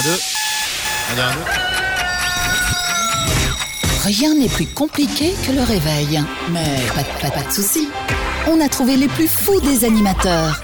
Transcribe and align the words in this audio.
Un, 0.00 0.02
deux. 0.02 0.18
Un, 1.10 1.14
deux, 1.16 1.22
un, 1.22 1.34
deux. 1.34 1.40
Rien 4.04 4.34
n'est 4.34 4.48
plus 4.48 4.66
compliqué 4.66 5.34
que 5.46 5.52
le 5.52 5.62
réveil. 5.62 6.22
Mais 6.50 6.64
pas, 6.94 7.02
de- 7.02 7.20
pas- 7.20 7.30
pas 7.30 7.42
de 7.48 7.52
soucis. 7.52 7.88
On 8.48 8.60
a 8.60 8.68
trouvé 8.68 8.96
les 8.96 9.08
plus 9.08 9.28
fous 9.28 9.60
des 9.60 9.84
animateurs. 9.84 10.62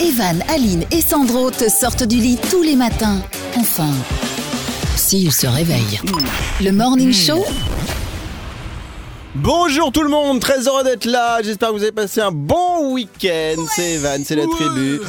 Evan, 0.00 0.42
Aline 0.48 0.84
et 0.90 1.00
Sandro 1.00 1.50
te 1.50 1.68
sortent 1.68 2.04
du 2.04 2.16
lit 2.16 2.38
tous 2.50 2.62
les 2.62 2.76
matins. 2.76 3.20
Enfin, 3.56 3.90
s'ils 4.96 5.32
se 5.32 5.46
réveillent. 5.46 6.00
Le 6.60 6.70
Morning 6.70 7.12
Show, 7.12 7.44
Bonjour 9.34 9.90
tout 9.92 10.02
le 10.02 10.10
monde, 10.10 10.40
très 10.40 10.68
heureux 10.68 10.84
d'être 10.84 11.06
là. 11.06 11.40
J'espère 11.42 11.70
que 11.70 11.74
vous 11.74 11.82
avez 11.82 11.90
passé 11.90 12.20
un 12.20 12.30
bon 12.30 12.92
week-end. 12.92 13.62
C'est 13.74 13.92
Evan, 13.92 14.22
c'est 14.26 14.36
la 14.36 14.44
tribu. 14.46 15.00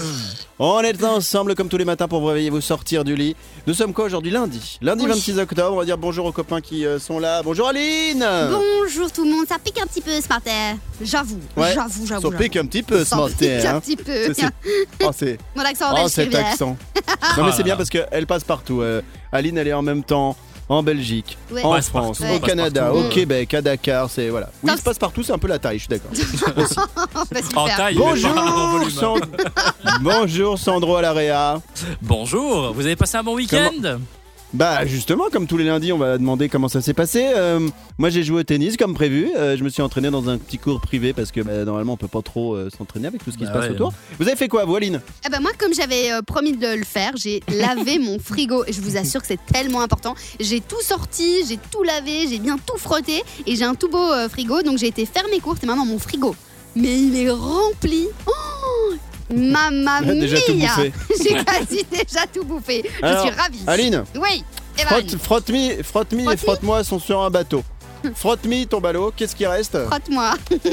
On 0.59 0.81
est 0.81 1.03
ensemble 1.03 1.55
comme 1.55 1.67
tous 1.67 1.77
les 1.77 1.85
matins 1.85 2.07
pour 2.07 2.19
vous 2.19 2.27
réveiller, 2.27 2.51
vous 2.51 2.61
sortir 2.61 3.03
du 3.03 3.15
lit. 3.15 3.35
Nous 3.65 3.73
sommes 3.73 3.91
quoi 3.91 4.05
aujourd'hui 4.05 4.29
Lundi. 4.29 4.77
Lundi 4.83 5.03
Oui. 5.05 5.09
26 5.11 5.39
octobre. 5.39 5.73
On 5.73 5.79
va 5.79 5.85
dire 5.85 5.97
bonjour 5.97 6.27
aux 6.27 6.31
copains 6.31 6.61
qui 6.61 6.85
euh, 6.85 6.99
sont 6.99 7.17
là. 7.17 7.41
Bonjour 7.41 7.67
Aline. 7.69 8.23
Bonjour 8.51 9.11
tout 9.11 9.23
le 9.25 9.31
monde, 9.31 9.47
ça 9.49 9.57
pique 9.57 9.79
un 9.81 9.87
petit 9.87 10.01
peu 10.01 10.11
ce 10.21 10.29
matin. 10.29 10.77
J'avoue, 11.01 11.39
Ouais. 11.57 11.71
j'avoue, 11.73 12.05
j'avoue. 12.05 12.31
Ça 12.31 12.37
pique 12.37 12.55
un 12.57 12.67
petit 12.67 12.83
peu 12.83 12.99
ce 12.99 13.05
Ça 13.05 13.15
matin. 13.15 13.33
pique 13.39 13.65
hein. 13.65 13.75
un 13.75 13.79
petit 13.79 13.95
peu. 13.95 14.33
Oh, 15.03 15.09
c'est 15.11 15.39
Mon 15.55 15.63
accent 15.63 15.85
oh, 15.97 16.07
cet 16.07 16.35
accent. 16.35 16.77
Non 17.37 17.45
mais 17.45 17.51
c'est 17.51 17.63
bien 17.63 17.75
parce 17.75 17.89
qu'elle 17.89 18.27
passe 18.27 18.43
partout. 18.43 18.81
Euh, 18.81 19.01
Aline, 19.31 19.57
elle 19.57 19.67
est 19.67 19.73
en 19.73 19.81
même 19.81 20.03
temps 20.03 20.37
en 20.69 20.81
Belgique, 20.83 21.37
Ouais. 21.51 21.61
en 21.63 21.71
Passe 21.73 21.89
France, 21.89 22.19
partout, 22.19 22.35
au 22.35 22.39
Canada, 22.39 22.83
partout. 22.85 22.97
au 22.99 23.09
Québec, 23.09 23.53
à 23.53 23.61
Dakar. 23.61 24.09
C'est 24.09 24.29
voilà. 24.29 24.49
Oui, 24.63 24.71
il 24.73 24.77
se 24.77 24.83
passe 24.83 24.97
partout. 24.97 25.23
C'est 25.23 25.33
un 25.33 25.37
peu 25.37 25.47
la 25.47 25.59
taille. 25.59 25.77
Je 25.79 25.83
suis 25.83 25.89
d'accord. 25.89 26.11
Bah, 27.31 27.41
super. 27.41 27.57
En 27.61 27.67
taille, 27.67 27.95
mais 27.95 28.01
pas 28.01 28.07
en 28.07 28.09
Bonjour, 28.11 28.71
volume. 28.71 28.89
Sand- 28.89 29.25
Bonjour 30.01 30.59
Sandro 30.59 30.95
à 30.97 31.01
l'Area. 31.01 31.61
Bonjour, 32.01 32.73
vous 32.73 32.85
avez 32.85 32.95
passé 32.95 33.17
un 33.17 33.23
bon 33.23 33.35
week-end? 33.35 33.97
Bah 34.53 34.85
justement, 34.85 35.25
comme 35.31 35.47
tous 35.47 35.57
les 35.57 35.63
lundis, 35.63 35.91
on 35.91 35.97
va 35.97 36.19
demander 36.19 36.47
comment 36.47 36.67
ça 36.67 36.79
s'est 36.79 36.93
passé. 36.93 37.31
Euh, 37.35 37.67
moi 37.97 38.11
j'ai 38.11 38.23
joué 38.23 38.41
au 38.41 38.43
tennis 38.43 38.77
comme 38.77 38.93
prévu. 38.93 39.31
Euh, 39.35 39.57
je 39.57 39.63
me 39.63 39.69
suis 39.69 39.81
entraîné 39.81 40.11
dans 40.11 40.29
un 40.29 40.37
petit 40.37 40.59
cours 40.59 40.79
privé 40.79 41.11
parce 41.11 41.31
que 41.31 41.41
bah, 41.41 41.65
normalement 41.65 41.93
on 41.93 41.97
peut 41.97 42.07
pas 42.07 42.21
trop 42.21 42.53
euh, 42.53 42.69
s'entraîner 42.77 43.07
avec 43.07 43.23
tout 43.23 43.31
ce 43.31 43.37
qui 43.37 43.45
Bah 43.45 43.49
se 43.49 43.53
passe 43.57 43.65
ouais. 43.69 43.71
autour. 43.71 43.93
Vous 44.19 44.27
avez 44.27 44.35
fait 44.37 44.47
quoi, 44.47 44.65
vous, 44.65 44.75
Aline? 44.75 45.01
Eh 45.25 45.29
ben 45.29 45.39
moi, 45.39 45.49
comme 45.57 45.73
j'avais 45.73 46.11
euh, 46.11 46.21
promis 46.21 46.51
de 46.55 46.67
le 46.67 46.83
faire, 46.83 47.13
j'ai 47.15 47.41
lavé 47.51 47.97
mon 47.97 48.19
frigo. 48.19 48.63
Et 48.67 48.73
je 48.73 48.81
vous 48.81 48.95
assure 48.95 49.21
que 49.21 49.27
c'est 49.27 49.43
tellement 49.51 49.81
important. 49.81 50.13
J'ai 50.39 50.61
tout 50.61 50.81
sorti, 50.83 51.43
j'ai 51.47 51.57
tout 51.71 51.81
lavé, 51.81 52.27
j'ai 52.29 52.37
bien 52.37 52.57
tout 52.63 52.77
frotté. 52.77 53.23
Et 53.47 53.55
j'ai 53.55 53.65
un 53.65 53.73
tout 53.73 53.89
beau 53.89 54.11
euh, 54.11 54.29
frigo. 54.29 54.61
Donc 54.61 54.77
j'ai 54.77 54.87
été 54.87 55.07
faire 55.07 55.25
mes 55.31 55.39
courses. 55.39 55.63
Et 55.63 55.65
maintenant, 55.65 55.85
mon 55.85 55.97
frigo. 55.97 56.35
Mais 56.75 56.95
il 56.99 57.15
est 57.17 57.29
rempli. 57.31 58.07
Oh 58.27 58.31
Mamma 59.35 60.01
Déjà 60.01 60.37
tout 60.41 60.53
bouffé. 60.55 60.93
J'ai 61.23 61.43
quasi 61.43 61.83
déjà 61.89 62.27
tout 62.33 62.43
bouffé. 62.43 62.83
Je 62.85 63.19
suis 63.19 63.29
ravie. 63.29 63.63
Aline, 63.67 64.03
Oui, 64.15 64.43
Evan, 64.77 64.87
frotte, 65.07 65.17
frotte-mi, 65.21 65.71
frotte-mi 65.83 66.31
et 66.31 66.37
frotte-moi 66.37 66.83
sont 66.83 66.99
sur 66.99 67.21
un 67.21 67.29
bateau. 67.29 67.63
Frotte-mi 68.15 68.67
ton 68.67 68.81
ballot, 68.81 69.13
qu'est-ce 69.15 69.35
qui 69.35 69.45
reste? 69.45 69.77
Frotte-moi. 69.87 70.33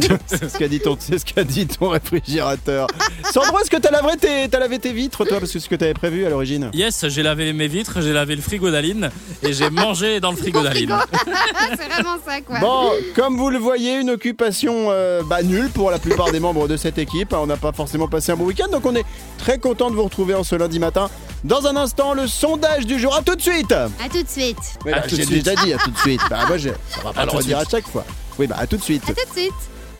C'est 0.26 0.50
ce 0.50 0.58
qu'a 0.58 0.68
dit 0.68 0.80
ton, 0.80 0.96
c'est 0.98 1.18
ce 1.18 1.24
qu'a 1.24 1.44
dit 1.44 1.66
ton 1.66 1.88
réfrigérateur. 1.90 2.86
Sandro, 3.32 3.58
est-ce 3.60 3.70
que 3.70 3.76
t'as 3.76 3.90
lavé 3.90 4.16
tes, 4.18 4.48
t'as 4.48 4.58
lavé 4.58 4.78
tes 4.78 4.92
vitres 4.92 5.24
toi 5.24 5.38
parce 5.38 5.52
que 5.52 5.58
c'est 5.58 5.64
ce 5.64 5.68
que 5.68 5.74
t'avais 5.74 5.94
prévu 5.94 6.24
à 6.26 6.30
l'origine 6.30 6.70
Yes, 6.74 7.06
j'ai 7.08 7.22
lavé 7.22 7.52
mes 7.52 7.68
vitres, 7.68 8.00
j'ai 8.00 8.12
lavé 8.12 8.36
le 8.36 8.42
frigo 8.42 8.70
d'Aline 8.70 9.10
et 9.42 9.52
j'ai 9.52 9.70
mangé 9.70 10.20
dans 10.20 10.30
le 10.30 10.36
frigo 10.44 10.62
d'Aline. 10.62 10.94
c'est 11.70 11.88
vraiment 11.88 12.16
ça, 12.24 12.40
quoi. 12.40 12.58
Bon, 12.60 12.90
comme 13.14 13.36
vous 13.36 13.50
le 13.50 13.58
voyez, 13.58 13.98
une 14.00 14.10
occupation 14.10 14.88
euh, 14.90 15.22
bah, 15.24 15.42
nulle 15.42 15.70
pour 15.70 15.90
la 15.90 15.98
plupart 15.98 16.30
des 16.32 16.40
membres 16.40 16.68
de 16.68 16.76
cette 16.76 16.98
équipe. 16.98 17.32
On 17.32 17.46
n'a 17.46 17.56
pas 17.56 17.72
forcément 17.72 18.08
passé 18.08 18.32
un 18.32 18.36
bon 18.36 18.44
week-end, 18.44 18.68
donc 18.70 18.86
on 18.86 18.94
est 18.94 19.04
très 19.38 19.58
content 19.58 19.90
de 19.90 19.96
vous 19.96 20.04
retrouver 20.04 20.34
en 20.34 20.44
ce 20.44 20.54
lundi 20.54 20.78
matin. 20.78 21.08
Dans 21.44 21.66
un 21.66 21.76
instant, 21.76 22.14
le 22.14 22.26
sondage 22.26 22.86
du 22.86 22.98
jour. 22.98 23.14
À 23.14 23.22
tout 23.22 23.34
de 23.34 23.42
suite. 23.42 23.72
À 23.72 23.88
tout 24.10 24.22
de 24.22 24.28
suite. 24.28 24.56
Oui, 24.84 24.92
bah, 24.92 25.02
tout 25.02 25.16
de 25.16 25.22
j'ai 25.22 25.26
déjà 25.26 25.54
dit 25.54 25.72
à 25.72 25.78
tout 25.78 25.90
de 25.90 25.98
suite. 25.98 26.20
Bah, 26.30 26.40
moi, 26.46 26.56
je, 26.56 26.70
ça 26.88 27.00
va 27.02 27.12
pas 27.12 27.20
À 27.20 27.24
le 27.26 27.30
redire 27.30 27.58
à 27.58 27.64
chaque 27.64 27.86
fois. 27.86 28.04
Oui, 28.38 28.46
bah 28.46 28.56
à 28.58 28.66
tout 28.66 28.76
de 28.76 28.82
suite. 28.82 29.04
À 29.04 29.12
tout 29.12 29.28
de 29.34 29.38
suite. 29.38 29.52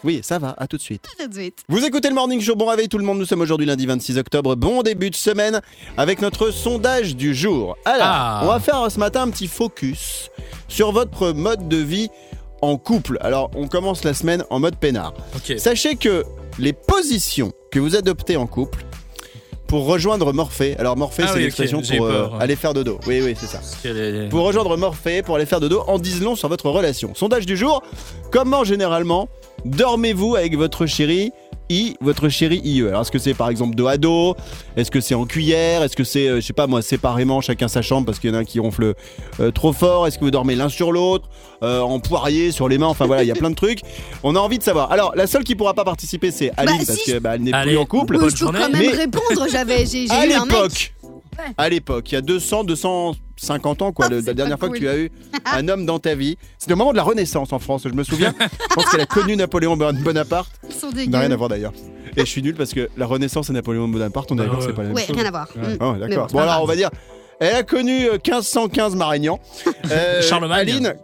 Oui, 0.04 0.20
ça 0.22 0.38
va, 0.38 0.54
à 0.58 0.66
tout 0.66 0.76
de 0.76 0.82
suite. 0.82 1.06
À 1.18 1.22
tout 1.22 1.28
de 1.30 1.34
suite. 1.34 1.60
Vous 1.68 1.82
écoutez 1.84 2.08
le 2.10 2.14
Morning 2.14 2.40
Show, 2.40 2.54
bon 2.56 2.66
réveil 2.66 2.88
tout 2.88 2.98
le 2.98 3.04
monde, 3.04 3.18
nous 3.18 3.24
sommes 3.24 3.40
aujourd'hui 3.40 3.64
lundi 3.66 3.86
26 3.86 4.18
octobre, 4.18 4.54
bon 4.54 4.82
début 4.82 5.08
de 5.08 5.16
semaine 5.16 5.62
avec 5.96 6.20
notre 6.20 6.50
sondage 6.50 7.16
du 7.16 7.34
jour. 7.34 7.76
Alors, 7.86 8.06
Ah. 8.06 8.40
on 8.44 8.48
va 8.48 8.60
faire 8.60 8.90
ce 8.90 8.98
matin 8.98 9.22
un 9.22 9.30
petit 9.30 9.46
focus 9.48 10.30
sur 10.68 10.92
votre 10.92 11.32
mode 11.32 11.68
de 11.68 11.78
vie 11.78 12.08
en 12.60 12.76
couple. 12.76 13.16
Alors, 13.22 13.50
on 13.56 13.66
commence 13.66 14.04
la 14.04 14.12
semaine 14.12 14.44
en 14.50 14.60
mode 14.60 14.76
peinard. 14.76 15.14
Sachez 15.56 15.96
que 15.96 16.22
les 16.58 16.72
positions 16.74 17.52
que 17.72 17.78
vous 17.78 17.96
adoptez 17.96 18.36
en 18.36 18.46
couple 18.46 18.84
pour 19.74 19.86
rejoindre 19.86 20.32
Morphée, 20.32 20.76
alors 20.78 20.96
Morphée 20.96 21.24
Ah 21.26 21.30
c'est 21.32 21.38
oui, 21.38 21.42
l'expression 21.42 21.82
pour 21.96 22.06
euh, 22.06 22.28
aller 22.38 22.54
faire 22.54 22.74
dodo. 22.74 23.00
Oui, 23.08 23.20
oui, 23.24 23.34
c'est 23.36 23.48
ça. 23.48 23.58
Est- 23.84 24.28
Pour 24.28 24.44
rejoindre 24.44 24.76
Morphée, 24.76 25.20
pour 25.22 25.34
aller 25.34 25.46
faire 25.46 25.58
dodo, 25.58 25.82
en 25.88 25.98
disent 25.98 26.22
long 26.22 26.36
sur 26.36 26.48
votre 26.48 26.70
relation. 26.70 27.12
Sondage 27.16 27.44
du 27.44 27.56
jour, 27.56 27.82
comment 28.30 28.62
généralement 28.62 29.28
dormez-vous 29.64 30.36
avec 30.36 30.56
votre 30.56 30.86
chéri 30.86 31.32
I, 31.70 31.96
votre 32.00 32.28
chéri 32.28 32.60
IE 32.64 32.86
Alors 32.88 33.02
est-ce 33.02 33.10
que 33.10 33.18
c'est 33.18 33.34
par 33.34 33.48
exemple 33.48 33.74
dos 33.74 33.86
à 33.86 33.96
dos? 33.96 34.36
Est-ce 34.76 34.90
que 34.90 35.00
c'est 35.00 35.14
en 35.14 35.24
cuillère? 35.24 35.82
Est-ce 35.82 35.96
que 35.96 36.04
c'est, 36.04 36.28
euh, 36.28 36.36
je 36.36 36.40
sais 36.46 36.52
pas 36.52 36.66
moi, 36.66 36.82
séparément, 36.82 37.40
chacun 37.40 37.68
sa 37.68 37.82
chambre 37.82 38.06
parce 38.06 38.18
qu'il 38.18 38.30
y 38.30 38.32
en 38.32 38.36
a 38.36 38.40
un 38.40 38.44
qui 38.44 38.58
ronfle 38.60 38.94
euh, 39.40 39.50
trop 39.50 39.72
fort? 39.72 40.06
Est-ce 40.06 40.18
que 40.18 40.24
vous 40.24 40.30
dormez 40.30 40.54
l'un 40.56 40.68
sur 40.68 40.92
l'autre 40.92 41.28
Euh, 41.62 41.80
En 41.80 42.00
poirier, 42.00 42.50
sur 42.52 42.68
les 42.68 42.78
mains? 42.78 42.86
Enfin 42.88 43.06
voilà, 43.06 43.22
il 43.22 43.26
y 43.28 43.32
a 43.32 43.34
plein 43.34 43.50
de 43.50 43.54
trucs. 43.54 43.80
On 44.22 44.36
a 44.36 44.38
envie 44.38 44.58
de 44.58 44.62
savoir. 44.62 44.92
Alors 44.92 45.12
la 45.16 45.26
seule 45.26 45.44
qui 45.44 45.54
pourra 45.54 45.74
pas 45.74 45.84
participer 45.84 46.30
c'est 46.30 46.50
Aline 46.56 46.78
Bah, 46.78 46.84
parce 46.86 46.98
si. 46.98 47.12
que 47.12 47.18
bah, 47.18 47.34
elle 47.36 47.42
n'est 47.42 47.52
Allez. 47.52 47.70
plus 47.72 47.78
en 47.78 47.86
couple. 47.86 48.18
Bonne 48.18 48.30
je 48.30 48.36
peux 48.44 48.46
quand 48.52 48.52
même 48.70 48.72
Mais- 48.72 48.88
répondre. 48.88 49.46
J'avais, 49.50 49.86
j'ai, 49.86 50.06
j'ai 50.06 50.12
à 50.12 50.26
eu 50.26 50.32
un 50.32 50.44
mec. 50.44 50.52
l'époque, 50.54 50.93
Ouais. 51.38 51.54
à 51.56 51.68
l'époque, 51.68 52.10
il 52.12 52.14
y 52.14 52.18
a 52.18 52.20
200, 52.20 52.64
250 52.64 53.82
ans, 53.82 53.92
quoi, 53.92 54.06
Ah, 54.06 54.08
le- 54.14 54.20
la 54.20 54.34
dernière 54.34 54.58
fois 54.58 54.68
que 54.70 54.78
tu 54.78 54.88
as 54.88 54.96
eu 54.96 55.10
un 55.44 55.68
homme 55.68 55.86
dans 55.86 55.98
ta 55.98 56.14
vie. 56.14 56.36
C'était 56.58 56.72
au 56.74 56.76
moment 56.76 56.92
de 56.92 56.96
la 56.96 57.02
Renaissance 57.02 57.52
en 57.52 57.58
France, 57.58 57.82
je 57.84 57.88
me 57.94 58.04
souviens. 58.04 58.34
je 58.70 58.74
pense 58.74 58.86
qu'elle 58.90 59.00
a 59.00 59.06
connu 59.06 59.36
Napoléon 59.36 59.76
Bon- 59.76 59.92
Bonaparte. 60.00 60.52
Ils 60.96 61.10
n'a 61.10 61.20
rien 61.20 61.30
à 61.30 61.36
voir 61.36 61.48
d'ailleurs. 61.48 61.72
Et 62.16 62.20
je 62.20 62.26
suis 62.26 62.42
nul 62.42 62.54
parce 62.54 62.72
que 62.72 62.88
la 62.96 63.06
Renaissance 63.06 63.50
et 63.50 63.52
Napoléon 63.52 63.88
Bonaparte, 63.88 64.30
on 64.30 64.38
est 64.38 64.42
Ah 64.42 64.44
d'accord, 64.44 64.60
ouais. 64.60 64.66
c'est 64.66 64.72
pas 64.72 64.82
la 64.82 64.88
même 64.88 64.96
Ouais, 64.96 65.04
chose. 65.06 65.16
rien 65.16 65.26
à 65.26 65.30
voir. 65.30 65.48
Oh, 65.80 65.94
d'accord. 65.98 66.26
Bon, 66.28 66.38
alors 66.38 66.62
on 66.62 66.66
va 66.66 66.76
dire, 66.76 66.90
elle 67.40 67.56
a 67.56 67.62
connu 67.64 68.06
euh, 68.06 68.12
1515 68.24 68.94
Marignan. 68.96 69.40
Euh, 69.90 70.22
Charlemagne. 70.22 70.60
Aline. 70.60 70.94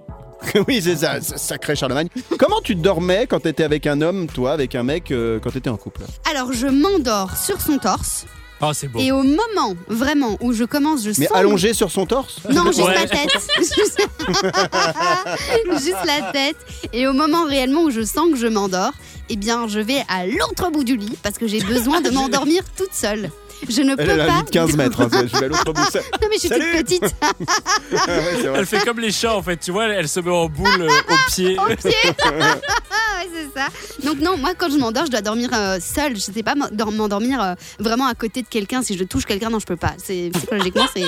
oui, 0.69 0.81
c'est 0.81 0.97
ça, 0.97 1.21
c'est 1.21 1.37
sacré 1.39 1.77
Charlemagne. 1.77 2.09
Comment 2.39 2.61
tu 2.63 2.75
dormais 2.75 3.27
quand 3.29 3.41
t'étais 3.41 3.63
avec 3.65 3.87
un 3.87 4.01
homme, 4.01 4.27
toi, 4.27 4.53
avec 4.53 4.75
un 4.75 4.83
mec, 4.83 5.11
euh, 5.11 5.39
quand 5.39 5.51
t'étais 5.51 5.69
en 5.69 5.77
couple? 5.77 6.01
Alors, 6.31 6.51
je 6.53 6.67
m'endors 6.67 7.37
sur 7.37 7.61
son 7.61 7.77
torse. 7.77 8.25
Ah, 8.63 8.73
c'est 8.75 8.89
beau. 8.89 8.99
Et 9.01 9.11
au 9.11 9.23
moment, 9.23 9.75
vraiment, 9.89 10.37
où 10.41 10.53
je 10.53 10.65
commence, 10.65 11.03
je 11.03 11.13
Mais 11.19 11.27
sens. 11.27 11.37
allongé 11.37 11.73
sur 11.73 11.91
son 11.91 12.05
torse? 12.07 12.37
Non, 12.51 12.67
juste 12.67 12.83
Ouais. 12.83 12.95
la 12.95 13.07
tête. 13.07 13.31
Juste... 13.59 14.01
Juste 15.85 16.05
la 16.07 16.31
tête. 16.33 16.57
Et 16.93 17.07
au 17.07 17.13
moment 17.13 17.45
réellement 17.45 17.83
où 17.85 17.91
je 17.91 18.03
sens 18.03 18.31
que 18.31 18.37
je 18.37 18.47
m'endors, 18.47 18.93
eh 19.29 19.37
bien, 19.37 19.67
je 19.69 19.81
vais 19.81 20.03
à 20.09 20.27
l'autre 20.27 20.71
bout 20.71 20.85
du 20.85 20.97
lit 20.97 21.17
parce 21.23 21.39
que 21.39 21.47
j'ai 21.47 21.61
besoin 21.61 22.01
de 22.01 22.11
m'endormir 22.17 22.63
toute 22.77 22.93
seule. 22.93 23.31
Je 23.69 23.83
ne 23.83 23.95
peux 23.95 24.03
Elle, 24.03 24.11
elle 24.11 24.21
a 24.21 24.27
pas. 24.27 24.43
de 24.43 24.51
15 24.51 24.77
mètres. 24.77 25.01
hein, 25.01 25.09
je 25.13 25.39
vais 25.39 25.45
à 25.45 25.49
l'autre 25.49 25.73
bout. 25.73 25.91
Ça- 25.91 25.99
Non, 26.01 26.29
mais 26.29 26.35
je 26.35 26.39
suis 26.41 26.49
Salut. 26.49 26.65
toute 26.77 26.87
petite. 26.87 27.15
Ah 27.23 27.33
ouais. 27.93 28.53
Elle 28.57 28.67
fait 28.67 28.85
comme 28.85 28.99
les 29.01 29.13
chats 29.13 29.37
en 29.37 29.43
fait, 29.43 29.57
tu 29.59 29.71
vois, 29.71 29.87
elle, 29.89 30.09
se 30.09 30.21
met 30.21 30.31
en 30.31 30.49
boule 30.49 30.69
euh, 30.81 30.89
au 30.89 31.31
pied. 31.31 31.57
au 31.59 31.67
pied. 31.77 31.91
ouais, 32.25 33.29
c'est 33.35 33.59
ça. 33.61 33.67
Donc 34.05 34.19
non, 34.21 34.37
moi 34.37 34.51
quand 34.57 34.71
je 34.71 34.77
m'endors, 34.79 35.07
je 35.07 35.11
dois 35.11 35.21
dormir 35.21 35.51
euh, 35.53 35.79
seule. 35.81 36.15
Je 36.17 36.21
sais 36.21 36.43
pas 36.43 36.55
m'endor- 36.55 36.93
m'endormir 36.93 37.43
euh, 37.43 37.55
vraiment 37.79 38.07
à 38.07 38.15
côté 38.15 38.43
de 38.43 38.49
quelqu'un. 38.49 38.83
Si 38.83 38.97
je 38.97 39.05
touche 39.05 39.25
quelqu'un, 39.27 39.51
non, 39.51 39.59
je 39.59 39.67
peux 39.67 39.77
pas. 39.77 39.93
C'est 40.03 40.31
psychologiquement, 40.35 40.87
c'est 40.95 41.05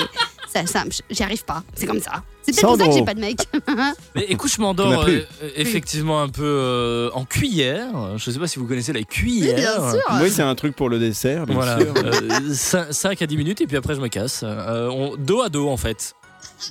ça, 0.53 0.65
ça 0.65 0.83
j'y 1.09 1.23
arrive 1.23 1.43
pas. 1.45 1.63
C'est 1.75 1.85
comme 1.87 1.99
ça. 1.99 2.23
C'est 2.43 2.51
peut-être 2.51 2.67
pour 2.67 2.77
ça 2.77 2.87
que 2.87 2.93
j'ai 2.93 3.05
pas 3.05 3.13
de 3.13 3.19
mec. 3.21 3.37
Mais 4.15 4.25
écoute, 4.29 4.51
je 4.53 4.61
m'endors 4.61 5.03
euh, 5.03 5.21
euh, 5.41 5.49
effectivement 5.55 6.21
un 6.21 6.27
peu 6.29 6.43
euh, 6.43 7.09
en 7.13 7.23
cuillère. 7.25 8.17
Je 8.17 8.31
sais 8.31 8.39
pas 8.39 8.47
si 8.47 8.59
vous 8.59 8.65
connaissez 8.67 8.91
la 8.93 9.03
cuillère. 9.03 9.55
Bien 9.55 9.91
sûr. 9.91 10.01
Oui, 10.21 10.29
c'est 10.29 10.41
un 10.41 10.55
truc 10.55 10.75
pour 10.75 10.89
le 10.89 10.99
dessert, 10.99 11.45
bien 11.45 11.55
Voilà, 11.55 11.77
sûr. 12.53 12.85
5, 12.91 13.21
à 13.21 13.25
10 13.25 13.37
minutes 13.37 13.61
et 13.61 13.67
puis 13.67 13.77
après 13.77 13.95
je 13.95 14.01
me 14.01 14.09
casse. 14.09 14.41
Euh, 14.43 14.89
on- 14.89 15.15
dos 15.17 15.41
à 15.41 15.49
dos 15.49 15.69
en 15.69 15.77
fait. 15.77 16.15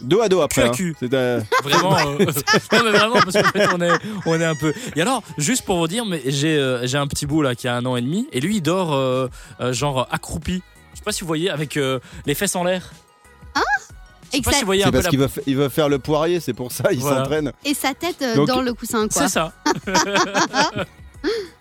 Dos 0.03 0.21
à 0.21 0.29
dos 0.29 0.41
après. 0.41 0.63
Cul 0.63 0.67
à 0.69 0.71
hein. 0.71 0.75
cul. 0.75 0.97
C'est, 1.01 1.15
euh, 1.15 1.41
Vraiment. 1.63 1.97
euh, 1.97 2.19
non 2.73 2.81
mais 2.85 2.91
vraiment 2.91 3.21
parce 3.21 3.33
qu'en 3.33 3.51
fait 3.51 3.69
on 3.75 3.81
est, 3.81 3.91
on 4.27 4.41
est 4.41 4.45
un 4.45 4.55
peu. 4.55 4.73
Et 4.97 5.03
alors, 5.03 5.23
juste 5.39 5.65
pour 5.65 5.79
vous 5.79 5.89
dire, 5.89 6.05
mais 6.05 6.23
j'ai 6.27 6.57
euh, 6.59 6.87
j'ai 6.87 6.99
un 6.99 7.07
petit 7.07 7.27
bout 7.27 7.43
là 7.43 7.55
qui 7.55 7.69
a 7.69 7.75
un 7.77 7.85
an 7.87 7.97
et 7.97 8.03
demi 8.03 8.29
et 8.33 8.41
lui 8.41 8.57
il 8.57 8.61
dort 8.63 8.93
euh, 8.95 9.29
euh, 9.61 9.73
genre 9.73 10.07
accroupi. 10.11 10.63
Je 10.93 10.99
sais 10.99 11.05
pas 11.05 11.13
si 11.13 11.23
vous 11.23 11.27
voyez 11.27 11.49
avec 11.51 11.77
euh, 11.79 11.99
les 12.27 12.35
fesses 12.35 12.55
en 12.57 12.65
l'air. 12.65 12.93
Je 13.55 14.39
Et, 14.39 14.41
sais 14.41 14.41
que 14.41 14.45
pas 14.45 14.53
si 14.53 14.61
vous 14.61 14.67
voyez 14.67 14.83
c'est 14.83 14.89
peu 14.91 14.93
parce 14.93 15.05
la... 15.05 15.11
qu'il 15.11 15.19
va, 15.19 15.29
fa- 15.29 15.41
il 15.47 15.57
va 15.59 15.69
faire 15.69 15.89
le 15.91 15.99
poirier, 15.99 16.41
c'est 16.41 16.55
pour 16.55 16.73
ça, 16.73 16.85
il 16.93 17.01
Voilà. 17.01 17.19
s'entraîne. 17.19 17.53
et 17.67 17.75
sa 17.75 17.93
tête 17.93 18.23
euh, 18.23 18.35
Donc- 18.35 18.49
dans 18.49 18.63
le 18.63 18.73
coussin, 18.73 19.07
quoi. 19.09 19.23
C'est 19.23 19.29
ça. 19.29 19.53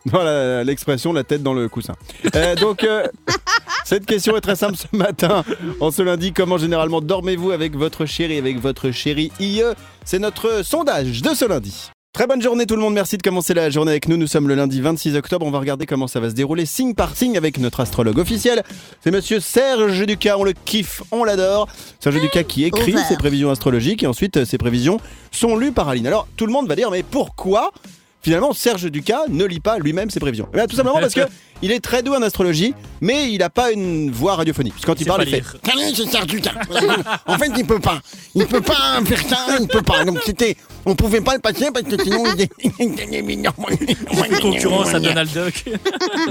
Voilà 0.06 0.64
l'expression, 0.64 1.14
la 1.14 1.24
tête 1.24 1.44
dans 1.44 1.54
le 1.54 1.70
coussin. 1.70 1.94
Euh, 2.36 2.56
donc, 2.56 2.84
euh, 2.84 3.06
cette 3.86 4.06
question 4.08 4.36
est 4.36 4.42
très 4.42 4.56
simple 4.56 4.76
ce 4.76 4.96
matin. 4.96 5.44
En 5.80 5.92
ce 5.92 6.02
lundi, 6.02 6.34
comment 6.34 6.58
généralement 6.58 7.00
dormez-vous 7.02 7.52
avec 7.52 7.76
votre 7.76 8.06
chéri, 8.08 8.38
avec 8.40 8.58
votre 8.60 8.90
chérie 8.90 9.32
IE 9.40 9.62
C'est 10.04 10.18
notre 10.18 10.64
sondage 10.66 11.22
de 11.22 11.36
ce 11.36 11.46
lundi. 11.46 11.92
Très 12.14 12.28
bonne 12.28 12.42
journée 12.42 12.66
tout 12.66 12.76
le 12.76 12.82
monde, 12.82 12.94
merci 12.94 13.18
de 13.18 13.24
commencer 13.24 13.54
la 13.54 13.70
journée 13.70 13.92
avec 13.92 14.10
nous. 14.10 14.18
Nous 14.18 14.28
sommes 14.28 14.50
le 14.50 14.56
lundi 14.56 14.82
26 14.82 15.16
octobre, 15.16 15.46
on 15.46 15.50
va 15.50 15.60
regarder 15.60 15.86
comment 15.86 16.08
ça 16.08 16.20
va 16.20 16.30
se 16.30 16.36
dérouler 16.36 16.66
signe 16.66 16.94
par 16.94 17.16
signe 17.16 17.38
avec 17.38 17.58
notre 17.58 17.80
astrologue 17.80 18.18
officiel. 18.18 18.64
C'est 19.02 19.12
monsieur 19.12 19.40
Serge 19.40 20.06
Ducas, 20.06 20.36
on 20.38 20.44
le 20.44 20.52
kiffe, 20.52 21.04
on 21.14 21.24
l'adore. 21.24 21.70
Serge 22.02 22.20
Ducas 22.20 22.44
qui 22.44 22.66
écrit 22.66 22.98
ses 23.08 23.16
prévisions 23.16 23.50
astrologiques 23.50 24.04
et 24.04 24.08
ensuite 24.08 24.36
euh, 24.36 24.46
ses 24.46 24.58
prévisions 24.58 25.00
sont 25.32 25.56
lues 25.56 25.72
par 25.72 25.88
Aline. 25.88 26.06
Alors 26.06 26.28
tout 26.36 26.46
le 26.46 26.52
monde 26.52 26.68
va 26.68 26.76
dire 26.76 26.92
mais 26.92 27.02
pourquoi 27.02 27.72
finalement 28.22 28.54
Serge 28.54 28.90
Ducas 28.92 29.24
ne 29.30 29.46
lit 29.46 29.60
pas 29.60 29.78
lui-même 29.80 30.10
ses 30.10 30.20
prévisions 30.20 30.48
Eh 30.54 30.58
bien, 30.58 30.68
Tout 30.68 30.76
simplement 30.76 31.00
parce 31.00 31.14
que 31.14 31.22
il 31.62 31.72
est 31.72 31.80
très 31.80 32.04
doué 32.04 32.18
en 32.18 32.22
astrologie, 32.22 32.74
mais 33.02 33.32
il 33.32 33.40
n'a 33.40 33.50
pas 33.50 33.72
une 33.72 34.12
voix 34.12 34.36
radiophonique. 34.36 34.74
Parce 34.74 34.86
que 34.86 34.92
quand 34.92 35.02
il 35.02 35.08
parle, 35.08 35.24
il 35.28 35.30
fait... 35.30 35.44
Salut, 35.64 35.94
c'est 35.96 36.08
Serge 36.08 36.28
Ducas. 36.28 36.54
en 37.28 37.38
fait, 37.38 37.52
il 37.58 37.66
peut 37.66 37.80
pas. 37.80 38.02
Il 38.34 38.46
peut 38.48 38.62
pas 38.62 39.00
faire 39.06 39.22
ça, 39.28 39.38
il 39.60 39.68
peut 39.68 39.82
pas. 39.82 40.04
Donc 40.06 40.20
c'était, 40.26 40.56
on 40.86 40.96
pouvait 40.96 41.22
pas 41.22 41.36
le 41.36 41.40
passer 41.40 41.70
parce 41.72 41.86
que 41.86 42.02
sinon 42.04 42.24
il 42.36 42.42
est 42.42 42.50
Concurrence 44.42 44.94
à 44.94 45.00
Donald 45.00 45.30
Duck. 45.32 45.64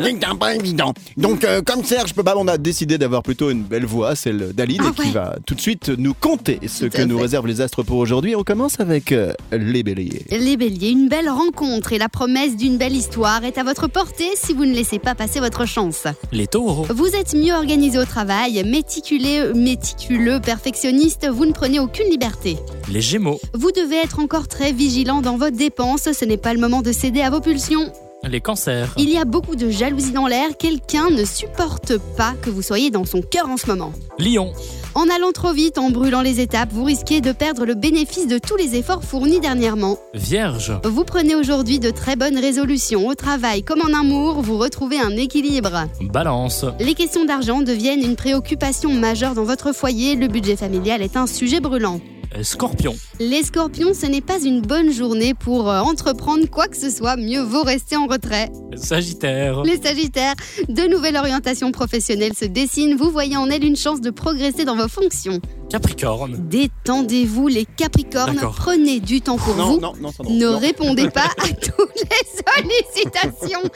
C'est 0.02 0.38
pas 0.38 0.54
évident. 0.54 0.94
Donc, 1.16 1.44
euh, 1.44 1.62
comme 1.62 1.84
Serge 1.84 2.14
peut 2.14 2.22
pas, 2.22 2.34
on 2.36 2.48
a 2.48 2.58
décidé 2.58 2.98
d'avoir 2.98 3.22
plutôt 3.22 3.50
une 3.50 3.62
belle 3.62 3.84
voix, 3.84 4.14
celle 4.14 4.52
d'Aline, 4.52 4.82
Ah 4.84 4.92
qui 4.94 5.02
ouais. 5.08 5.10
va 5.12 5.36
tout 5.46 5.54
de 5.54 5.60
suite 5.60 5.88
nous 5.90 6.14
conter 6.14 6.60
ce 6.66 6.86
Tout 6.86 6.96
que 6.96 7.02
nous 7.02 7.18
réservent 7.18 7.46
les 7.46 7.60
astres 7.60 7.82
pour 7.82 7.98
aujourd'hui. 7.98 8.34
On 8.36 8.42
commence 8.42 8.80
avec 8.80 9.12
euh, 9.12 9.32
les 9.52 9.82
béliers. 9.82 10.24
Les 10.30 10.56
béliers, 10.56 10.90
une 10.90 11.08
belle 11.08 11.28
rencontre 11.28 11.79
la 11.98 12.08
promesse 12.08 12.56
d'une 12.56 12.76
belle 12.76 12.94
histoire 12.94 13.44
est 13.44 13.58
à 13.58 13.64
votre 13.64 13.88
portée 13.88 14.30
si 14.34 14.52
vous 14.52 14.64
ne 14.64 14.74
laissez 14.74 14.98
pas 14.98 15.14
passer 15.14 15.40
votre 15.40 15.66
chance. 15.66 16.04
Les 16.32 16.46
taureaux. 16.46 16.86
Vous 16.90 17.14
êtes 17.16 17.34
mieux 17.34 17.54
organisé 17.54 17.98
au 17.98 18.04
travail, 18.04 18.62
méticuleux, 18.64 19.54
méticuleux, 19.54 20.40
perfectionniste, 20.40 21.28
vous 21.30 21.46
ne 21.46 21.52
prenez 21.52 21.80
aucune 21.80 22.08
liberté. 22.10 22.56
Les 22.90 23.00
gémeaux. 23.00 23.40
Vous 23.54 23.72
devez 23.72 23.96
être 23.96 24.18
encore 24.18 24.48
très 24.48 24.72
vigilant 24.72 25.22
dans 25.22 25.36
vos 25.36 25.50
dépenses, 25.50 26.12
ce 26.12 26.24
n'est 26.24 26.36
pas 26.36 26.54
le 26.54 26.60
moment 26.60 26.82
de 26.82 26.92
céder 26.92 27.22
à 27.22 27.30
vos 27.30 27.40
pulsions. 27.40 27.92
Les 28.24 28.40
cancers. 28.40 28.92
Il 28.98 29.10
y 29.10 29.16
a 29.16 29.24
beaucoup 29.24 29.56
de 29.56 29.70
jalousie 29.70 30.12
dans 30.12 30.26
l'air, 30.26 30.50
quelqu'un 30.58 31.08
ne 31.10 31.24
supporte 31.24 31.96
pas 32.16 32.34
que 32.42 32.50
vous 32.50 32.60
soyez 32.60 32.90
dans 32.90 33.06
son 33.06 33.22
cœur 33.22 33.48
en 33.48 33.56
ce 33.56 33.66
moment. 33.66 33.92
Lion. 34.18 34.52
En 34.94 35.08
allant 35.08 35.32
trop 35.32 35.52
vite, 35.52 35.78
en 35.78 35.90
brûlant 35.90 36.20
les 36.20 36.40
étapes, 36.40 36.70
vous 36.72 36.84
risquez 36.84 37.20
de 37.20 37.32
perdre 37.32 37.64
le 37.64 37.74
bénéfice 37.74 38.26
de 38.26 38.38
tous 38.38 38.56
les 38.56 38.76
efforts 38.76 39.04
fournis 39.04 39.40
dernièrement. 39.40 39.96
Vierge. 40.14 40.72
Vous 40.84 41.04
prenez 41.04 41.34
aujourd'hui 41.34 41.78
de 41.78 41.90
très 41.90 42.16
bonnes 42.16 42.38
résolutions 42.38 43.06
au 43.06 43.14
travail 43.14 43.62
comme 43.62 43.80
en 43.80 43.98
amour, 43.98 44.42
vous 44.42 44.58
retrouvez 44.58 44.98
un 44.98 45.16
équilibre. 45.16 45.86
Balance. 46.00 46.66
Les 46.78 46.94
questions 46.94 47.24
d'argent 47.24 47.62
deviennent 47.62 48.02
une 48.02 48.16
préoccupation 48.16 48.92
majeure 48.92 49.34
dans 49.34 49.44
votre 49.44 49.72
foyer, 49.72 50.14
le 50.16 50.28
budget 50.28 50.56
familial 50.56 51.00
est 51.02 51.16
un 51.16 51.26
sujet 51.26 51.60
brûlant. 51.60 52.00
Scorpion. 52.42 52.96
Les 53.18 53.42
scorpions, 53.42 53.92
ce 53.92 54.06
n'est 54.06 54.20
pas 54.20 54.40
une 54.40 54.60
bonne 54.62 54.92
journée 54.92 55.34
pour 55.34 55.68
euh, 55.68 55.80
entreprendre 55.80 56.48
quoi 56.48 56.68
que 56.68 56.76
ce 56.76 56.88
soit, 56.88 57.16
mieux 57.16 57.40
vaut 57.42 57.62
rester 57.64 57.96
en 57.96 58.06
retrait. 58.06 58.50
Sagittaire. 58.76 59.62
Les 59.64 59.80
sagittaires, 59.80 60.34
de 60.68 60.82
nouvelles 60.84 61.16
orientations 61.16 61.72
professionnelles 61.72 62.34
se 62.38 62.44
dessinent, 62.44 62.96
vous 62.96 63.10
voyez 63.10 63.36
en 63.36 63.50
elles 63.50 63.64
une 63.64 63.76
chance 63.76 64.00
de 64.00 64.10
progresser 64.10 64.64
dans 64.64 64.76
vos 64.76 64.88
fonctions. 64.88 65.40
Capricorne. 65.68 66.36
Détendez-vous 66.48 67.46
les 67.48 67.64
capricornes, 67.64 68.40
prenez 68.56 68.98
du 69.00 69.20
temps 69.20 69.36
pour 69.36 69.54
Non, 69.56 69.72
vous. 69.74 69.80
non, 69.80 69.92
non, 70.00 70.10
Sandro, 70.12 70.32
Ne 70.32 70.46
non. 70.46 70.58
répondez 70.58 71.08
pas 71.14 71.26
à 71.38 71.48
toutes 71.52 71.94
les 71.96 72.62
sollicitations. 72.62 73.70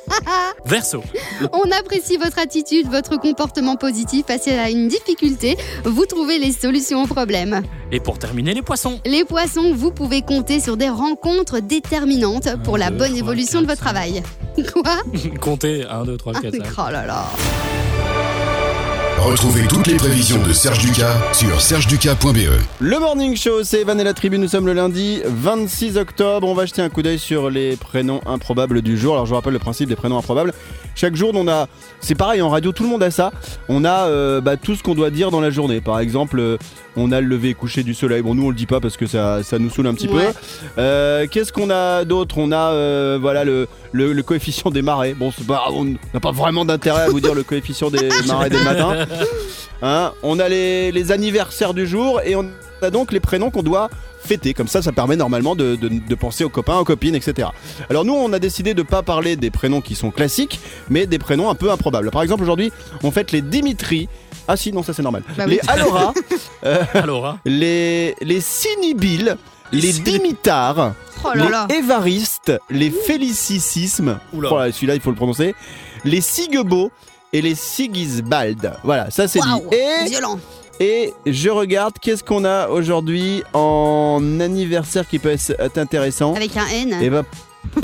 Verseau. 0.66 1.02
On 1.52 1.70
apprécie 1.70 2.16
votre 2.18 2.38
attitude, 2.38 2.88
votre 2.90 3.18
comportement 3.18 3.76
positif 3.76 4.26
face 4.26 4.46
à 4.48 4.68
une 4.70 4.88
difficulté. 4.88 5.56
Vous 5.84 6.04
trouvez 6.06 6.38
les 6.38 6.52
solutions 6.52 7.02
aux 7.04 7.06
problèmes. 7.06 7.62
Et 7.92 7.97
pour 8.00 8.18
terminer, 8.18 8.54
les 8.54 8.62
poissons. 8.62 9.00
Les 9.04 9.24
poissons, 9.24 9.74
vous 9.74 9.90
pouvez 9.90 10.22
compter 10.22 10.60
sur 10.60 10.76
des 10.76 10.88
rencontres 10.88 11.60
déterminantes 11.60 12.48
pour 12.64 12.78
la 12.78 12.90
deux, 12.90 12.96
bonne 12.98 13.08
trois, 13.08 13.18
évolution 13.18 13.60
de 13.60 13.66
votre 13.66 13.80
travail. 13.80 14.22
Quoi? 14.72 14.96
Comptez 15.40 15.84
1, 15.84 16.04
2, 16.04 16.16
3, 16.16 16.32
4, 16.34 16.56
5. 16.56 16.64
Oh 16.78 16.90
là 16.90 17.06
là. 17.06 17.24
Retrouvez 19.18 19.66
toutes 19.66 19.86
les 19.88 19.96
prévisions 19.96 20.40
de 20.42 20.52
Serge 20.52 20.78
Ducas 20.78 21.16
sur 21.34 21.60
sergeducas.be. 21.60 22.38
Le 22.80 22.98
Morning 22.98 23.36
Show, 23.36 23.64
c'est 23.64 23.80
Evan 23.80 24.00
et 24.00 24.04
la 24.04 24.14
tribu. 24.14 24.38
Nous 24.38 24.48
sommes 24.48 24.66
le 24.66 24.72
lundi 24.72 25.20
26 25.26 25.96
octobre. 25.98 26.46
On 26.48 26.54
va 26.54 26.66
jeter 26.66 26.82
un 26.82 26.88
coup 26.88 27.02
d'œil 27.02 27.18
sur 27.18 27.50
les 27.50 27.76
prénoms 27.76 28.20
improbables 28.26 28.80
du 28.80 28.96
jour. 28.96 29.14
Alors, 29.14 29.26
je 29.26 29.30
vous 29.30 29.36
rappelle 29.36 29.52
le 29.52 29.58
principe 29.58 29.88
des 29.88 29.96
prénoms 29.96 30.18
improbables. 30.18 30.52
Chaque 30.94 31.16
jour, 31.16 31.32
on 31.34 31.48
a. 31.48 31.66
C'est 32.00 32.14
pareil 32.14 32.40
en 32.42 32.48
radio, 32.48 32.72
tout 32.72 32.84
le 32.84 32.88
monde 32.88 33.02
a 33.02 33.10
ça. 33.10 33.32
On 33.68 33.84
a 33.84 34.06
euh, 34.06 34.40
bah, 34.40 34.56
tout 34.56 34.74
ce 34.76 34.82
qu'on 34.82 34.94
doit 34.94 35.10
dire 35.10 35.30
dans 35.30 35.40
la 35.40 35.50
journée. 35.50 35.80
Par 35.80 35.98
exemple, 36.00 36.38
euh, 36.38 36.56
on 36.96 37.10
a 37.12 37.20
le 37.20 37.26
lever 37.26 37.50
et 37.50 37.54
coucher 37.54 37.82
du 37.82 37.94
soleil. 37.94 38.22
Bon, 38.22 38.34
nous, 38.34 38.46
on 38.46 38.50
le 38.50 38.54
dit 38.56 38.66
pas 38.66 38.80
parce 38.80 38.96
que 38.96 39.06
ça, 39.06 39.42
ça 39.42 39.58
nous 39.58 39.70
saoule 39.70 39.88
un 39.88 39.94
petit 39.94 40.08
Ouais. 40.08 40.26
peu. 40.26 40.32
Euh, 40.78 41.26
Qu'est-ce 41.30 41.52
qu'on 41.52 41.70
a 41.70 42.04
d'autre? 42.04 42.36
On 42.38 42.50
a 42.52 42.70
euh, 42.72 43.18
voilà 43.20 43.44
le, 43.44 43.68
le, 43.92 44.12
le 44.12 44.22
coefficient 44.22 44.70
des 44.70 44.82
marées. 44.82 45.14
Bon, 45.14 45.30
pas, 45.46 45.66
on 45.72 45.84
n'a 45.84 46.20
pas 46.20 46.32
vraiment 46.32 46.64
d'intérêt 46.64 47.02
à 47.02 47.08
vous 47.08 47.20
dire 47.20 47.34
le 47.34 47.42
coefficient 47.42 47.90
des 47.90 48.08
marées 48.26 48.50
des 48.50 48.62
matins. 48.62 49.06
Hein, 49.82 50.12
on 50.22 50.38
a 50.40 50.48
les, 50.48 50.90
les 50.92 51.12
anniversaires 51.12 51.72
du 51.74 51.86
jour 51.86 52.20
et 52.24 52.34
on 52.34 52.46
a 52.82 52.90
donc 52.90 53.12
les 53.12 53.20
prénoms 53.20 53.50
qu'on 53.50 53.62
doit 53.62 53.88
fêter. 54.24 54.52
Comme 54.54 54.66
ça, 54.68 54.82
ça 54.82 54.90
permet 54.92 55.14
normalement 55.16 55.54
de, 55.54 55.76
de- 55.76 55.88
de 55.88 56.14
penser 56.16 56.42
aux 56.44 56.48
copains, 56.48 56.78
aux 56.78 56.84
copines, 56.84 57.14
etc. 57.14 57.48
Alors 57.88 58.04
nous, 58.04 58.12
on 58.14 58.32
a 58.32 58.38
décidé 58.40 58.74
de 58.74 58.82
pas 58.82 59.02
parler 59.02 59.36
des 59.36 59.50
prénoms 59.50 59.80
qui 59.80 59.94
sont 59.94 60.10
classiques, 60.10 60.58
mais 60.90 61.06
des 61.06 61.18
prénoms 61.18 61.48
un 61.48 61.54
peu 61.54 61.70
improbables. 61.70 62.10
Par 62.10 62.22
exemple, 62.22 62.42
aujourd'hui, 62.42 62.72
on 63.04 63.10
fête 63.12 63.30
les 63.32 63.40
Dimitri. 63.42 64.08
Ah 64.48 64.56
si, 64.56 64.72
non, 64.72 64.82
ça 64.82 64.92
c'est 64.92 65.02
normal. 65.02 65.22
Bah 65.36 65.44
oui. 65.46 65.58
les 65.62 65.68
Alora, 65.68 66.12
Alors, 66.94 67.26
hein. 67.26 67.38
les, 67.44 68.16
les 68.20 68.40
Sinibil, 68.40 69.36
les 69.72 69.92
Dimitar, 69.92 70.94
Oh 71.24 71.28
là 71.34 71.48
là. 71.48 71.66
les 71.68 71.76
Évaristes, 71.76 72.52
les 72.70 72.90
Félicisismes. 72.90 74.18
Oula. 74.32 74.48
Voilà, 74.48 74.72
celui-là, 74.72 74.94
il 74.94 75.00
faut 75.00 75.10
le 75.10 75.16
prononcer. 75.16 75.54
Les 76.04 76.20
Sigebo 76.20 76.90
et 77.32 77.42
les 77.42 77.54
Sigisbald. 77.54 78.72
Voilà, 78.84 79.10
ça 79.10 79.28
c'est 79.28 79.40
Waouh. 79.40 79.68
dit. 79.70 79.76
Et 79.76 80.08
Violent. 80.10 80.38
et 80.80 81.12
je 81.26 81.50
regarde 81.50 81.94
qu'est-ce 82.00 82.24
qu'on 82.24 82.44
a 82.44 82.68
aujourd'hui 82.68 83.42
en 83.52 84.20
anniversaire 84.40 85.06
qui 85.08 85.18
peut 85.18 85.30
être 85.30 85.78
intéressant? 85.78 86.34
Avec 86.34 86.56
un 86.56 86.66
N. 86.66 86.96
Et 87.02 87.10
bah 87.10 87.24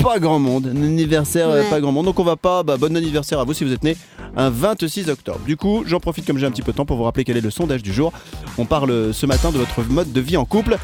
pas 0.01 0.17
grand 0.19 0.39
monde, 0.39 0.67
un 0.73 0.81
anniversaire 0.83 1.47
euh, 1.49 1.61
Ouais. 1.61 1.69
pas 1.69 1.79
grand 1.79 1.91
monde. 1.91 2.05
Donc 2.05 2.19
on 2.19 2.23
va 2.23 2.35
pas 2.37 2.63
bah, 2.63 2.77
bon 2.77 2.95
anniversaire 2.97 3.39
à 3.39 3.43
vous 3.43 3.53
si 3.53 3.63
vous 3.63 3.71
êtes 3.73 3.83
né 3.83 3.95
un 4.35 4.49
26 4.49 5.09
octobre. 5.09 5.39
Du 5.45 5.57
coup, 5.57 5.83
j'en 5.85 5.99
profite 5.99 6.25
comme 6.25 6.37
j'ai 6.39 6.45
un 6.47 6.51
petit 6.51 6.61
peu 6.63 6.71
de 6.71 6.77
temps 6.77 6.85
pour 6.85 6.97
vous 6.97 7.03
rappeler 7.03 7.23
quel 7.23 7.37
est 7.37 7.41
le 7.41 7.51
sondage 7.51 7.83
du 7.83 7.93
jour. 7.93 8.11
On 8.57 8.65
parle 8.65 9.13
ce 9.13 9.25
matin 9.25 9.51
de 9.51 9.57
votre 9.57 9.81
mode 9.83 10.11
de 10.11 10.21
vie 10.21 10.37
en 10.37 10.45
couple. 10.45 10.77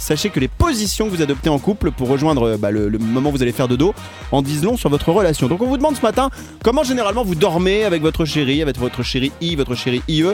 Sachez 0.00 0.30
que 0.30 0.40
les 0.40 0.48
positions 0.48 1.04
que 1.08 1.14
vous 1.14 1.20
adoptez 1.22 1.50
en 1.50 1.58
couple 1.58 1.90
pour 1.92 2.08
rejoindre 2.08 2.42
euh, 2.48 2.56
bah, 2.56 2.70
le, 2.70 2.88
le 2.88 2.98
moment 2.98 3.28
où 3.28 3.32
vous 3.32 3.42
allez 3.42 3.52
faire 3.52 3.68
de 3.68 3.76
dos 3.76 3.94
en 4.32 4.40
disent 4.40 4.64
long 4.64 4.76
sur 4.78 4.88
votre 4.88 5.10
relation. 5.12 5.46
Donc 5.46 5.60
on 5.62 5.66
vous 5.66 5.76
demande 5.76 5.94
ce 5.94 6.00
matin 6.02 6.30
comment 6.64 6.82
généralement 6.82 7.22
vous 7.22 7.34
dormez 7.34 7.84
avec 7.84 8.00
votre 8.00 8.24
chérie, 8.24 8.62
avec 8.62 8.78
votre 8.78 9.02
chérie 9.02 9.30
I, 9.42 9.54
votre 9.56 9.74
chérie 9.74 10.02
IE. 10.08 10.24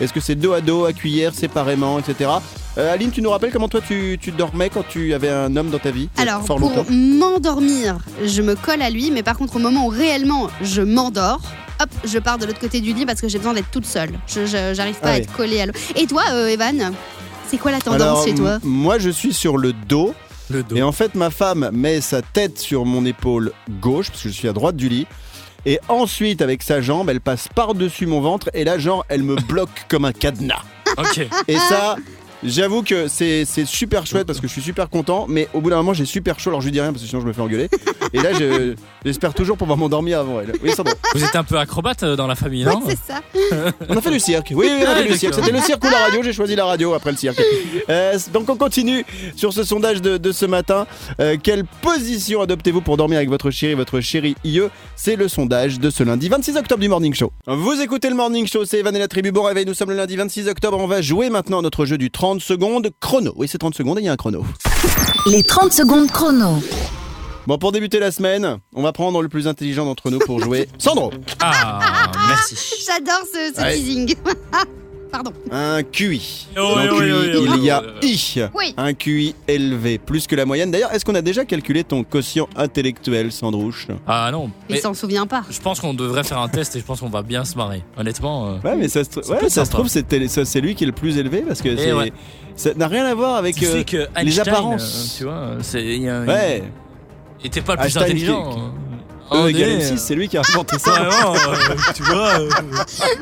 Est-ce 0.00 0.12
que 0.12 0.20
c'est 0.20 0.34
dos 0.34 0.52
à 0.52 0.60
dos, 0.60 0.84
à 0.84 0.92
cuillère, 0.92 1.32
séparément, 1.34 1.98
etc. 1.98 2.30
Euh, 2.76 2.92
Aline, 2.92 3.10
tu 3.12 3.22
nous 3.22 3.30
rappelles 3.30 3.50
comment 3.52 3.68
toi 3.68 3.80
tu, 3.80 4.18
tu 4.20 4.30
dormais 4.30 4.68
quand 4.68 4.84
tu 4.88 5.14
avais 5.14 5.30
un 5.30 5.56
homme 5.56 5.70
dans 5.70 5.78
ta 5.78 5.90
vie? 5.90 6.08
Alors, 6.18 6.44
Fort 6.44 6.58
pour 6.58 6.84
m'endormir, 6.90 7.96
je 8.24 8.42
me 8.42 8.54
colle 8.56 8.82
à 8.82 8.90
lui, 8.90 9.10
mais 9.10 9.22
par 9.22 9.38
contre, 9.38 9.56
au 9.56 9.58
moment 9.58 9.86
où 9.86 9.88
réellement 9.88 10.48
je 10.62 10.82
m'endors, 10.82 11.40
hop, 11.80 11.88
je 12.04 12.18
pars 12.18 12.38
de 12.38 12.46
l'autre 12.46 12.58
côté 12.60 12.80
du 12.80 12.92
lit 12.92 13.06
parce 13.06 13.20
que 13.20 13.28
j'ai 13.28 13.38
besoin 13.38 13.54
d'être 13.54 13.70
toute 13.70 13.86
seule. 13.86 14.10
Je, 14.26 14.44
je- 14.46 14.74
j'arrive 14.74 14.96
pas 15.00 15.08
Ah 15.10 15.12
à 15.12 15.16
être 15.18 15.32
collée 15.32 15.60
à 15.60 15.66
l'eau. 15.66 15.72
Et 15.96 16.06
toi, 16.06 16.22
euh, 16.32 16.48
Evan? 16.48 16.92
C'est 17.48 17.58
quoi 17.58 17.70
la 17.70 17.80
tendance 17.80 18.00
Alors, 18.00 18.24
chez 18.24 18.34
toi 18.34 18.58
Moi, 18.62 18.98
je 18.98 19.10
suis 19.10 19.32
sur 19.32 19.56
le 19.56 19.72
dos. 19.72 20.14
Le 20.50 20.62
dos. 20.62 20.76
Et 20.76 20.82
en 20.82 20.92
fait, 20.92 21.14
ma 21.14 21.30
femme 21.30 21.70
met 21.72 22.00
sa 22.00 22.22
tête 22.22 22.58
sur 22.58 22.84
mon 22.84 23.04
épaule 23.04 23.52
gauche, 23.80 24.10
parce 24.10 24.22
que 24.22 24.28
je 24.28 24.34
suis 24.34 24.48
à 24.48 24.52
droite 24.52 24.76
du 24.76 24.88
lit. 24.88 25.06
Et 25.66 25.78
ensuite, 25.88 26.42
avec 26.42 26.62
sa 26.62 26.80
jambe, 26.80 27.08
elle 27.08 27.20
passe 27.20 27.48
par-dessus 27.48 28.06
mon 28.06 28.20
ventre. 28.20 28.50
Et 28.52 28.64
là, 28.64 28.78
genre, 28.78 29.04
elle 29.08 29.22
me 29.22 29.36
bloque 29.48 29.86
comme 29.88 30.04
un 30.04 30.12
cadenas. 30.12 30.62
Ok. 30.98 31.26
Et 31.48 31.56
ça, 31.56 31.96
j'avoue 32.44 32.82
que 32.82 33.08
c'est 33.08 33.44
c'est 33.44 33.64
super 33.66 34.06
chouette 34.06 34.26
parce 34.26 34.40
que 34.40 34.46
je 34.46 34.52
suis 34.52 34.62
super 34.62 34.88
content. 34.90 35.26
Mais 35.28 35.48
au 35.54 35.60
bout 35.60 35.70
d'un 35.70 35.76
moment, 35.76 35.94
j'ai 35.94 36.04
super 36.04 36.38
chaud. 36.38 36.50
Alors, 36.50 36.60
je 36.60 36.66
lui 36.66 36.72
dis 36.72 36.80
rien 36.80 36.92
parce 36.92 37.02
que 37.02 37.08
sinon, 37.08 37.20
je 37.20 37.26
me 37.26 37.32
fais 37.32 37.40
engueuler. 37.40 37.68
Et 38.12 38.20
là, 38.20 38.32
je- 38.32 38.74
j'espère 39.04 39.34
toujours 39.34 39.56
pouvoir 39.56 39.76
m'endormir 39.78 40.20
avant 40.20 40.40
elle. 40.40 40.52
Oui. 40.62 40.70
Vous 41.14 41.24
êtes 41.24 41.36
un 41.36 41.44
peu 41.44 41.58
acrobate 41.58 42.02
euh, 42.02 42.16
dans 42.16 42.26
la 42.26 42.34
famille, 42.34 42.64
Ouais, 42.66 42.72
non 42.72 42.82
c'est 42.86 42.98
ça. 42.98 43.20
On 43.88 43.96
a 43.96 44.00
fait 44.00 44.10
du 44.10 44.20
cirque. 44.20 44.52
Oui, 44.54 44.68
oui, 44.70 44.82
on 44.84 44.88
a 44.88 44.92
Ah, 44.92 45.02
fait 45.02 45.08
du 45.08 45.16
cirque. 45.18 45.34
C'était 45.34 45.50
le 45.52 45.60
cirque 45.60 45.84
ou 45.84 45.90
la 45.90 45.98
radio. 46.04 46.22
J'ai 46.22 46.32
choisi 46.32 46.54
la 46.56 46.64
radio 46.64 46.94
après 46.94 47.10
le 47.10 47.16
cirque. 47.16 47.40
Euh, 47.90 48.18
donc 48.32 48.48
on 48.48 48.56
continue 48.56 49.04
sur 49.36 49.52
ce 49.52 49.64
sondage 49.64 50.00
de, 50.02 50.16
de 50.16 50.32
ce 50.32 50.46
matin. 50.46 50.86
Euh, 51.20 51.36
quelle 51.42 51.64
position 51.82 52.40
adoptez-vous 52.42 52.80
pour 52.80 52.96
dormir 52.96 53.18
avec 53.18 53.28
votre 53.28 53.50
chéri, 53.50 53.74
votre 53.74 54.00
chérie 54.00 54.36
IE 54.44 54.62
C'est 54.96 55.16
le 55.16 55.28
sondage 55.28 55.80
de 55.80 55.90
ce 55.90 56.02
lundi 56.02 56.28
26 56.28 56.56
octobre 56.56 56.80
du 56.80 56.88
Morning 56.88 57.14
Show. 57.14 57.32
Vous 57.46 57.80
écoutez 57.80 58.08
le 58.08 58.14
Morning 58.14 58.46
Show, 58.46 58.64
c'est 58.64 58.78
Evan 58.78 58.94
et 58.94 58.98
la 58.98 59.08
tribu. 59.08 59.32
Bon 59.32 59.42
réveil, 59.42 59.66
nous 59.66 59.74
sommes 59.74 59.90
le 59.90 59.96
lundi 59.96 60.16
26 60.16 60.48
octobre. 60.48 60.78
On 60.80 60.86
va 60.86 61.02
jouer 61.02 61.30
maintenant 61.30 61.58
à 61.58 61.62
notre 61.62 61.84
jeu 61.86 61.98
du 61.98 62.10
30 62.10 62.33
secondes 62.40 62.90
chrono. 63.00 63.32
Oui, 63.36 63.48
c'est 63.48 63.58
30 63.58 63.74
secondes 63.74 63.98
et 63.98 64.02
il 64.02 64.04
y 64.04 64.08
a 64.08 64.12
un 64.12 64.16
chrono. 64.16 64.44
Les 65.26 65.42
30 65.42 65.72
secondes 65.72 66.10
chrono. 66.10 66.62
Bon, 67.46 67.58
pour 67.58 67.72
débuter 67.72 67.98
la 67.98 68.10
semaine, 68.10 68.58
on 68.74 68.82
va 68.82 68.92
prendre 68.92 69.20
le 69.20 69.28
plus 69.28 69.46
intelligent 69.48 69.84
d'entre 69.84 70.10
nous 70.10 70.18
pour 70.18 70.40
jouer. 70.40 70.68
Sandro 70.78 71.12
Ah, 71.40 72.10
merci. 72.28 72.56
J'adore 72.86 73.20
ce, 73.32 73.54
ce 73.54 73.60
Ouais. 73.60 73.74
teasing. 73.76 74.14
pardon. 75.14 75.32
Un 75.52 75.82
QI. 75.82 76.48
Oh, 76.52 76.60
Dans 76.60 76.76
oui, 76.76 76.88
oui, 76.90 76.98
QI, 76.98 77.12
oui, 77.12 77.46
oui, 77.48 77.54
il 77.58 77.64
y 77.64 77.70
a. 77.70 77.82
I. 78.02 78.40
Oui. 78.54 78.74
Un 78.76 78.92
QI 78.94 79.34
élevé, 79.46 79.98
plus 79.98 80.26
que 80.26 80.34
la 80.34 80.44
moyenne. 80.44 80.70
D'ailleurs, 80.70 80.92
est-ce 80.92 81.04
qu'on 81.04 81.14
a 81.14 81.22
déjà 81.22 81.44
calculé 81.44 81.84
ton 81.84 82.02
quotient 82.04 82.48
intellectuel, 82.56 83.30
Sandrouche? 83.30 83.86
Ah 84.06 84.28
non. 84.32 84.50
Il 84.68 84.78
s'en 84.78 84.92
souvient 84.94 85.26
pas. 85.26 85.44
je 85.50 85.60
pense 85.60 85.78
qu'on 85.80 85.94
devrait 85.94 86.24
faire 86.24 86.38
un 86.40 86.48
test 86.48 86.74
et 86.76 86.80
je 86.80 86.84
pense 86.84 87.00
qu'on 87.00 87.08
va 87.10 87.22
bien 87.22 87.44
se 87.44 87.56
marrer. 87.56 87.82
Honnêtement. 87.96 88.48
euh, 88.48 88.56
Ouais, 88.64 88.76
mais 88.76 88.88
ça 88.88 89.04
se, 89.04 89.10
tr- 89.10 89.28
ouais, 89.30 89.48
ça 89.48 89.64
trouve, 89.66 89.88
c'est 89.88 90.60
lui 90.60 90.74
qui 90.74 90.84
est 90.84 90.86
le 90.88 90.92
plus 90.92 91.16
élevé 91.18 91.42
parce 91.46 91.62
que 91.62 91.76
c'est- 91.76 91.92
ouais. 91.92 92.12
ça 92.56 92.74
n'a 92.74 92.88
rien 92.88 93.04
à 93.06 93.14
voir 93.14 93.36
avec. 93.36 93.54
tu 93.56 93.66
euh, 93.66 93.72
sais 93.72 93.84
que 93.84 94.08
Einstein, 94.16 94.48
apparences. 94.48 95.14
euh, 95.14 95.18
tu 95.18 95.24
vois, 95.24 95.48
c'est. 95.62 95.80
ouais, 96.26 96.62
Il 97.40 97.46
était 97.48 97.60
pas 97.60 97.74
le 97.74 97.78
plus 97.78 97.86
Einstein 97.86 98.02
intelligent. 98.04 98.50
qui- 98.52 98.58
hein. 98.58 98.72
E 99.30 99.36
On 99.36 99.46
égale 99.46 99.70
est, 99.70 99.78
M6, 99.78 99.92
euh, 99.92 99.96
c'est 99.96 100.14
lui 100.14 100.28
qui 100.28 100.36
a 100.36 100.42
inventé 100.48 100.78
ça. 100.78 100.90
Vraiment, 100.92 101.34
euh, 101.34 101.74
tu 101.94 102.02
vois. 102.02 102.28
euh, 102.40 102.48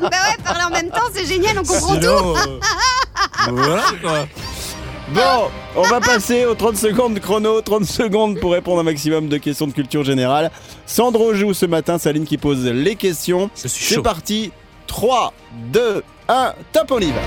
bah 0.01 0.09
ouais, 0.09 0.43
parler 0.43 0.63
en 0.65 0.69
même 0.69 0.89
temps, 0.89 1.07
c'est 1.13 1.25
génial, 1.25 1.57
on 1.59 1.63
comprend 1.63 1.95
tout. 1.95 2.01
sinon, 2.01 2.35
euh, 2.37 2.59
voilà 3.51 3.83
quoi. 4.01 4.27
Bon, 5.13 5.49
on 5.75 5.81
va 5.83 5.99
passer 5.99 6.45
aux 6.45 6.55
30 6.55 6.75
secondes 6.77 7.19
chrono. 7.19 7.61
30 7.61 7.85
secondes 7.85 8.39
pour 8.39 8.53
répondre 8.53 8.79
un 8.79 8.83
maximum 8.83 9.27
de 9.29 9.37
questions 9.37 9.67
de 9.67 9.73
culture 9.73 10.03
générale. 10.03 10.49
Sandro 10.85 11.33
joue 11.33 11.53
ce 11.53 11.65
matin, 11.65 11.97
Saline 11.97 12.25
qui 12.25 12.37
pose 12.37 12.65
les 12.65 12.95
questions. 12.95 13.49
Je 13.55 13.67
suis 13.67 13.85
C'est 13.85 13.95
chaud. 13.95 14.01
parti. 14.01 14.51
3, 14.87 15.33
2, 15.71 16.03
1, 16.29 16.53
top, 16.71 16.91
on 16.91 16.99
y 16.99 17.11
va. 17.11 17.21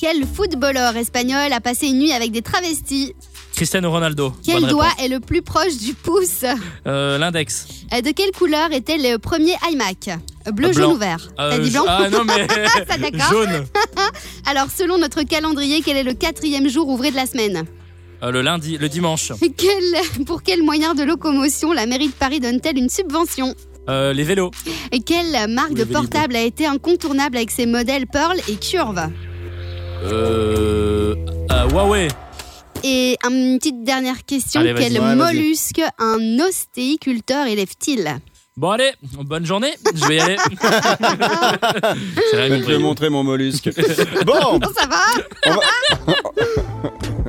Quel 0.00 0.26
footballeur 0.26 0.96
espagnol 0.96 1.52
a 1.52 1.60
passé 1.60 1.86
une 1.86 1.98
nuit 1.98 2.12
avec 2.12 2.30
des 2.30 2.42
travestis? 2.42 3.14
Cristiano 3.54 3.90
Ronaldo. 3.90 4.32
Quel 4.44 4.60
Bonne 4.62 4.70
doigt 4.70 4.84
réponse. 4.88 5.04
est 5.04 5.08
le 5.08 5.20
plus 5.20 5.42
proche 5.42 5.76
du 5.76 5.94
pouce 5.94 6.44
Euh, 6.86 7.18
L'index. 7.18 7.66
Euh, 7.92 8.00
De 8.00 8.10
quelle 8.10 8.32
couleur 8.32 8.72
était 8.72 8.98
le 8.98 9.18
premier 9.18 9.54
iMac 9.70 10.10
Bleu, 10.52 10.72
jaune 10.72 10.92
ou 10.92 10.96
vert 10.96 11.28
T'as 11.36 11.52
Euh, 11.54 11.58
dit 11.58 11.70
blanc 11.70 11.84
Ah 11.86 12.10
non 12.10 12.24
mais 12.24 12.46
Ça, 12.88 12.98
d'accord. 12.98 13.30
jaune. 13.30 13.64
Alors, 14.46 14.66
selon 14.76 14.98
notre 14.98 15.22
calendrier, 15.22 15.82
quel 15.84 15.96
est 15.96 16.02
le 16.02 16.14
quatrième 16.14 16.68
jour 16.68 16.88
ouvré 16.88 17.10
de 17.10 17.16
la 17.16 17.26
semaine 17.26 17.64
Euh, 18.22 18.30
le 18.32 18.42
lundi, 18.42 18.76
le 18.76 18.88
dimanche. 18.88 19.32
Quel- 19.56 20.24
Pour 20.26 20.42
quel 20.42 20.62
moyen 20.62 20.94
de 20.94 21.02
locomotion 21.04 21.72
la 21.72 21.86
mairie 21.86 22.08
de 22.08 22.12
Paris 22.12 22.40
donne-t-elle 22.40 22.76
une 22.78 22.88
subvention 22.90 23.54
Euh, 23.88 24.12
les 24.12 24.24
vélos. 24.24 24.50
Et 24.92 25.00
quelle 25.00 25.48
marque 25.48 25.74
de 25.74 25.84
portable 25.84 26.34
a 26.36 26.42
été 26.42 26.66
incontournable 26.66 27.36
avec 27.36 27.50
ses 27.50 27.66
modèles 27.66 28.06
Pearl 28.06 28.36
et 28.48 28.56
Curve 28.56 29.00
euh, 30.04 31.14
Huawei. 31.70 32.08
Et 32.86 33.16
une 33.24 33.58
petite 33.58 33.82
dernière 33.82 34.26
question, 34.26 34.60
Allez, 34.60 34.74
quel 34.76 35.00
Ouais, 35.00 35.14
mollusque 35.14 35.80
un 35.98 36.38
ostéiculteur 36.38 37.46
élève-t-il? 37.46 38.20
Bon 38.58 38.72
allez, 38.72 38.92
bonne 39.24 39.46
journée. 39.46 39.72
Je 39.94 40.06
vais 40.06 40.16
y 40.16 40.20
aller. 40.20 40.36
Je 42.32 42.36
vais 42.36 42.60
te 42.60 42.76
montrer 42.76 43.08
mon 43.08 43.24
mollusque. 43.24 43.70
bon, 44.26 44.58
Bon, 44.58 44.68
ça 44.76 44.86
va 44.86 45.00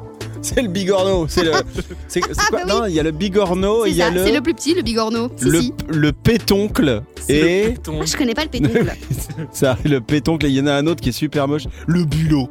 c'est 0.46 0.62
le 0.62 0.68
bigorneau. 0.70 1.26
C'est 1.28 1.44
le. 1.44 1.52
C'est 2.08 2.22
c'est 2.24 2.36
quoi 2.50 2.60
bah 2.60 2.60
oui. 2.66 2.72
Non, 2.72 2.86
il 2.86 2.94
y 2.94 3.00
a 3.00 3.04
le 3.04 3.12
bigorneau, 3.12 3.86
il 3.86 3.94
y 3.96 4.02
a 4.02 4.10
le. 4.10 4.24
c'est 4.24 4.32
le 4.32 4.42
plus 4.42 4.54
petit, 4.54 4.74
le 4.74 4.82
bigorneau. 4.84 5.30
Si, 5.38 5.46
le, 5.46 5.62
si. 5.62 5.74
le 5.90 6.12
pétoncle 6.12 7.02
C'est 7.20 7.42
le 7.42 7.48
et 7.48 7.64
péton. 7.74 8.00
Ah, 8.02 8.06
je 8.06 8.16
connais 8.16 8.34
pas 8.36 8.44
le 8.44 8.50
pétoncle. 8.50 8.94
ça 9.52 9.78
le 9.84 10.00
pétoncle 10.02 10.46
il 10.46 10.54
y 10.54 10.62
en 10.62 10.68
a 10.68 10.74
un 10.74 10.86
autre 10.88 11.02
qui 11.02 11.10
est 11.10 11.14
super 11.14 11.48
moche 11.48 11.64
le 11.88 12.06
bulot 12.06 12.50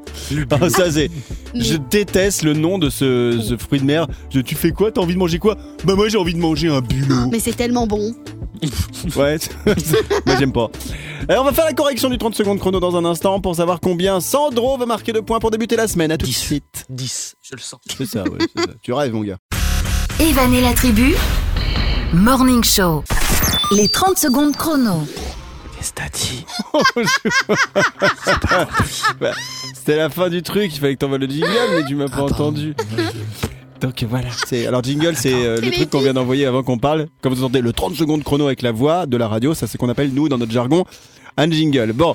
Ah, 0.50 0.68
ça 0.68 0.90
c'est 0.90 1.10
je 1.54 1.76
déteste 1.90 2.42
le 2.42 2.52
nom 2.52 2.78
de 2.78 2.90
ce, 2.90 3.40
ce 3.42 3.56
fruit 3.56 3.78
de 3.80 3.84
mer 3.84 4.06
Je- 4.30 4.40
tu 4.40 4.54
fais 4.54 4.72
quoi? 4.72 4.90
T'as 4.90 5.00
envie 5.00 5.14
de 5.14 5.18
manger 5.18 5.38
quoi? 5.38 5.56
Bah 5.84 5.94
moi 5.94 6.08
j'ai 6.08 6.18
envie 6.18 6.34
de 6.34 6.40
manger 6.40 6.68
un 6.68 6.80
bulot 6.80 7.28
Mais 7.30 7.38
c'est 7.38 7.56
tellement 7.56 7.86
bon. 7.86 8.12
ouais 9.16 9.38
moi 10.26 10.36
j'aime 10.38 10.52
pas 10.52 10.70
Alors, 11.28 11.42
on 11.42 11.46
va 11.46 11.52
faire 11.52 11.64
la 11.64 11.72
correction 11.72 12.08
du 12.08 12.18
30 12.18 12.34
secondes 12.34 12.58
chrono 12.58 12.80
dans 12.80 12.96
un 12.96 13.04
instant 13.04 13.40
pour 13.40 13.56
savoir 13.56 13.80
combien 13.80 14.20
Sandro 14.20 14.76
va 14.78 14.86
marquer 14.86 15.12
de 15.12 15.20
points 15.20 15.40
pour 15.40 15.50
débuter 15.50 15.76
la 15.76 15.88
semaine 15.88 16.10
à 16.12 16.16
tout 16.16 16.26
de 16.26 16.30
Dix. 16.30 16.38
suite 16.38 16.84
10, 16.90 17.34
je 17.42 17.54
le 17.54 17.60
sens. 17.60 17.80
c'est 17.96 18.06
ça, 18.06 18.22
ouais, 18.24 18.38
ça. 18.56 18.62
tu 18.82 18.92
rêves 18.92 19.12
mon 19.12 19.22
gars 19.22 19.38
Evan 20.20 20.52
et 20.54 20.60
la 20.60 20.72
tribu. 20.74 21.14
Morning 22.12 22.62
Show. 22.62 23.02
Les 23.72 23.88
30 23.88 24.16
secondes 24.18 24.56
chrono. 24.56 25.04
Qu'est-ce 25.76 25.92
que 25.92 25.96
t'as 25.96 26.08
dit 26.10 26.46
C'était 29.74 29.96
la 29.96 30.08
fin 30.10 30.28
du 30.30 30.42
truc, 30.42 30.72
il 30.74 30.78
fallait 30.80 30.94
que 30.94 31.00
t'envoies 31.00 31.18
le 31.18 31.26
jingle, 31.28 31.48
mais 31.76 31.84
tu 31.84 31.94
m'as 31.96 32.08
pas 32.08 32.22
entendu. 32.22 32.74
Donc 33.84 34.02
voilà. 34.08 34.28
C'est 34.46 34.66
alors 34.66 34.82
jingle, 34.82 35.14
c'est 35.16 35.32
euh, 35.34 35.60
le 35.60 35.70
truc 35.70 35.90
qu'on 35.90 36.00
vient 36.00 36.14
d'envoyer 36.14 36.46
avant 36.46 36.62
qu'on 36.62 36.78
parle. 36.78 37.06
Quand 37.20 37.30
vous 37.30 37.42
entendez 37.42 37.60
le 37.60 37.72
30 37.72 37.94
secondes 37.94 38.22
chrono 38.24 38.46
avec 38.46 38.62
la 38.62 38.72
voix 38.72 39.06
de 39.06 39.16
la 39.16 39.28
radio, 39.28 39.54
ça 39.54 39.66
c'est 39.66 39.78
qu'on 39.78 39.88
appelle 39.88 40.12
nous 40.12 40.28
dans 40.28 40.38
notre 40.38 40.52
jargon 40.52 40.84
un 41.36 41.50
jingle. 41.50 41.92
Bon, 41.92 42.14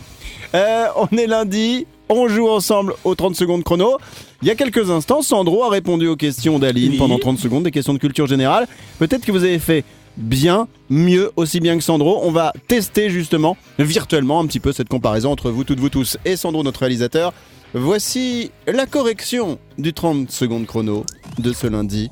Euh, 0.55 0.85
on 0.95 1.15
est 1.15 1.27
lundi. 1.27 1.85
On 2.11 2.27
joue 2.27 2.49
ensemble 2.49 2.93
aux 3.03 3.13
30 3.13 3.35
secondes 3.35 3.63
chrono. 3.63 3.97
Il 4.41 4.47
y 4.47 4.51
a 4.51 4.55
quelques 4.55 4.89
instants, 4.89 5.21
Sandro 5.21 5.63
a 5.63 5.69
répondu 5.69 6.07
aux 6.07 6.15
questions 6.15 6.57
d'Aline 6.57 6.93
Oui. 6.93 6.97
pendant 6.97 7.19
30 7.19 7.37
secondes, 7.37 7.63
des 7.63 7.71
questions 7.71 7.93
de 7.93 7.99
culture 7.99 8.25
générale. 8.25 8.67
Peut-être 8.97 9.23
que 9.25 9.31
vous 9.31 9.43
avez 9.43 9.59
fait 9.59 9.83
bien, 10.17 10.67
mieux, 10.89 11.31
aussi 11.35 11.59
bien 11.59 11.77
que 11.77 11.83
Sandro. 11.83 12.19
On 12.23 12.31
va 12.31 12.51
tester 12.67 13.11
justement, 13.11 13.57
virtuellement, 13.77 14.39
un 14.39 14.47
petit 14.47 14.59
peu 14.59 14.71
cette 14.73 14.89
comparaison 14.89 15.31
entre 15.31 15.51
vous 15.51 15.63
toutes, 15.63 15.79
vous 15.79 15.89
tous 15.89 16.17
et 16.25 16.35
Sandro, 16.35 16.63
notre 16.63 16.79
réalisateur. 16.79 17.31
Voici 17.73 18.51
la 18.65 18.87
correction 18.87 19.59
du 19.77 19.93
30 19.93 20.31
secondes 20.31 20.65
chrono 20.65 21.05
de 21.37 21.53
ce 21.53 21.67
lundi. 21.67 22.09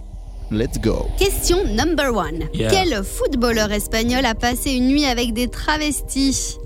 Let's 0.52 0.80
go. 0.80 1.08
Question 1.18 1.76
number 1.76 2.14
one. 2.14 2.48
Yeah. 2.54 2.70
Quel 2.70 3.04
footballeur 3.04 3.72
espagnol 3.72 4.24
a 4.26 4.36
passé 4.36 4.72
une 4.72 4.88
nuit 4.88 5.06
avec 5.06 5.34
des 5.34 5.48
travestis? 5.48 6.58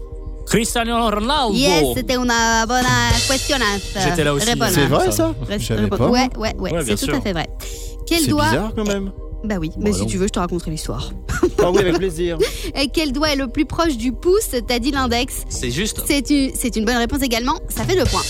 Cristiano 0.45 1.09
Ronaldo. 1.09 1.53
Yes, 1.53 1.95
c'était 1.95 2.17
una 2.17 2.65
buona 2.65 2.89
questionnasse. 3.27 3.93
J'étais 4.03 4.25
là 4.25 4.33
aussi. 4.33 4.49
Réponse. 4.49 4.71
C'est 4.71 4.85
vrai 4.87 5.11
ça 5.11 5.33
pas. 5.89 6.07
Ouais, 6.09 6.29
ouais, 6.37 6.53
ouais, 6.57 6.71
c'est 6.85 7.07
tout 7.07 7.15
à 7.15 7.21
fait 7.21 7.31
vrai. 7.31 7.47
Quel 8.05 8.19
C'est 8.19 8.27
doigt 8.27 8.49
bizarre 8.49 8.73
quand 8.75 8.85
même. 8.85 9.11
Bah 9.45 9.55
oui, 9.59 9.71
mais 9.77 9.91
Bah 9.91 9.97
si 9.97 10.05
tu 10.05 10.17
veux, 10.17 10.27
je 10.27 10.33
te 10.33 10.39
raconterai 10.39 10.69
l'histoire. 10.69 11.11
Ah 11.63 11.71
oui, 11.71 11.79
avec 11.79 11.97
plaisir. 11.97 12.37
Et 12.75 12.89
quel 12.89 13.11
doigt 13.13 13.31
est 13.31 13.35
le 13.35 13.47
plus 13.47 13.65
proche 13.65 13.97
du 13.97 14.11
pouce? 14.11 14.49
T'as 14.67 14.79
dit 14.79 14.91
l'index. 14.91 15.43
C'est 15.49 15.71
juste. 15.71 16.01
C'est 16.05 16.29
une, 16.29 16.51
c'est 16.53 16.75
une 16.75 16.85
bonne 16.85 16.97
réponse 16.97 17.21
également. 17.23 17.57
Ça 17.69 17.83
fait 17.83 17.95
deux 17.95 18.05
points. 18.05 18.21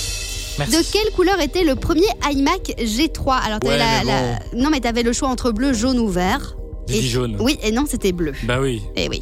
Merci. 0.70 0.78
De 0.78 0.92
quelle 0.92 1.12
couleur 1.14 1.40
était 1.42 1.64
le 1.64 1.76
premier 1.76 2.08
iMac 2.32 2.74
G3 2.80 3.40
Alors, 3.44 3.60
Ouais, 3.64 3.78
la, 3.78 3.86
mais 4.04 4.06
la- 4.06 4.40
non, 4.62 4.70
mais 4.70 4.80
t'avais 4.80 5.04
le 5.04 5.14
choix 5.14 5.30
entre 5.30 5.52
bleu, 5.52 5.74
jaune 5.74 6.00
ou 6.00 6.08
vert. 6.08 6.56
J'ai 6.88 6.98
Et- 6.98 7.02
dit 7.02 7.10
jaune. 7.10 7.38
Oui, 7.40 7.58
et 7.64 7.72
non, 7.72 7.86
c'était 7.88 8.12
bleu. 8.12 8.34
Bah 8.44 8.60
oui. 8.60 8.82
Et 8.96 9.08
oui. 9.08 9.22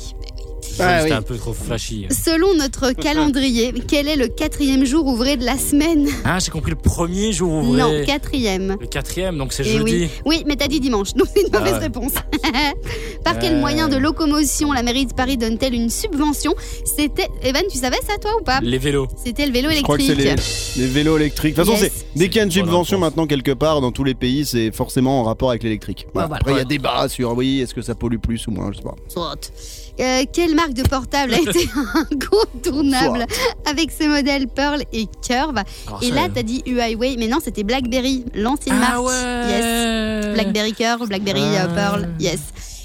Ah 0.80 1.00
C'était 1.00 1.12
oui. 1.12 1.18
un 1.18 1.22
peu 1.22 1.36
trop 1.38 1.54
flashy. 1.54 2.08
Selon 2.10 2.54
notre 2.56 2.92
calendrier, 3.00 3.74
quel 3.88 4.08
est 4.08 4.16
le 4.16 4.28
quatrième 4.28 4.86
jour 4.86 5.06
ouvré 5.06 5.38
de 5.38 5.46
la 5.46 5.58
semaine 5.58 6.08
Ah, 6.24 6.40
j'ai 6.40 6.52
compris 6.52 6.72
le 6.72 6.78
premier 6.78 7.32
jour 7.34 7.52
ouvré. 7.52 7.80
Non, 7.82 8.06
quatrième. 8.06 8.78
Le 8.80 8.88
quatrième, 8.88 9.38
donc 9.38 9.54
c'est 9.54 9.64
Eh 9.66 9.78
jeudi. 9.78 9.84
oui. 9.94 10.10
oui, 10.26 10.44
mais 10.48 10.56
t'as 10.56 10.68
dit 10.68 10.80
dimanche, 10.80 11.14
donc 11.14 11.28
c'est 11.36 11.42
une 11.46 11.52
mauvaise 11.52 11.74
ouais. 11.74 11.80
réponse. 11.80 12.14
Par 13.24 13.38
quel 13.40 13.56
Euh. 13.56 13.60
moyen 13.60 13.88
de 13.90 13.98
locomotion 13.98 14.72
la 14.72 14.84
mairie 14.84 15.06
de 15.06 15.14
Paris 15.14 15.38
donne-t-elle 15.38 15.74
une 15.74 15.90
subvention? 15.90 16.54
C'était. 16.86 17.28
Evan, 17.44 17.64
tu 17.72 17.78
savais 17.78 17.98
ça 18.08 18.18
toi 18.22 18.32
ou 18.40 18.44
pas? 18.44 18.60
Les 18.62 18.78
vélos. 18.78 19.08
C'était 19.24 19.46
le 19.46 19.52
vélo 19.52 19.70
Je 19.72 19.82
crois 19.82 19.98
que 19.98 20.04
c'est 20.04 20.14
électrique. 20.14 20.76
les, 20.78 20.82
les 20.84 20.88
vélos 20.88 21.18
électriques. 21.18 21.56
De 21.56 21.62
toute 21.62 21.72
façon, 21.72 21.84
Yes. 21.84 21.92
c'est- 21.94 22.06
dès 22.16 22.28
qu'il 22.30 22.38
y 22.38 22.40
a 22.40 22.44
une 22.44 22.52
subvention 22.52 22.98
maintenant 23.00 23.28
quelque 23.28 23.52
part 23.52 23.82
dans 23.82 23.92
tous 23.92 24.04
les 24.04 24.16
pays, 24.16 24.46
c'est 24.46 24.72
forcément 24.72 25.22
en 25.22 25.24
rapport 25.24 25.50
avec 25.50 25.64
l'électrique. 25.64 26.08
Voilà. 26.14 26.28
voilà. 26.28 26.40
Après, 26.42 26.54
il 26.54 26.58
y 26.58 26.62
a 26.62 26.66
débat 26.66 27.08
sur 27.10 27.36
oui, 27.36 27.60
est-ce 27.62 27.74
que 27.74 27.82
ça 27.82 27.96
pollue 27.96 28.18
plus 28.18 28.48
ou 28.48 28.52
moins, 28.52 28.72
je 28.72 28.78
sais 28.78 28.84
pas. 28.84 28.96
Soit. 29.08 29.52
Euh, 30.00 30.24
quelle 30.32 30.56
marque 30.56 30.74
de 30.74 30.84
portable 30.84 31.34
a 31.34 31.40
été 31.40 31.70
incontournable 32.12 33.26
avec 33.66 33.92
ses 33.92 34.08
modèles 34.08 34.48
Pearl 34.48 34.82
et 34.94 35.08
Curve 35.28 35.58
Alors 35.88 36.02
Et 36.04 36.12
là, 36.12 36.28
t'as 36.34 36.44
dit 36.44 36.62
Huawei, 36.66 37.16
mais 37.18 37.28
non, 37.28 37.40
c'était 37.44 37.64
BlackBerry, 37.64 38.24
l'ancienne 38.34 38.78
Ah 38.82 38.92
marque. 38.94 39.08
ouais. 39.08 39.50
Yes. 39.50 40.34
Blackberry 40.36 40.74
Curve, 40.74 41.08
Blackberry 41.08 41.42
euh, 41.42 41.66
Ah. 41.66 41.68
Pearl, 41.68 42.10
yes. 42.20 42.40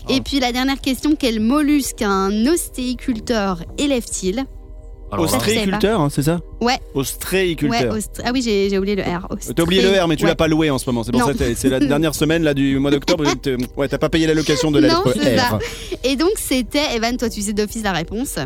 Et 0.08 0.16
Oh. 0.18 0.22
puis 0.24 0.40
la 0.40 0.52
dernière 0.52 0.80
question, 0.80 1.14
quel 1.18 1.40
mollusque 1.40 2.02
un 2.02 2.46
ostéiculteur 2.46 3.62
élève-t-il? 3.78 4.44
Ostréiculteur, 5.20 6.00
hein, 6.00 6.08
c'est 6.10 6.22
ça 6.22 6.40
Ouais. 6.60 6.72
Ouais, 6.74 6.78
Ostréiculteur. 6.94 7.94
ostre- 7.94 8.20
Ah 8.24 8.30
oui, 8.32 8.42
j'ai 8.42 8.78
oublié 8.78 8.96
le 8.96 9.02
R. 9.02 9.28
T'as 9.54 9.62
oublié 9.62 9.82
le 9.82 10.00
R, 10.00 10.08
mais 10.08 10.16
tu 10.16 10.24
Ouais. 10.24 10.30
l'as 10.30 10.34
pas 10.36 10.48
loué 10.48 10.70
en 10.70 10.78
ce 10.78 10.86
moment. 10.88 11.02
C'est 11.04 11.12
pour 11.12 11.20
Non. 11.20 11.26
ça 11.28 11.34
que 11.34 11.54
c'est 11.54 11.68
la 11.68 11.80
dernière 11.80 12.14
semaine 12.14 12.42
là 12.42 12.54
du 12.54 12.78
mois 12.78 12.90
d'octobre. 12.90 13.24
Ouais, 13.76 13.88
t'as 13.88 13.98
pas 13.98 14.08
payé 14.08 14.26
la 14.26 14.34
location 14.34 14.70
de 14.70 14.78
la 14.80 14.88
Non, 14.88 15.02
lettre 15.04 15.18
c'est 15.22 15.36
R. 15.36 15.40
ça. 15.50 15.58
Et 16.04 16.16
donc 16.16 16.32
c'était, 16.36 16.94
Evan, 16.96 17.16
toi 17.16 17.28
tu 17.28 17.40
sais 17.42 17.52
d'office 17.52 17.82
la 17.82 17.92
réponse. 17.92 18.38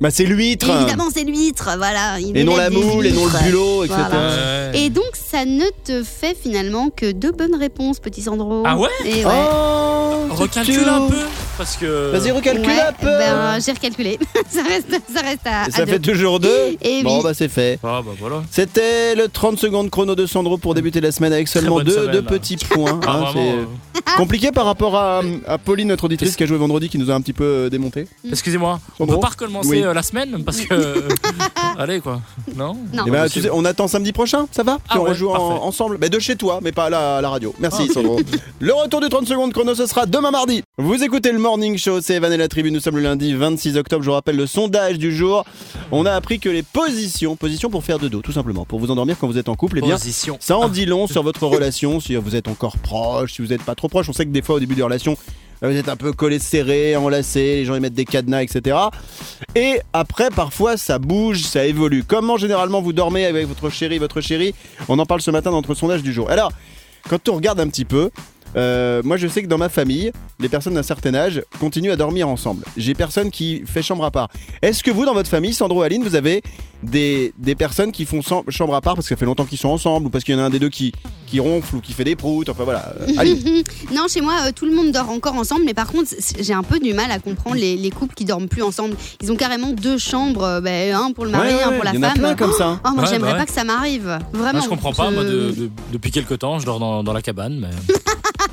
Bah 0.00 0.10
c'est 0.10 0.24
l'huître. 0.24 0.68
Évidemment, 0.68 1.08
c'est 1.14 1.24
l'huître, 1.24 1.70
voilà. 1.76 2.18
il 2.20 2.36
Et 2.36 2.44
non 2.44 2.56
la 2.56 2.68
des 2.68 2.76
moule, 2.76 3.06
et 3.06 3.12
non 3.12 3.24
huîtres. 3.26 3.38
le 3.44 3.48
bulot, 3.50 3.84
etc. 3.84 3.98
Voilà. 4.10 4.70
Ouais. 4.72 4.80
Et 4.80 4.90
donc 4.90 5.04
ça 5.14 5.44
ne 5.44 5.64
te 5.84 6.02
fait 6.02 6.36
finalement 6.40 6.90
que 6.90 7.12
deux 7.12 7.30
bonnes 7.32 7.54
réponses, 7.54 8.00
petit 8.00 8.22
Sandro. 8.22 8.62
Ah 8.66 8.76
ouais 8.76 8.88
Et 9.06 9.24
ouais. 9.24 9.32
Oh, 9.32 10.34
Recalcule 10.34 10.88
un 10.88 11.06
peu. 11.06 11.16
parce 11.56 11.76
que. 11.76 12.10
Vas-y, 12.10 12.30
recalcule 12.32 12.66
Ouais, 12.66 12.80
un 12.80 12.92
peu. 12.92 13.06
ben, 13.06 13.58
j'ai 13.64 13.72
recalculé. 13.72 14.18
ça 14.50 14.62
reste, 14.62 14.90
ça 15.14 15.20
reste 15.20 15.46
à, 15.46 15.66
Et 15.66 15.68
à 15.68 15.70
ça 15.70 15.84
deux. 15.84 15.92
fait 15.92 15.98
toujours 16.00 16.40
deux. 16.40 16.76
Et 16.82 17.02
bon, 17.02 17.18
oui. 17.18 17.22
bah 17.22 17.32
c'est 17.34 17.48
fait. 17.48 17.78
Ah 17.84 18.00
bah 18.04 18.12
voilà. 18.18 18.42
C'était 18.50 19.14
le 19.14 19.28
30 19.28 19.58
secondes 19.58 19.90
chrono 19.90 20.14
de 20.16 20.26
Sandro 20.26 20.58
pour 20.58 20.74
débuter 20.74 21.00
la 21.00 21.12
semaine 21.12 21.32
avec 21.32 21.46
seulement 21.48 21.76
bonne 21.76 21.84
deux, 21.84 21.92
semaine, 21.94 22.10
deux 22.10 22.20
là. 22.22 22.28
petits 22.28 22.56
points. 22.56 23.00
Ah, 23.06 23.10
hein, 23.10 23.16
vraiment, 23.20 23.32
c'est 23.32 23.38
euh, 23.58 23.64
compliqué 24.16 24.50
par 24.52 24.64
rapport 24.66 24.96
à, 24.96 25.22
à 25.46 25.58
Pauline, 25.58 25.88
notre 25.88 26.04
auditrice 26.04 26.36
qui 26.36 26.42
a 26.42 26.46
joué 26.46 26.56
vendredi, 26.58 26.88
qui 26.88 26.98
nous 26.98 27.10
a 27.10 27.14
un 27.14 27.20
petit 27.20 27.32
peu 27.32 27.44
euh, 27.44 27.70
démonté. 27.70 28.06
Excusez-moi, 28.28 28.80
on 28.98 29.06
peut 29.06 29.18
pas 29.20 29.28
recommencer 29.28 29.68
Oui. 29.68 29.82
euh, 29.82 29.92
la 29.94 30.02
semaine 30.02 30.42
parce 30.44 30.60
que. 30.60 31.04
Allez 31.78 32.00
quoi. 32.00 32.20
Non? 32.54 32.76
Non. 32.92 33.04
Eh 33.06 33.10
ben, 33.10 33.28
tu 33.28 33.40
sais, 33.42 33.50
on 33.52 33.64
attend 33.64 33.88
samedi 33.88 34.12
prochain, 34.12 34.46
ça 34.52 34.62
va? 34.62 34.78
Ah 34.84 34.90
Puis 34.90 34.98
on 34.98 35.02
ouais, 35.04 35.10
rejoue 35.10 35.30
en- 35.30 35.32
parfait. 35.50 35.64
ensemble, 35.64 35.98
mais 36.00 36.08
de 36.10 36.18
chez 36.18 36.36
toi, 36.36 36.60
mais 36.62 36.72
pas 36.72 36.84
à 36.86 36.90
la, 36.90 37.16
à 37.16 37.20
la 37.20 37.28
radio. 37.30 37.54
Merci 37.58 37.86
Ah. 37.90 37.92
Sandro. 37.92 38.20
le 38.60 38.72
retour 38.72 39.00
du 39.00 39.08
30 39.08 39.26
secondes 39.26 39.52
chrono, 39.52 39.74
ce 39.74 39.86
sera 39.86 40.06
demain 40.06 40.30
mardi. 40.30 40.62
Vous 40.78 41.02
écoutez 41.02 41.32
le 41.32 41.38
Morning 41.38 41.76
Show, 41.78 42.00
c'est 42.00 42.14
Evan 42.14 42.32
et 42.32 42.36
la 42.36 42.48
Tribu. 42.48 42.70
Nous 42.70 42.80
sommes 42.80 42.96
le 42.96 43.02
lundi 43.02 43.34
26 43.34 43.76
octobre. 43.76 44.02
Je 44.02 44.08
vous 44.10 44.14
rappelle 44.14 44.36
le 44.36 44.46
sondage 44.46 44.98
du 44.98 45.14
jour. 45.14 45.44
On 45.92 46.06
a 46.06 46.12
appris 46.12 46.38
que 46.40 46.48
les 46.48 46.62
positions, 46.62 47.36
positions 47.36 47.70
pour 47.70 47.84
faire 47.84 47.98
de 47.98 48.08
dos, 48.08 48.20
tout 48.22 48.32
simplement, 48.32 48.64
pour 48.64 48.78
vous 48.80 48.90
endormir 48.90 49.16
quand 49.18 49.26
vous 49.26 49.38
êtes 49.38 49.48
en 49.48 49.54
couple, 49.54 49.78
eh 49.78 49.82
bien, 49.82 49.94
Position. 49.96 50.36
ça 50.40 50.56
en 50.58 50.68
dit 50.68 50.86
long 50.86 51.06
sur 51.06 51.22
votre 51.22 51.46
relation, 51.46 52.00
si 52.00 52.14
vous 52.16 52.36
êtes 52.36 52.48
encore 52.48 52.78
proche, 52.78 53.34
si 53.34 53.42
vous 53.42 53.48
n'êtes 53.48 53.62
pas 53.62 53.74
trop 53.74 53.83
proche. 53.88 54.08
On 54.08 54.12
sait 54.12 54.24
que 54.24 54.30
des 54.30 54.42
fois, 54.42 54.56
au 54.56 54.60
début 54.60 54.74
des 54.74 54.82
relations, 54.82 55.16
vous 55.62 55.76
êtes 55.76 55.88
un 55.88 55.96
peu 55.96 56.12
collés 56.12 56.38
serrés, 56.38 56.96
enlacés, 56.96 57.56
les 57.56 57.64
gens 57.64 57.74
ils 57.74 57.80
mettent 57.80 57.94
des 57.94 58.04
cadenas, 58.04 58.42
etc. 58.42 58.76
Et 59.54 59.80
après, 59.92 60.30
parfois, 60.30 60.76
ça 60.76 60.98
bouge, 60.98 61.42
ça 61.42 61.64
évolue. 61.64 62.04
Comment 62.04 62.36
généralement 62.36 62.82
vous 62.82 62.92
dormez 62.92 63.24
avec 63.24 63.46
votre 63.46 63.70
chéri, 63.70 63.98
votre 63.98 64.20
chérie 64.20 64.54
On 64.88 64.98
en 64.98 65.06
parle 65.06 65.20
ce 65.20 65.30
matin 65.30 65.50
dans 65.50 65.58
notre 65.58 65.74
sondage 65.74 66.02
du 66.02 66.12
jour. 66.12 66.30
Alors, 66.30 66.52
quand 67.08 67.28
on 67.28 67.34
regarde 67.34 67.60
un 67.60 67.68
petit 67.68 67.84
peu, 67.84 68.10
euh, 68.56 69.02
moi 69.04 69.16
je 69.16 69.26
sais 69.26 69.42
que 69.42 69.48
dans 69.48 69.58
ma 69.58 69.68
famille, 69.68 70.12
les 70.38 70.48
personnes 70.48 70.74
d'un 70.74 70.82
certain 70.82 71.14
âge 71.14 71.42
continuent 71.60 71.92
à 71.92 71.96
dormir 71.96 72.28
ensemble. 72.28 72.64
J'ai 72.76 72.94
personne 72.94 73.30
qui 73.30 73.62
fait 73.66 73.82
chambre 73.82 74.04
à 74.04 74.10
part. 74.10 74.28
Est-ce 74.62 74.82
que 74.82 74.90
vous, 74.90 75.04
dans 75.04 75.14
votre 75.14 75.30
famille, 75.30 75.54
Sandro 75.54 75.82
Aline, 75.82 76.02
vous 76.02 76.14
avez 76.14 76.42
des, 76.84 77.32
des 77.38 77.54
personnes 77.54 77.92
qui 77.92 78.04
font 78.04 78.20
chambre 78.48 78.74
à 78.74 78.80
part 78.80 78.94
parce 78.94 79.06
que 79.08 79.14
ça 79.14 79.18
fait 79.18 79.24
longtemps 79.24 79.44
qu'ils 79.44 79.58
sont 79.58 79.68
ensemble 79.68 80.06
ou 80.06 80.10
parce 80.10 80.24
qu'il 80.24 80.34
y 80.34 80.38
en 80.38 80.40
a 80.40 80.44
un 80.46 80.50
des 80.50 80.58
deux 80.58 80.68
qui, 80.68 80.92
qui 81.26 81.40
ronfle 81.40 81.76
ou 81.76 81.80
qui 81.80 81.92
fait 81.92 82.04
des 82.04 82.16
proutes 82.16 82.48
Enfin 82.48 82.64
voilà. 82.64 82.94
Non, 83.94 84.06
chez 84.08 84.20
moi, 84.20 84.34
euh, 84.46 84.50
tout 84.54 84.66
le 84.66 84.74
monde 84.74 84.92
dort 84.92 85.10
encore 85.10 85.34
ensemble, 85.34 85.62
mais 85.64 85.74
par 85.74 85.86
contre, 85.90 86.10
j'ai 86.40 86.52
un 86.52 86.62
peu 86.62 86.78
du 86.78 86.92
mal 86.94 87.10
à 87.10 87.18
comprendre 87.18 87.56
les, 87.56 87.76
les 87.76 87.90
couples 87.90 88.14
qui 88.14 88.24
dorment 88.24 88.48
plus 88.48 88.62
ensemble. 88.62 88.96
Ils 89.22 89.30
ont 89.32 89.36
carrément 89.36 89.72
deux 89.72 89.98
chambres, 89.98 90.44
euh, 90.44 90.60
ben, 90.60 90.94
un 90.94 91.12
pour 91.12 91.24
le 91.24 91.30
mari, 91.30 91.48
Ouais, 91.48 91.54
ouais, 91.54 91.62
un 91.62 91.68
ouais, 91.70 91.74
pour 91.76 91.84
la 91.84 91.90
il 91.92 91.96
y 91.96 91.98
en 91.98 92.02
a 92.02 92.08
femme. 92.10 92.18
plein 92.18 92.34
comme 92.34 92.52
ça. 92.52 92.80
Oh, 92.84 92.88
moi, 92.94 93.04
Ouais, 93.04 93.10
j'aimerais 93.10 93.32
bah 93.32 93.38
pas 93.38 93.46
que 93.46 93.52
ça 93.52 93.64
m'arrive. 93.64 94.18
Vraiment. 94.32 94.52
Moi, 94.52 94.60
je 94.64 94.68
comprends 94.68 94.92
pas, 94.92 95.10
moi, 95.10 95.24
de- 95.24 95.50
de- 95.50 95.70
depuis 95.92 96.10
quelques 96.10 96.38
temps, 96.38 96.58
je 96.58 96.66
dors 96.66 96.78
dans, 96.80 97.02
dans 97.02 97.12
la 97.12 97.22
cabane, 97.22 97.58
mais. 97.60 97.94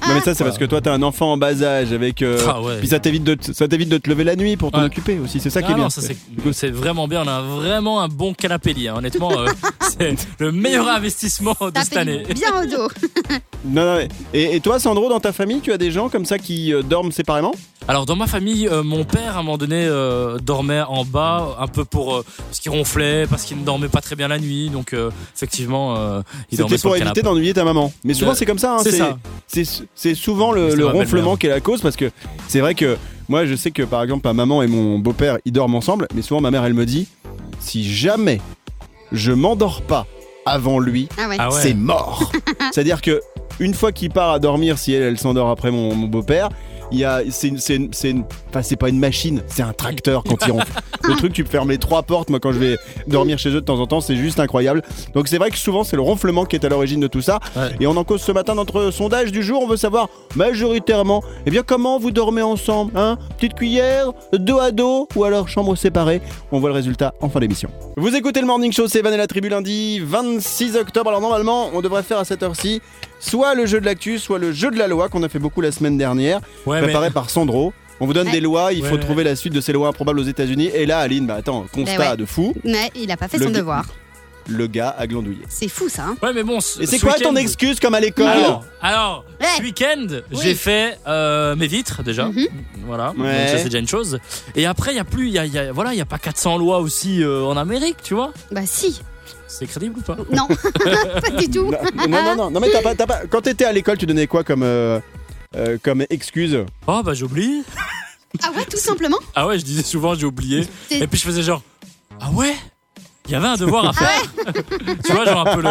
Non 0.07 0.15
mais 0.15 0.21
ça 0.21 0.33
c'est 0.33 0.43
parce 0.43 0.57
que 0.57 0.65
toi 0.65 0.81
t'as 0.81 0.93
un 0.93 1.03
enfant 1.03 1.33
en 1.33 1.37
bas 1.37 1.61
âge 1.61 1.93
avec. 1.93 2.23
euh, 2.23 2.39
Ah 2.47 2.59
ouais. 2.59 2.79
Puis 2.79 2.87
ça 2.87 2.99
t'évite 2.99 3.23
de, 3.23 3.35
te- 3.35 3.53
ça 3.53 3.67
t'évite 3.67 3.87
de 3.87 3.99
te 3.99 4.09
lever 4.09 4.23
la 4.23 4.35
nuit 4.35 4.57
pour 4.57 4.71
t'en 4.71 4.79
Ouais. 4.79 4.85
occuper 4.85 5.19
aussi. 5.23 5.39
C'est 5.39 5.51
ça 5.51 5.61
qui 5.61 5.67
Ah 5.69 5.71
est 5.73 5.75
bien. 5.75 5.83
non, 5.85 5.89
c'est 5.91 6.17
c'est 6.53 6.71
vraiment 6.71 7.07
bien. 7.07 7.21
On 7.23 7.27
a 7.27 7.41
vraiment 7.41 8.01
un 8.01 8.07
bon 8.21 8.33
canapé 8.35 8.73
lit. 8.73 8.87
hein. 8.87 8.95
Honnêtement, 8.97 9.31
euh, 9.31 9.47
c'est 9.97 10.15
le 10.39 10.51
meilleur 10.51 10.87
investissement 10.87 11.55
de 11.59 11.79
cette 11.83 11.97
année. 11.97 12.23
Bien 12.35 12.61
au 12.61 12.65
dos. 12.67 12.87
Non, 13.63 13.85
non, 13.85 13.95
mais- 13.97 14.07
et, 14.33 14.55
et 14.55 14.59
toi, 14.59 14.79
Sandro, 14.79 15.07
dans 15.07 15.19
ta 15.19 15.31
famille, 15.31 15.59
tu 15.61 15.71
as 15.71 15.77
des 15.77 15.91
gens 15.91 16.09
comme 16.09 16.25
ça 16.25 16.39
qui 16.39 16.73
euh, 16.73 16.81
dorment 16.81 17.11
séparément? 17.11 17.53
Alors 17.87 18.07
dans 18.07 18.15
ma 18.15 18.25
famille, 18.25 18.67
euh, 18.67 18.81
mon 18.81 19.03
père 19.03 19.35
à 19.37 19.39
un 19.39 19.43
moment 19.43 19.57
donné 19.59 19.85
euh, 19.85 20.39
dormait 20.39 20.81
en 20.81 21.05
bas, 21.05 21.57
un 21.59 21.67
peu 21.67 21.85
pour 21.85 22.15
euh, 22.15 22.25
parce 22.47 22.59
qu'il 22.59 22.71
ronflait, 22.71 23.27
parce 23.29 23.43
qu'il 23.43 23.57
ne 23.59 23.63
dormait 23.63 23.87
pas 23.87 24.01
très 24.01 24.15
bien 24.15 24.27
la 24.29 24.39
nuit, 24.39 24.69
donc 24.71 24.93
euh, 24.93 25.11
effectivement 25.35 25.95
euh, 25.95 26.21
il 26.51 26.57
dormait 26.57 26.71
C'était 26.77 26.79
sur 26.81 26.89
pour 26.89 26.95
le 26.95 27.01
éviter 27.01 27.21
canapé. 27.21 27.35
d'ennuyer 27.35 27.53
ta 27.53 27.63
maman. 27.63 27.93
Mais 28.03 28.15
souvent, 28.15 28.31
Euh, 28.31 28.35
c'est 28.35 28.45
comme 28.47 28.57
ça. 28.59 28.75
hein, 28.75 28.79
C'est 28.83 28.91
ça. 28.93 29.17
C'est 29.47 29.63
c'est 29.93 30.15
souvent 30.15 30.51
le, 30.51 30.69
C'était 30.71 30.77
le 30.77 30.85
ma 30.85 30.91
belle-mère. 30.93 31.05
ronflement 31.07 31.37
qui 31.37 31.45
est 31.47 31.51
la 31.51 31.59
cause 31.61 31.81
parce 31.81 31.95
que 31.95 32.09
c'est 32.47 32.61
vrai 32.61 32.73
que 32.73 32.97
moi, 33.29 33.45
je 33.45 33.55
sais 33.55 33.69
que 33.71 33.83
par 33.83 34.01
exemple, 34.01 34.21
ma 34.27 34.33
maman 34.33 34.63
et 34.63 34.67
mon 34.67 34.97
beau-père, 34.97 35.37
ils 35.45 35.51
dorment 35.51 35.75
ensemble, 35.75 36.07
mais 36.15 36.23
souvent, 36.23 36.41
ma 36.41 36.49
mère, 36.51 36.65
elle 36.65 36.73
me 36.73 36.85
dit 36.85 37.07
si 37.61 37.91
jamais 37.93 38.41
je 39.11 39.31
m'endors 39.31 39.81
pas 39.81 40.05
avant 40.45 40.79
lui, 40.79 41.07
Ah 41.17 41.27
ouais. 41.27 41.35
Ah 41.39 41.49
ouais. 41.49 41.59
c'est 41.61 41.73
mort. 41.73 42.31
C'est-à-dire 42.71 43.01
que 43.01 43.21
une 43.59 43.73
fois 43.73 43.91
qu'il 43.91 44.09
part 44.09 44.31
à 44.31 44.39
dormir, 44.39 44.77
si 44.79 44.93
elle, 44.93 45.03
elle 45.03 45.19
s'endort 45.19 45.49
après 45.49 45.69
mon, 45.71 45.93
mon 45.95 46.07
beau-père, 46.07 46.49
il 46.91 46.99
y 46.99 47.05
a, 47.05 47.21
c'est 47.29 47.47
une, 47.47 47.57
c'est 47.57 47.75
une- 47.75 47.93
c'est 47.93 48.09
une- 48.11 48.23
enfin 48.49 48.61
c'est 48.61 48.75
pas 48.75 48.89
une 48.89 48.99
machine, 48.99 49.41
c'est 49.47 49.63
un 49.63 49.73
tracteur 49.73 50.23
quand 50.23 50.37
il 50.45 50.51
ronfle. 50.51 50.71
Le 51.03 51.15
truc, 51.15 51.33
tu 51.33 51.43
peux 51.43 51.49
fermer 51.49 51.73
les 51.73 51.79
trois 51.79 52.03
portes. 52.03 52.29
Moi, 52.29 52.39
quand 52.39 52.51
je 52.51 52.59
vais 52.59 52.77
dormir 53.07 53.39
chez 53.39 53.49
eux 53.49 53.53
de 53.55 53.59
temps 53.61 53.79
en 53.79 53.87
temps, 53.87 54.01
c'est 54.01 54.15
juste 54.15 54.39
incroyable. 54.39 54.83
Donc 55.15 55.27
c'est 55.27 55.37
vrai 55.39 55.49
que 55.49 55.57
souvent 55.57 55.83
c'est 55.83 55.95
le 55.95 56.01
ronflement 56.03 56.45
qui 56.45 56.55
est 56.55 56.63
à 56.65 56.69
l'origine 56.69 56.99
de 56.99 57.07
tout 57.07 57.21
ça. 57.21 57.39
Ouais. 57.55 57.69
Et 57.79 57.87
on 57.87 57.97
en 57.97 58.03
cause 58.03 58.21
ce 58.21 58.31
matin 58.31 58.53
notre 58.55 58.91
sondage 58.91 59.31
du 59.31 59.41
jour. 59.41 59.61
On 59.63 59.67
veut 59.67 59.77
savoir 59.77 60.09
majoritairement, 60.35 61.23
eh 61.45 61.49
bien 61.51 61.63
comment 61.63 61.97
vous 61.97 62.11
dormez 62.11 62.41
ensemble, 62.41 62.91
hein? 62.95 63.17
Petite 63.37 63.53
cuillère, 63.55 64.11
dos 64.33 64.59
à 64.59 64.71
dos, 64.71 65.07
ou 65.15 65.23
alors 65.23 65.47
chambre 65.47 65.75
séparée. 65.75 66.21
On 66.51 66.59
voit 66.59 66.69
le 66.69 66.75
résultat 66.75 67.13
en 67.21 67.29
fin 67.29 67.39
d'émission. 67.39 67.69
Vous 67.97 68.15
écoutez 68.15 68.41
le 68.41 68.47
Morning 68.47 68.71
Show, 68.71 68.87
c'est 68.87 69.01
Van 69.01 69.11
et 69.11 69.17
la 69.17 69.27
Tribu 69.27 69.49
lundi 69.49 69.99
26 69.99 70.75
octobre. 70.75 71.09
Alors 71.09 71.21
normalement, 71.21 71.69
on 71.73 71.81
devrait 71.81 72.03
faire 72.03 72.17
à 72.19 72.25
cette 72.25 72.43
heure-ci 72.43 72.81
soit 73.19 73.53
le 73.53 73.65
jeu 73.67 73.79
de 73.79 73.85
l'actu, 73.85 74.17
soit 74.17 74.39
le 74.39 74.51
jeu 74.51 74.71
de 74.71 74.77
la 74.77 74.87
loi 74.87 75.07
qu'on 75.07 75.21
a 75.21 75.29
fait 75.29 75.37
beaucoup 75.39 75.61
la 75.61 75.71
semaine 75.71 75.95
dernière, 75.97 76.39
Ouais, 76.65 76.80
mais- 76.81 76.87
préparé 76.87 77.09
par 77.11 77.29
Sandro. 77.29 77.73
On 77.99 78.07
vous 78.07 78.13
donne 78.13 78.27
Ouais. 78.27 78.33
des 78.33 78.39
lois, 78.41 78.73
il 78.73 78.83
faut 78.83 78.95
Ouais. 78.95 78.99
trouver 78.99 79.23
la 79.23 79.35
suite 79.35 79.53
de 79.53 79.61
ces 79.61 79.73
lois 79.73 79.87
improbables 79.87 80.19
aux 80.19 80.23
États-Unis. 80.23 80.71
Et 80.73 80.85
là, 80.87 80.99
Aline, 80.99 81.27
bah 81.27 81.35
attends, 81.35 81.65
constat 81.71 82.11
ouais. 82.11 82.17
de 82.17 82.25
fou, 82.25 82.53
Mais 82.63 82.89
il 82.95 83.11
a 83.11 83.17
pas 83.17 83.27
fait 83.27 83.37
Le 83.37 83.45
son 83.45 83.51
devoir. 83.51 83.85
le 84.47 84.65
gars 84.65 84.95
a 84.97 85.05
glandouillé. 85.05 85.43
C'est 85.49 85.67
fou 85.67 85.87
ça. 85.87 86.05
hein. 86.09 86.15
Ouais, 86.23 86.33
mais 86.33 86.41
bon. 86.41 86.57
Et 86.57 86.87
c'est 86.87 86.97
ce 86.97 87.05
quoi 87.05 87.13
ton 87.13 87.35
excuse 87.35 87.79
comme 87.79 87.93
à 87.93 87.99
l'école 87.99 88.25
Alors, 88.27 88.65
alors 88.81 89.25
Ouais. 89.39 89.45
ce 89.55 89.61
week-end, 89.61 90.07
Oui. 90.31 90.39
j'ai 90.41 90.55
fait 90.55 90.97
euh, 91.07 91.55
mes 91.55 91.67
vitres 91.67 92.01
déjà. 92.01 92.25
Mhm. 92.25 92.47
Voilà, 92.87 93.13
donc 93.15 93.27
ça 93.27 93.59
c'est 93.59 93.65
déjà 93.65 93.77
une 93.77 93.87
chose. 93.87 94.17
Et 94.55 94.65
après, 94.65 94.93
il 94.93 94.97
y 94.97 94.99
a 94.99 95.03
plus, 95.03 95.27
il 95.27 95.33
y 95.33 95.37
a, 95.39 95.45
il 95.45 95.53
y 95.53 95.59
a- 95.59 95.71
voilà, 95.71 95.93
il 95.93 95.97
y 95.97 96.01
a 96.01 96.05
pas 96.05 96.17
400 96.17 96.57
lois 96.57 96.79
aussi 96.79 97.21
euh, 97.23 97.43
en 97.43 97.55
Amérique, 97.55 97.97
tu 98.01 98.15
vois. 98.15 98.33
Bah 98.51 98.61
si. 98.65 98.99
C'est 99.47 99.67
crédible 99.67 99.99
ou 99.99 100.01
pas? 100.01 100.15
Non, 100.31 100.47
pas 101.21 101.29
du 101.37 101.49
tout. 101.49 101.65
non, 101.69 102.07
non, 102.07 102.23
non, 102.23 102.35
non, 102.35 102.51
non, 102.51 102.59
mais 102.61 102.69
t'as 102.71 102.81
pas, 102.81 102.95
t'as 102.95 103.05
pas- 103.05 103.21
quand 103.29 103.41
t'étais 103.41 103.65
à 103.65 103.71
l'école, 103.73 103.97
tu 103.97 104.05
donnais 104.05 104.25
quoi 104.25 104.43
comme, 104.45 104.63
euh, 104.63 104.99
euh, 105.55 105.77
comme 105.81 106.05
excuse 106.09 106.57
Oh 106.87 107.01
bah 107.03 107.13
j'ai 107.13 107.25
oublié. 107.25 107.63
Ah 108.41 108.51
ouais, 108.55 108.63
tout 108.65 108.77
simplement. 108.77 109.17
Ah 109.35 109.45
ouais, 109.47 109.59
je 109.59 109.65
disais 109.65 109.83
souvent 109.83 110.15
j'ai 110.15 110.25
oublié. 110.25 110.67
Et 110.89 111.05
puis 111.07 111.19
je 111.19 111.25
faisais 111.25 111.43
genre 111.43 111.61
ah 112.19 112.29
ouais, 112.31 112.55
il 113.25 113.31
y 113.31 113.35
avait 113.35 113.47
un 113.47 113.57
devoir 113.57 113.87
à 113.87 113.93
faire. 113.93 114.23
tu 115.05 115.11
vois 115.11 115.25
genre 115.25 115.47
un 115.47 115.55
peu 115.55 115.61
le 115.61 115.69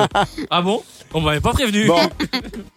ah 0.51 0.63
bon, 0.63 0.83
on 1.15 1.21
m'avait 1.21 1.41
pas 1.41 1.53
prévenu. 1.53 1.87
Bon, 1.87 2.01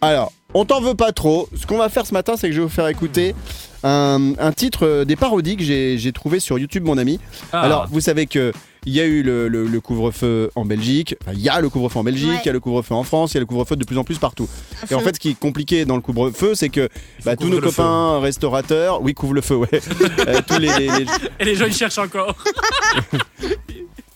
alors, 0.00 0.32
on 0.54 0.64
t'en 0.64 0.80
veut 0.80 0.94
pas 0.94 1.12
trop. 1.12 1.48
Ce 1.58 1.66
qu'on 1.66 1.78
va 1.78 1.88
faire 1.88 2.06
ce 2.06 2.14
matin, 2.14 2.34
c'est 2.36 2.48
que 2.48 2.54
je 2.54 2.60
vais 2.60 2.66
vous 2.66 2.72
faire 2.72 2.88
écouter 2.88 3.34
un, 3.82 4.32
un 4.38 4.52
titre 4.52 4.86
euh, 4.86 5.04
des 5.04 5.16
parodies 5.16 5.56
que 5.56 5.64
j'ai 5.64 5.98
j'ai 5.98 6.12
trouvé 6.12 6.40
sur 6.40 6.58
YouTube, 6.58 6.84
mon 6.84 6.96
ami. 6.96 7.20
Ah. 7.52 7.60
Alors, 7.62 7.86
vous 7.90 8.00
savez 8.00 8.26
que 8.26 8.52
il 8.86 8.92
y 8.92 9.00
a 9.00 9.04
eu 9.04 9.22
le, 9.22 9.48
le- 9.48 9.66
le 9.66 9.80
couvre-feu 9.80 10.50
en 10.54 10.64
Belgique. 10.64 11.16
Enfin, 11.22 11.32
il 11.34 11.40
y 11.40 11.48
a 11.48 11.60
le 11.60 11.68
couvre-feu 11.68 11.98
en 11.98 12.04
Belgique, 12.04 12.40
il 12.44 12.46
y 12.46 12.48
a 12.48 12.52
le 12.52 12.60
couvre-feu 12.60 12.94
en 12.94 13.02
France, 13.04 13.32
il 13.32 13.34
y 13.34 13.38
a 13.38 13.40
le 13.40 13.46
couvre-feu 13.46 13.76
de 13.76 13.84
plus 13.84 13.96
en 13.98 14.04
plus 14.04 14.18
partout. 14.18 14.48
À 14.82 14.86
Et 14.92 14.94
en 14.94 15.00
fait, 15.00 15.14
ce 15.14 15.20
qui 15.20 15.30
est 15.30 15.38
compliqué 15.38 15.84
dans 15.84 15.96
le 15.96 16.02
couvre-feu, 16.02 16.54
c'est 16.54 16.68
que 16.68 16.88
bah, 17.24 17.36
tous 17.36 17.48
nos 17.48 17.60
copains 17.60 18.20
restaurateurs, 18.20 19.00
oui, 19.02 19.14
couvre 19.14 19.34
le 19.34 19.40
feu, 19.40 19.56
ouais. 19.56 19.68
Euh, 20.26 20.40
tous 20.46 20.58
les- 20.58 20.68
les- 20.78 20.88
les, 20.88 21.06
Et 21.40 21.44
les 21.44 21.54
gens 21.54 21.66
ils 21.66 21.74
cherchent 21.74 21.98
encore. 21.98 22.36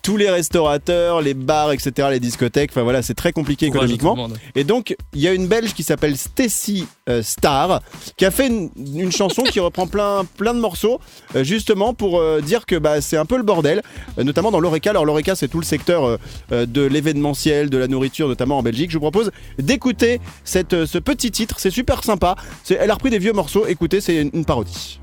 tous 0.02 0.16
les 0.16 0.30
restaurateurs, 0.30 1.20
les 1.20 1.34
bars, 1.34 1.72
etc., 1.72 2.08
les 2.10 2.20
discothèques, 2.20 2.70
enfin 2.72 2.82
voilà, 2.82 3.02
c'est 3.02 3.14
très 3.14 3.32
compliqué 3.32 3.66
économiquement. 3.66 4.28
Et 4.54 4.64
donc, 4.64 4.96
il 5.14 5.20
y 5.20 5.28
a 5.28 5.32
une 5.32 5.46
Belge 5.46 5.74
qui 5.74 5.82
s'appelle 5.82 6.16
Stacy 6.16 6.86
euh, 7.08 7.22
Star 7.22 7.82
qui 8.16 8.24
a 8.24 8.30
fait 8.30 8.46
une, 8.46 8.70
une 8.76 9.12
chanson 9.12 9.42
qui 9.42 9.60
reprend 9.60 9.86
plein, 9.86 10.24
plein 10.36 10.54
de 10.54 10.60
morceaux, 10.60 11.00
euh, 11.36 11.44
justement 11.44 11.94
pour 11.94 12.18
euh, 12.20 12.40
dire 12.40 12.64
que 12.66 12.76
bah, 12.76 13.00
c'est 13.00 13.16
un 13.16 13.26
peu 13.26 13.36
le 13.36 13.42
bordel, 13.42 13.82
euh, 14.18 14.24
notamment 14.24 14.50
dans 14.50 14.60
l'Oreca. 14.60 14.90
Alors, 14.90 15.04
l'Oreca, 15.04 15.34
c'est 15.34 15.48
tout 15.48 15.60
le 15.60 15.64
secteur 15.66 16.18
de 16.50 16.82
l'événementiel, 16.82 17.68
de 17.70 17.78
la 17.78 17.86
nourriture, 17.88 18.28
notamment 18.28 18.58
en 18.58 18.62
Belgique. 18.62 18.90
Je 18.90 18.96
vous 18.96 19.02
propose 19.02 19.30
d'écouter 19.58 20.20
cette, 20.44 20.72
euh, 20.74 20.86
ce 20.86 20.98
petit 20.98 21.30
titre, 21.30 21.56
c'est 21.58 21.70
super 21.70 22.02
sympa. 22.04 22.36
C'est- 22.64 22.78
Elle 22.80 22.90
a 22.90 22.94
repris 22.94 23.10
des 23.10 23.18
vieux 23.18 23.32
morceaux, 23.32 23.66
écoutez, 23.66 24.00
c'est 24.00 24.16
une, 24.22 24.30
une 24.32 24.44
parodie. 24.44 25.00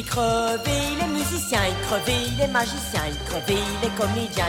Tu 0.00 0.06
fais 0.06 0.12
crever 0.12 0.96
les 0.98 1.08
musiciens, 1.08 1.60
et 1.68 1.86
crever 1.86 2.30
les 2.38 2.46
magiciens, 2.46 3.02
et 3.06 3.28
crever 3.28 3.60
les 3.82 3.88
comédiens. 3.90 4.44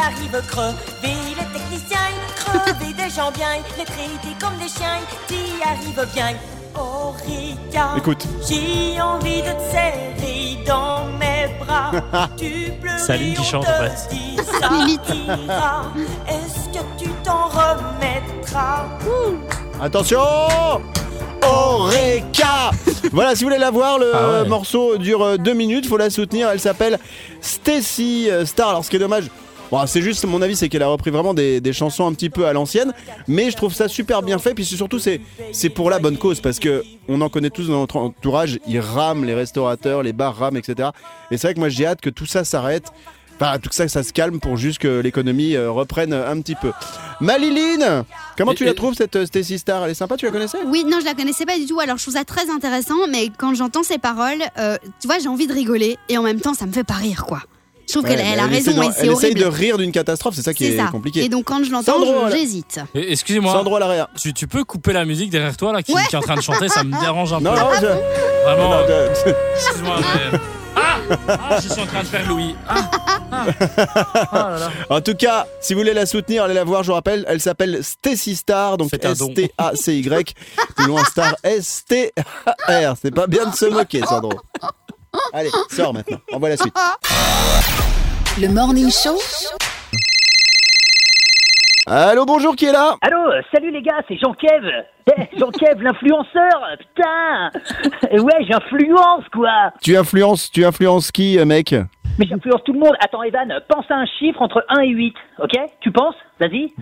Arrives 0.00 0.42
crever 0.48 1.14
les 1.28 1.58
techniciens, 1.58 2.10
crever 2.34 2.92
des 2.96 3.10
gens 3.10 3.30
bien, 3.30 3.62
les 3.78 3.84
traiter 3.84 4.34
comme 4.40 4.56
des 4.58 4.68
chiens. 4.68 4.98
Tu 5.28 5.36
arrives 5.64 6.12
bien. 6.14 6.34
Oh 6.76 7.14
Rita, 7.24 7.94
Écoute. 7.98 8.26
j'ai 8.48 9.00
envie 9.00 9.42
de 9.42 9.52
te 9.52 9.70
serrer 9.70 10.64
dans 10.66 11.04
mes 11.20 11.46
bras. 11.64 11.92
tu 12.36 12.72
pleurais, 12.80 12.98
C'est 12.98 13.12
Aline 13.12 13.34
qui 13.34 13.40
on 13.40 13.44
chante, 13.44 13.66
te 13.66 13.70
en 13.70 13.90
fait. 13.90 14.08
dit 14.10 14.36
ça 14.36 15.14
ira. 15.14 15.84
Est-ce 16.26 16.76
que 16.76 16.84
tu 16.98 17.10
t'en 17.22 17.46
remettras? 17.46 18.86
Attention 19.80 20.18
Eureka 21.44 22.70
Voilà, 23.12 23.34
si 23.34 23.44
vous 23.44 23.50
voulez 23.50 23.60
la 23.60 23.70
voir, 23.70 23.98
le 23.98 24.10
Ah 24.14 24.42
ouais. 24.42 24.48
morceau 24.48 24.96
dure 24.96 25.22
euh, 25.22 25.36
deux 25.36 25.54
minutes, 25.54 25.86
faut 25.86 25.96
la 25.96 26.10
soutenir. 26.10 26.48
Elle 26.50 26.60
s'appelle 26.60 26.98
Stacy 27.40 28.28
euh, 28.30 28.44
Star. 28.46 28.70
Alors, 28.70 28.84
ce 28.84 28.90
qui 28.90 28.96
est 28.96 29.00
dommage. 29.00 29.24
bon, 29.70 29.86
c'est 29.86 30.02
juste 30.02 30.24
mon 30.24 30.42
avis, 30.42 30.56
c'est 30.56 30.68
qu'elle 30.68 30.82
a 30.82 30.88
repris 30.88 31.10
vraiment 31.10 31.34
des, 31.34 31.60
des 31.60 31.72
chansons 31.72 32.06
un 32.06 32.12
petit 32.12 32.30
peu 32.30 32.46
à 32.46 32.52
l'ancienne, 32.52 32.92
mais 33.28 33.50
je 33.50 33.56
trouve 33.56 33.72
ça 33.74 33.88
super 33.88 34.22
bien 34.22 34.38
fait. 34.38 34.54
Puis 34.54 34.64
c'est 34.64 34.76
surtout 34.76 34.98
c'est 34.98 35.20
c'est 35.52 35.68
pour 35.70 35.90
la 35.90 35.98
bonne 35.98 36.16
cause 36.16 36.40
parce 36.40 36.58
que 36.58 36.82
on 37.08 37.20
en 37.20 37.28
connaît 37.28 37.50
tous 37.50 37.68
dans 37.68 37.80
notre 37.80 37.96
entourage. 37.98 38.58
Ils 38.66 38.80
rament 38.80 39.24
les 39.24 39.34
restaurateurs, 39.34 40.02
les 40.02 40.12
bars 40.12 40.36
rament, 40.36 40.56
etc. 40.56 40.88
Et 41.30 41.36
c'est 41.36 41.48
vrai 41.48 41.54
que 41.54 41.60
moi 41.60 41.68
j'ai 41.68 41.86
hâte 41.86 42.00
que 42.00 42.10
tout 42.10 42.26
ça 42.26 42.44
s'arrête. 42.44 42.86
Enfin, 43.40 43.58
tout 43.58 43.68
ça, 43.72 43.88
ça 43.88 44.02
se 44.02 44.12
calme 44.12 44.38
pour 44.40 44.56
juste 44.56 44.78
que 44.78 45.00
l'économie 45.00 45.56
euh, 45.56 45.70
reprenne 45.70 46.12
un 46.12 46.40
petit 46.40 46.54
peu. 46.54 46.70
Maliline, 47.20 48.04
comment 48.38 48.52
Et- 48.52 48.54
tu 48.54 48.64
la 48.64 48.70
et- 48.70 48.74
trouves 48.74 48.94
cette 48.94 49.16
euh, 49.16 49.26
Stacy 49.26 49.58
Star? 49.58 49.84
Elle 49.84 49.90
est 49.90 49.94
sympa, 49.94 50.16
tu 50.16 50.24
la 50.26 50.30
connaissais? 50.32 50.58
Oui, 50.66 50.84
non, 50.88 50.98
je 51.00 51.04
la 51.04 51.14
connaissais 51.14 51.44
pas 51.46 51.58
du 51.58 51.66
tout. 51.66 51.80
Alors, 51.80 51.96
je 51.96 52.02
trouve 52.04 52.14
ça 52.14 52.24
très 52.24 52.48
intéressant, 52.50 53.06
mais 53.10 53.30
quand 53.36 53.54
j'entends 53.54 53.82
ces 53.82 53.98
paroles, 53.98 54.42
euh, 54.58 54.76
tu 55.00 55.06
vois, 55.08 55.18
j'ai 55.18 55.28
envie 55.28 55.46
de 55.46 55.52
rigoler 55.52 55.96
et 56.08 56.16
en 56.18 56.22
même 56.22 56.40
temps, 56.40 56.54
ça 56.54 56.66
me 56.66 56.72
fait 56.72 56.84
pas 56.84 56.94
rire, 56.94 57.24
quoi. 57.26 57.40
Je 57.86 57.92
trouve 57.92 58.04
Ouais, 58.04 58.16
qu'elle 58.16 58.20
elle 58.26 58.40
a 58.40 58.46
essaie 58.46 58.70
raison 58.70 58.80
de- 58.80 58.86
et 58.86 58.92
c'est 58.92 59.00
Elle 59.06 59.12
essaye 59.12 59.30
horrible. 59.32 59.40
de 59.40 59.44
rire 59.46 59.78
d'une 59.78 59.92
catastrophe, 59.92 60.34
c'est 60.34 60.42
ça 60.42 60.54
qui 60.54 60.64
C'est 60.64 60.72
est 60.72 60.76
ça. 60.78 60.86
compliqué. 60.90 61.22
Et 61.22 61.28
donc, 61.28 61.44
quand 61.44 61.62
je 61.62 61.70
l'entends, 61.70 61.92
Sandro, 61.98 62.14
je- 62.26 62.30
là. 62.30 62.36
j'hésite. 62.36 62.80
Et- 62.94 63.12
Excusez-moi, 63.12 63.52
Sandro 63.52 63.76
à 63.76 63.80
l'arrière. 63.80 64.08
tu, 64.18 64.32
tu 64.32 64.46
peux 64.46 64.64
couper 64.64 64.94
la 64.94 65.04
musique 65.04 65.28
derrière 65.30 65.54
toi 65.56 65.72
là 65.72 65.82
qui, 65.82 65.92
Ouais. 65.92 66.00
qui 66.08 66.14
est 66.14 66.18
en 66.18 66.22
train 66.22 66.36
de 66.36 66.40
chanter, 66.40 66.68
ça 66.68 66.82
me 66.82 66.98
dérange 66.98 67.32
un 67.34 67.40
Non, 67.40 67.52
peu. 67.52 67.58
non, 67.60 67.66
je- 67.74 68.46
Vraiment, 68.46 68.68
non, 68.70 68.76
euh, 68.88 69.14
je- 69.26 69.30
excuse-moi. 69.60 69.96
mais- 70.32 70.38
Ah, 71.28 71.58
je 71.62 71.68
suis 71.68 71.80
en 71.80 71.86
train 71.86 72.02
de 72.02 72.06
faire 72.06 72.28
Louis. 72.28 72.54
Ah, 72.68 72.90
ah. 73.32 73.46
Ah 74.32 74.50
là 74.50 74.58
là. 74.58 74.70
En 74.90 75.00
tout 75.00 75.14
cas, 75.14 75.46
si 75.60 75.74
vous 75.74 75.80
voulez 75.80 75.94
la 75.94 76.06
soutenir, 76.06 76.44
allez 76.44 76.54
la 76.54 76.64
voir, 76.64 76.82
je 76.82 76.88
vous 76.88 76.94
rappelle, 76.94 77.24
elle 77.28 77.40
s'appelle 77.40 77.82
Stacy 77.82 78.36
Star, 78.36 78.76
donc. 78.76 78.92
S-T-A-C-Y, 78.92 80.34
plus 80.76 80.86
loin 80.86 81.04
Star, 81.04 81.34
S-T-A-R. 81.42 82.96
C'est 83.00 83.14
pas 83.14 83.26
bien 83.26 83.46
de 83.46 83.54
se 83.54 83.66
moquer, 83.66 84.02
Sandro. 84.06 84.32
Allez, 85.32 85.50
sors 85.70 85.92
maintenant, 85.92 86.18
on 86.32 86.38
voit 86.38 86.48
la 86.48 86.56
suite. 86.56 86.74
Le 88.38 88.48
Morning 88.48 88.90
Show 88.90 89.18
Allô, 91.86 92.24
bonjour, 92.24 92.56
qui 92.56 92.64
est 92.64 92.72
là 92.72 92.94
Allô, 93.02 93.30
euh, 93.30 93.42
salut 93.52 93.70
les 93.70 93.82
gars, 93.82 94.00
c'est 94.08 94.16
Jean-Kev. 94.16 94.70
Eh, 95.06 95.38
Jean-Kev, 95.38 95.82
l'influenceur, 95.82 96.66
putain. 96.78 97.50
Eh 98.10 98.20
ouais, 98.20 98.46
j'influence 98.48 99.24
quoi. 99.30 99.70
Tu 99.82 99.94
influences, 99.94 100.50
tu 100.50 100.64
influences 100.64 101.12
qui, 101.12 101.38
euh, 101.38 101.44
mec 101.44 101.74
Mais 102.18 102.26
j'influence 102.26 102.64
tout 102.64 102.72
le 102.72 102.78
monde. 102.78 102.94
Attends, 103.00 103.22
Evan, 103.22 103.52
pense 103.68 103.84
à 103.90 103.96
un 103.96 104.06
chiffre 104.18 104.40
entre 104.40 104.64
1 104.70 104.80
et 104.80 104.88
8, 104.88 105.14
ok? 105.40 105.52
Tu 105.80 105.92
penses? 105.92 106.14
Vas-y. 106.40 106.72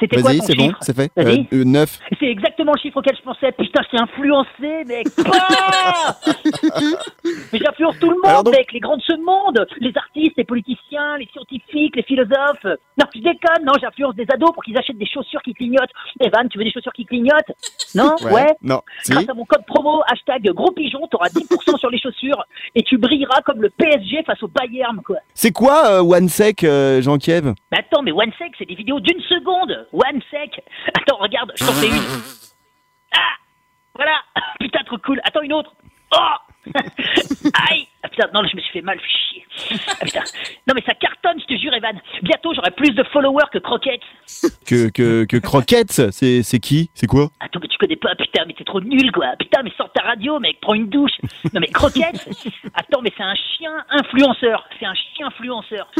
C'était 0.00 0.20
quoi 0.20 0.30
Vas-y, 0.30 0.38
ton 0.38 0.44
c'est 0.46 0.54
bon, 0.54 0.72
c'est 0.80 0.96
fait. 0.96 1.10
Euh, 1.18 1.36
euh, 1.52 1.64
9. 1.64 1.98
C'est 2.18 2.26
exactement 2.26 2.72
le 2.74 2.80
chiffre 2.80 2.96
auquel 2.96 3.16
je 3.16 3.22
pensais. 3.22 3.52
Putain, 3.52 3.82
je 3.84 3.96
t'ai 3.96 4.02
influencé, 4.02 4.84
mec. 4.86 5.06
Mais 7.52 7.58
j'influence 7.58 7.98
tout 7.98 8.10
le 8.10 8.16
monde, 8.22 8.44
donc- 8.44 8.54
mec. 8.54 8.72
Les 8.72 8.80
grands 8.80 8.96
de 8.96 9.02
ce 9.02 9.16
monde. 9.16 9.66
Les 9.80 9.92
artistes, 9.96 10.34
les 10.36 10.44
politiciens, 10.44 11.16
les 11.18 11.26
scientifiques, 11.32 11.96
les 11.96 12.02
philosophes. 12.02 12.64
Non, 12.64 13.06
je 13.14 13.20
déconne. 13.20 13.64
Non, 13.64 13.72
j'influence 13.80 14.14
des 14.14 14.26
ados 14.32 14.52
pour 14.52 14.62
qu'ils 14.64 14.76
achètent 14.78 14.98
des 14.98 15.06
chaussures 15.06 15.42
qui 15.42 15.54
clignotent. 15.54 15.90
Evan, 16.20 16.48
tu 16.48 16.58
veux 16.58 16.64
des 16.64 16.72
chaussures 16.72 16.92
qui 16.92 17.04
clignotent? 17.04 17.52
Non? 17.94 18.14
Ouais. 18.30 18.54
Non, 18.62 18.82
si. 19.02 19.12
Grâce 19.12 19.28
à 19.28 19.34
mon 19.34 19.44
code 19.44 19.64
promo, 19.66 20.02
hashtag 20.08 20.42
gros 20.52 20.70
pigeon, 20.72 21.06
t'auras 21.08 21.28
10% 21.28 21.78
sur 21.78 21.90
les 21.90 21.98
chaussures 22.00 22.44
et 22.74 22.82
tu 22.82 22.98
brilleras 22.98 23.40
comme 23.42 23.62
le 23.62 23.70
PSG 23.70 24.22
face 24.24 24.42
au 24.42 24.48
Bayern, 24.48 25.00
quoi. 25.02 25.16
C'est 25.34 25.52
quoi 25.52 25.90
euh, 25.90 26.02
OneSec, 26.02 26.64
euh, 26.64 27.00
Jean-Kiev 27.02 27.54
Mais 27.72 27.78
attends, 27.78 28.02
mais 28.02 28.12
OneSec, 28.12 28.52
c'est 28.58 28.66
des 28.66 28.74
vidéos 28.74 29.00
d'une 29.00 29.20
seconde. 29.22 29.86
OneSec. 29.92 30.62
Attends, 30.98 31.16
regarde, 31.18 31.52
je 31.56 31.64
t'en 31.64 31.72
fais 31.72 31.88
une. 31.88 32.02
Ah 33.14 33.18
Voilà 33.94 34.16
Putain, 34.60 34.80
trop 34.84 34.98
cool. 34.98 35.20
Attends, 35.24 35.42
une 35.42 35.52
autre. 35.52 35.72
Oh 36.14 36.34
I 37.54 37.86
ah, 38.02 38.08
Putain, 38.08 38.28
non, 38.32 38.42
là, 38.42 38.48
je 38.50 38.56
me 38.56 38.60
suis 38.62 38.72
fait 38.72 38.82
mal, 38.82 38.98
chier. 39.00 39.44
Ah, 39.88 40.04
putain. 40.04 40.22
Non, 40.66 40.74
mais 40.74 40.82
ça 40.86 40.94
cartonne, 40.94 41.40
je 41.40 41.46
te 41.46 41.58
jure, 41.58 41.74
Evan. 41.74 42.00
Bientôt, 42.22 42.54
j'aurai 42.54 42.70
plus 42.70 42.90
de 42.90 43.02
followers 43.04 43.48
que 43.52 43.58
Croquettes. 43.58 44.02
que, 44.66 44.88
que, 44.90 45.24
que 45.24 45.36
Croquettes, 45.38 46.10
c'est 46.12 46.42
c'est 46.42 46.60
qui? 46.60 46.90
C'est 46.94 47.06
quoi? 47.06 47.28
Attends, 47.40 47.58
mais 47.60 47.68
tu 47.68 47.78
connais 47.78 47.96
pas, 47.96 48.14
putain, 48.14 48.44
mais 48.46 48.54
t'es 48.54 48.64
trop 48.64 48.80
nul, 48.80 49.10
quoi. 49.12 49.34
Putain, 49.38 49.62
mais 49.62 49.72
sors 49.76 49.92
ta 49.92 50.02
radio, 50.02 50.38
mec, 50.38 50.58
prends 50.60 50.74
une 50.74 50.88
douche. 50.88 51.18
Non, 51.52 51.60
mais 51.60 51.68
Croquette 51.68 52.28
Attends, 52.74 53.00
mais 53.02 53.12
c'est 53.16 53.22
un 53.22 53.34
chien 53.34 53.72
influenceur. 53.90 54.68
C'est 54.78 54.86
un 54.86 54.94
chien 54.94 55.26
influenceur. 55.26 55.90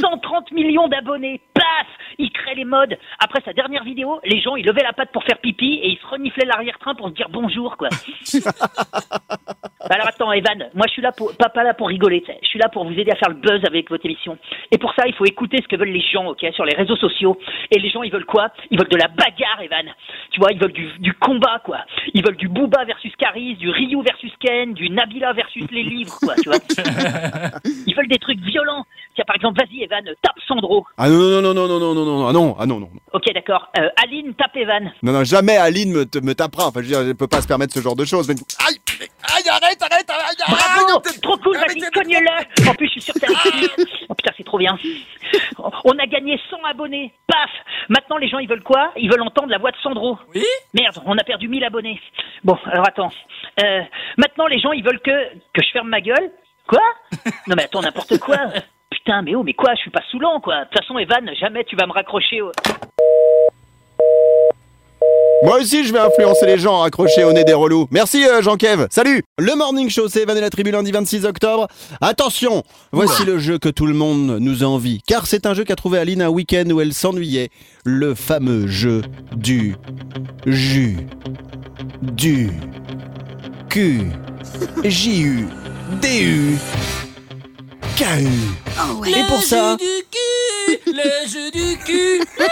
130 0.00 0.52
millions 0.52 0.88
d'abonnés. 0.88 1.40
Paf 1.54 1.86
Il 2.18 2.30
crée 2.32 2.54
les 2.54 2.64
modes. 2.64 2.96
Après 3.18 3.40
sa 3.44 3.52
dernière 3.52 3.84
vidéo, 3.84 4.20
les 4.24 4.40
gens, 4.40 4.56
ils 4.56 4.64
levaient 4.64 4.82
la 4.82 4.92
patte 4.92 5.12
pour 5.12 5.24
faire 5.24 5.38
pipi 5.38 5.80
et 5.82 5.90
ils 5.90 5.98
se 5.98 6.06
reniflaient 6.06 6.46
l'arrière-train 6.46 6.94
pour 6.94 7.08
se 7.08 7.14
dire 7.14 7.28
bonjour, 7.30 7.76
quoi. 7.76 7.88
Alors 9.90 10.06
attends, 10.06 10.32
Evan, 10.32 10.70
moi 10.74 10.86
je 10.86 10.92
suis 10.92 11.02
là 11.02 11.12
pour, 11.12 11.36
pas, 11.42 11.48
pas 11.48 11.64
là 11.64 11.74
pour 11.74 11.88
rigoler, 11.88 12.22
je 12.42 12.46
suis 12.46 12.58
là 12.58 12.68
pour 12.68 12.84
vous 12.84 12.92
aider 12.92 13.10
à 13.10 13.16
faire 13.16 13.28
le 13.28 13.34
buzz 13.34 13.64
avec 13.66 13.90
votre 13.90 14.04
émission. 14.06 14.38
Et 14.70 14.78
pour 14.78 14.94
ça, 14.94 15.06
il 15.06 15.14
faut 15.14 15.24
écouter 15.24 15.58
ce 15.62 15.66
que 15.66 15.76
veulent 15.76 15.90
les 15.90 16.00
gens, 16.12 16.26
ok, 16.26 16.44
sur 16.54 16.64
les 16.64 16.74
réseaux 16.74 16.96
sociaux. 16.96 17.36
Et 17.70 17.80
les 17.80 17.90
gens, 17.90 18.02
ils 18.02 18.12
veulent 18.12 18.26
quoi? 18.26 18.50
Ils 18.70 18.78
veulent 18.78 18.88
de 18.88 18.96
la 18.96 19.08
bagarre, 19.08 19.60
Evan. 19.60 19.86
Tu 20.30 20.38
vois, 20.38 20.52
ils 20.52 20.60
veulent 20.60 20.72
du, 20.72 20.88
du 21.00 21.12
combat, 21.14 21.60
quoi. 21.64 21.78
Ils 22.14 22.24
veulent 22.24 22.36
du 22.36 22.48
Booba 22.48 22.84
versus 22.84 23.12
Caris, 23.16 23.56
du 23.56 23.70
Ryu 23.70 24.02
versus 24.02 24.32
Ken, 24.38 24.72
du 24.72 24.88
Nabila 24.90 25.32
versus 25.32 25.64
les 25.70 25.82
livres, 25.82 26.16
quoi, 26.22 26.34
tu 26.36 26.48
vois. 26.48 26.58
ils 27.86 27.94
veulent 27.94 28.08
des 28.08 28.18
trucs 28.18 28.40
violents. 28.40 28.84
Tiens, 29.14 29.24
par 29.26 29.36
exemple, 29.36 29.60
vas-y, 29.60 29.82
Evan, 29.82 30.04
tape 30.22 30.38
Sandro. 30.46 30.86
Ah 30.96 31.08
non, 31.08 31.42
non, 31.42 31.54
non, 31.54 31.54
non, 31.54 31.78
non, 31.78 31.94
non, 31.94 31.94
non, 31.94 32.04
non, 32.04 32.28
ah 32.28 32.32
non, 32.32 32.56
ah 32.58 32.66
non, 32.66 32.78
non. 32.80 32.88
Ok, 33.12 33.24
d'accord. 33.34 33.68
Euh, 33.78 33.88
Aline, 34.02 34.34
tape 34.34 34.56
Evan. 34.56 34.92
Non, 35.02 35.12
non, 35.12 35.24
jamais 35.24 35.56
Aline 35.56 35.92
me, 35.92 36.20
me 36.22 36.34
tapera. 36.34 36.68
Enfin, 36.68 36.80
je 36.80 36.86
veux 36.86 36.92
dire, 36.92 37.00
elle 37.00 37.14
peut 37.16 37.26
pas 37.26 37.42
se 37.42 37.48
permettre 37.48 37.74
ce 37.74 37.80
genre 37.80 37.96
de 37.96 38.04
choses. 38.04 38.28
Mais... 38.28 38.34
Aïe 38.66 38.78
Aïe, 39.24 39.48
arrête, 39.48 39.82
arrête, 39.82 40.10
arrête, 40.10 40.38
Bravo 40.48 40.98
arrête 40.98 41.20
Trop 41.22 41.36
cool, 41.38 41.56
vas-y, 41.56 41.90
cogne-le 41.90 42.68
En 42.68 42.74
plus, 42.74 42.90
je 42.94 43.00
suis 43.00 43.12
que 43.12 43.18
t'as 43.18 43.26
réussi. 43.28 44.06
Oh 44.08 44.14
putain, 44.14 44.32
c'est 44.36 44.44
trop 44.44 44.58
bien. 44.58 44.76
On 45.84 45.98
a 45.98 46.06
gagné 46.06 46.40
100 46.50 46.62
abonnés. 46.64 47.12
Paf 47.26 47.50
Maintenant, 47.88 48.18
les 48.18 48.28
gens, 48.28 48.38
ils 48.38 48.48
veulent 48.48 48.62
quoi? 48.62 48.92
Ils 48.96 49.10
veulent 49.10 49.22
entendre 49.22 49.48
la 49.48 49.58
voix 49.58 49.70
de 49.70 49.76
Sandro. 49.82 50.18
Oui 50.34 50.44
Merde, 50.74 50.98
on 51.06 51.16
a 51.16 51.24
perdu 51.24 51.48
1000 51.48 51.64
abonnés. 51.64 52.00
Bon, 52.44 52.58
alors 52.66 52.86
attends. 52.86 53.12
Euh, 53.62 53.82
maintenant, 54.18 54.46
les 54.46 54.58
gens, 54.58 54.72
ils 54.72 54.84
veulent 54.84 55.00
que, 55.00 55.34
que 55.52 55.62
je 55.62 55.70
ferme 55.72 55.88
ma 55.88 56.00
gueule 56.00 56.30
Quoi? 56.66 56.82
Non 57.46 57.56
mais 57.56 57.64
attends, 57.64 57.82
n'importe 57.82 58.18
quoi 58.18 58.36
Putain, 58.90 59.22
mais 59.22 59.34
oh, 59.34 59.42
mais 59.42 59.54
quoi? 59.54 59.74
Je 59.74 59.80
suis 59.80 59.90
pas 59.90 60.02
saoulant, 60.10 60.40
quoi. 60.40 60.60
De 60.60 60.64
toute 60.64 60.78
façon, 60.80 60.98
Evan, 60.98 61.28
jamais 61.34 61.64
tu 61.64 61.76
vas 61.76 61.86
me 61.86 61.92
raccrocher 61.92 62.40
au... 62.40 62.52
Moi 65.42 65.58
aussi, 65.58 65.84
je 65.84 65.92
vais 65.92 65.98
influencer 65.98 66.46
les 66.46 66.56
gens 66.56 66.82
à 66.82 66.86
accrocher 66.86 67.24
au 67.24 67.32
nez 67.32 67.42
des 67.42 67.52
relous. 67.52 67.88
Merci, 67.90 68.24
euh, 68.24 68.42
Jean-Kev. 68.42 68.86
Salut 68.90 69.24
Le 69.38 69.56
Morning 69.56 69.90
Show, 69.90 70.08
c'est 70.08 70.22
Evan 70.22 70.36
et 70.36 70.40
la 70.40 70.50
tribu 70.50 70.70
lundi 70.70 70.92
26 70.92 71.24
octobre. 71.24 71.66
Attention, 72.00 72.62
voici 72.92 73.24
le 73.24 73.40
jeu 73.40 73.58
que 73.58 73.68
tout 73.68 73.86
le 73.86 73.94
monde 73.94 74.38
nous 74.38 74.62
envie. 74.62 75.00
Car 75.04 75.26
c'est 75.26 75.44
un 75.44 75.54
jeu 75.54 75.64
qu'a 75.64 75.74
trouvé 75.74 75.98
Aline 75.98 76.22
un 76.22 76.28
week-end 76.28 76.70
où 76.70 76.80
elle 76.80 76.94
s'ennuyait. 76.94 77.50
Le 77.84 78.14
fameux 78.14 78.68
jeu 78.68 79.02
du 79.34 79.74
jus. 80.46 80.98
Du 82.02 82.50
Q. 83.68 84.12
J-U. 84.84 85.48
D-U. 86.00 86.56
K-U. 87.96 88.28
Oh 88.78 89.00
ouais. 89.00 89.10
Et 89.10 89.24
pour 89.28 89.42
ça... 89.42 89.76
du 89.76 89.84
cul, 90.78 90.92
le 90.92 91.28
jeu 91.28 91.50
du 91.50 91.78
cul, 91.84 92.18
le 92.38 92.44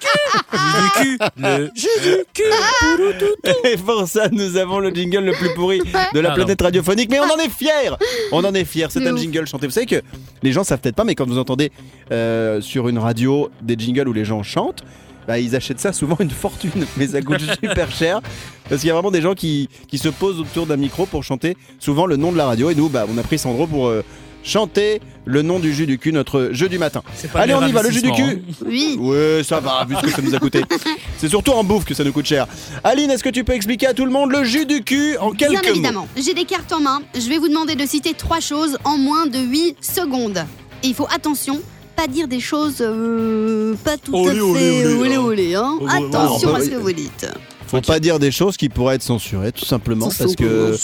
jeu 0.00 0.80
du 0.82 0.88
cul, 0.96 1.18
le 1.36 1.70
jeu 1.74 1.88
du 2.02 2.24
cul. 2.34 3.68
Et 3.72 3.76
pour 3.76 4.06
ça, 4.06 4.28
nous 4.30 4.56
avons 4.56 4.78
le 4.80 4.90
jingle 4.90 5.24
le 5.24 5.32
plus 5.32 5.52
pourri 5.54 5.78
de 5.80 6.20
la 6.20 6.28
Pardon. 6.30 6.34
planète 6.44 6.62
radiophonique. 6.62 7.10
Mais 7.10 7.20
on 7.20 7.24
en 7.24 7.38
est 7.38 7.48
fiers 7.50 7.90
On 8.32 8.44
en 8.44 8.54
est 8.54 8.64
fiers. 8.64 8.86
C'est 8.90 9.06
un 9.06 9.16
jingle 9.16 9.46
chanté. 9.46 9.66
Vous 9.66 9.72
savez 9.72 9.86
que 9.86 10.02
les 10.42 10.52
gens 10.52 10.64
savent 10.64 10.80
peut-être 10.80 10.96
pas, 10.96 11.04
mais 11.04 11.14
quand 11.14 11.26
vous 11.28 11.38
entendez 11.38 11.70
euh, 12.10 12.60
sur 12.60 12.88
une 12.88 12.98
radio 12.98 13.50
des 13.62 13.76
jingles 13.78 14.08
où 14.08 14.12
les 14.12 14.24
gens 14.24 14.42
chantent, 14.42 14.82
bah, 15.28 15.38
ils 15.38 15.54
achètent 15.54 15.78
ça 15.80 15.92
souvent 15.92 16.16
une 16.20 16.30
fortune. 16.30 16.84
Mais 16.96 17.06
ça 17.08 17.20
coûte 17.22 17.40
super 17.62 17.90
cher. 17.90 18.20
Parce 18.68 18.80
qu'il 18.80 18.88
y 18.88 18.90
a 18.90 18.94
vraiment 18.94 19.10
des 19.10 19.22
gens 19.22 19.34
qui, 19.34 19.68
qui 19.88 19.98
se 19.98 20.08
posent 20.08 20.40
autour 20.40 20.66
d'un 20.66 20.76
micro 20.76 21.06
pour 21.06 21.22
chanter 21.24 21.56
souvent 21.78 22.06
le 22.06 22.16
nom 22.16 22.32
de 22.32 22.36
la 22.36 22.46
radio. 22.46 22.70
Et 22.70 22.74
nous, 22.74 22.88
bah, 22.88 23.06
on 23.12 23.18
a 23.18 23.22
pris 23.22 23.38
Sandro 23.38 23.66
pour 23.66 23.88
euh, 23.88 24.02
chanter 24.42 25.00
le 25.24 25.42
nom 25.42 25.58
du 25.58 25.72
jus 25.72 25.86
du 25.86 25.98
cul, 25.98 26.12
notre 26.12 26.50
jeu 26.52 26.68
du 26.68 26.78
matin. 26.78 27.02
Allez, 27.34 27.52
le 27.52 27.58
on 27.58 27.66
y 27.66 27.72
va, 27.72 27.82
le 27.82 27.90
jus 27.90 28.02
du 28.02 28.12
cul 28.12 28.22
hein. 28.22 28.54
Oui. 28.66 28.96
Ouais, 28.98 29.42
ça 29.44 29.60
va, 29.60 29.84
vu 29.88 29.94
ce 29.96 30.02
que 30.02 30.10
ça 30.10 30.22
nous 30.22 30.34
a 30.34 30.38
coûté. 30.38 30.64
C'est 31.18 31.28
surtout 31.28 31.52
en 31.52 31.62
bouffe 31.64 31.84
que 31.84 31.94
ça 31.94 32.04
nous 32.04 32.12
coûte 32.12 32.26
cher. 32.26 32.46
Aline, 32.82 33.10
est-ce 33.10 33.22
que 33.22 33.28
tu 33.28 33.44
peux 33.44 33.52
expliquer 33.52 33.86
à 33.86 33.94
tout 33.94 34.04
le 34.04 34.10
monde 34.10 34.32
le 34.32 34.44
jus 34.44 34.66
du 34.66 34.82
cul 34.82 35.16
en 35.18 35.30
quelques 35.30 35.60
Bien 35.60 35.62
évidemment. 35.62 36.08
J'ai 36.16 36.34
des 36.34 36.44
cartes 36.44 36.72
en 36.72 36.80
main. 36.80 37.02
Je 37.14 37.28
vais 37.28 37.38
vous 37.38 37.48
demander 37.48 37.74
de 37.74 37.86
citer 37.86 38.14
trois 38.14 38.40
choses 38.40 38.78
en 38.84 38.98
moins 38.98 39.26
de 39.26 39.38
8 39.38 39.76
secondes. 39.80 40.44
Et 40.82 40.88
il 40.88 40.94
faut 40.94 41.06
attention, 41.14 41.60
pas 41.94 42.08
dire 42.08 42.26
des 42.26 42.40
choses 42.40 42.76
euh, 42.80 43.74
pas 43.84 43.96
tout 43.96 44.16
Olé, 44.16 44.30
à 44.30 44.32
fait 44.32 44.86
olé, 44.86 44.94
olé 44.96 45.14
hein. 45.14 45.20
olé, 45.20 45.54
hein. 45.54 45.78
Attention 45.88 46.54
à 46.54 46.60
ce 46.60 46.64
ouais. 46.64 46.70
que 46.70 46.76
vous 46.76 46.92
dites. 46.92 47.26
Faut 47.72 47.80
pas 47.80 48.00
dire 48.00 48.18
des 48.18 48.30
choses 48.30 48.56
qui 48.56 48.68
pourraient 48.68 48.96
être 48.96 49.02
censurées, 49.02 49.50
tout 49.52 49.64
simplement, 49.64 50.08
parce 50.16 50.36
que 50.36 50.74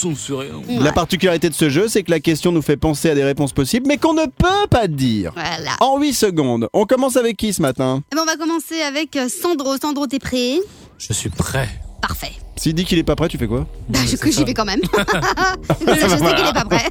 la 0.69 0.79
Ouais. 0.81 0.91
particularité 0.91 1.49
de 1.49 1.53
ce 1.53 1.69
jeu, 1.69 1.87
c'est 1.87 2.03
que 2.03 2.11
la 2.11 2.19
question 2.19 2.51
nous 2.51 2.61
fait 2.61 2.77
penser 2.77 3.09
à 3.11 3.15
des 3.15 3.23
réponses 3.23 3.53
possibles, 3.53 3.85
mais 3.87 3.97
qu'on 3.97 4.13
ne 4.13 4.25
peut 4.25 4.67
pas 4.69 4.87
dire. 4.87 5.31
Voilà. 5.35 5.75
En 5.81 5.99
8 5.99 6.13
secondes, 6.13 6.67
on 6.73 6.85
commence 6.85 7.15
avec 7.15 7.37
qui 7.37 7.53
ce 7.53 7.61
matin? 7.61 8.01
Eh 8.11 8.15
ben, 8.15 8.21
on 8.23 8.25
va 8.25 8.35
commencer 8.37 8.81
avec 8.81 9.15
euh, 9.15 9.29
Sandro. 9.29 9.77
Sandro, 9.77 10.07
t'es 10.07 10.19
prêt? 10.19 10.57
Je 10.97 11.13
suis 11.13 11.29
prêt. 11.29 11.69
Parfait. 12.01 12.31
S'il 12.59 12.73
dit 12.73 12.83
qu'il 12.83 12.97
est 12.99 13.03
pas 13.03 13.15
prêt, 13.15 13.29
tu 13.29 13.37
fais 13.37 13.47
quoi 13.47 13.65
Bah, 13.87 13.99
je- 14.05 14.17
que 14.17 14.29
j'y 14.29 14.43
vais 14.43 14.53
quand 14.53 14.65
même. 14.65 14.81
je 15.79 15.85
sais 15.85 16.35
qu'il 16.35 16.45
est 16.45 16.53
pas 16.53 16.65
prêt. 16.65 16.89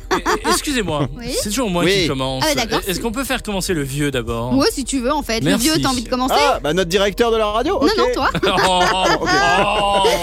Excusez-moi, 0.48 1.08
Oui 1.18 1.26
c'est 1.42 1.50
toujours 1.50 1.68
moi 1.68 1.84
Oui. 1.84 1.92
qui 2.02 2.08
commence. 2.08 2.42
Ah, 2.50 2.54
d'accord. 2.54 2.80
Est-ce 2.86 3.00
qu'on 3.00 3.12
peut 3.12 3.24
faire 3.24 3.42
commencer 3.42 3.74
le 3.74 3.82
vieux 3.82 4.10
d'abord 4.10 4.52
Moi, 4.54 4.64
si 4.72 4.84
tu 4.84 5.00
veux, 5.00 5.12
en 5.12 5.22
fait. 5.22 5.42
Merci. 5.44 5.66
Le 5.66 5.72
vieux, 5.74 5.82
t'as 5.82 5.90
envie 5.90 6.02
de 6.04 6.08
commencer 6.08 6.34
Ah, 6.38 6.58
bah 6.62 6.72
notre 6.72 6.88
directeur 6.88 7.30
de 7.30 7.36
la 7.36 7.46
radio 7.48 7.74
Non, 7.74 7.86
ok. 7.86 7.92
non, 7.98 8.04
toi. 8.14 8.30
Oh, 8.66 8.80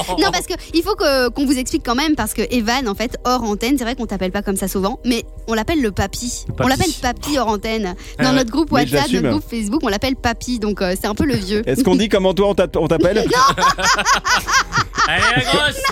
oh. 0.10 0.16
Non, 0.20 0.32
parce 0.32 0.48
que 0.48 0.54
il 0.74 0.82
faut 0.82 0.96
que- 0.96 1.30
qu'on 1.30 1.46
vous 1.46 1.58
explique 1.58 1.84
quand 1.86 1.94
même, 1.96 2.16
parce 2.16 2.34
que 2.34 2.42
Evan, 2.50 2.88
en 2.88 2.96
fait, 2.96 3.18
hors 3.24 3.44
antenne, 3.44 3.78
c'est 3.78 3.84
vrai 3.84 3.96
qu'on 3.96 4.08
t'appelle 4.08 4.32
pas 4.32 4.42
comme 4.42 4.56
ça 4.58 4.68
souvent, 4.68 5.00
mais 5.06 5.26
on 5.48 5.54
l'appelle 5.54 5.82
le 5.82 5.92
papy. 5.92 6.44
papy. 6.48 6.64
On 6.64 6.68
l'appelle 6.68 6.92
papy 7.02 7.38
hors 7.38 7.48
antenne. 7.50 7.84
Dans 7.84 7.94
Ah 8.20 8.24
ouais. 8.32 8.34
notre 8.38 8.50
groupe 8.50 8.72
Mais 8.72 8.80
WhatsApp, 8.82 9.02
j'assume. 9.04 9.22
notre 9.22 9.38
groupe 9.38 9.50
Facebook, 9.50 9.82
on 9.84 9.90
l'appelle 9.90 10.16
papy, 10.16 10.58
donc 10.60 10.82
euh, 10.82 10.96
c'est 11.00 11.08
un 11.08 11.14
peu 11.16 11.26
le 11.26 11.36
vieux. 11.36 11.62
Est-ce 11.70 11.84
qu'on 11.84 11.96
dit 11.96 12.10
comment 12.10 12.34
toi 12.34 12.50
on 12.50 12.56
t'a- 12.56 12.68
on 12.80 12.88
t'appelle 12.88 13.26
Allez, 15.08 15.24
la 15.36 15.42
grosse 15.44 15.82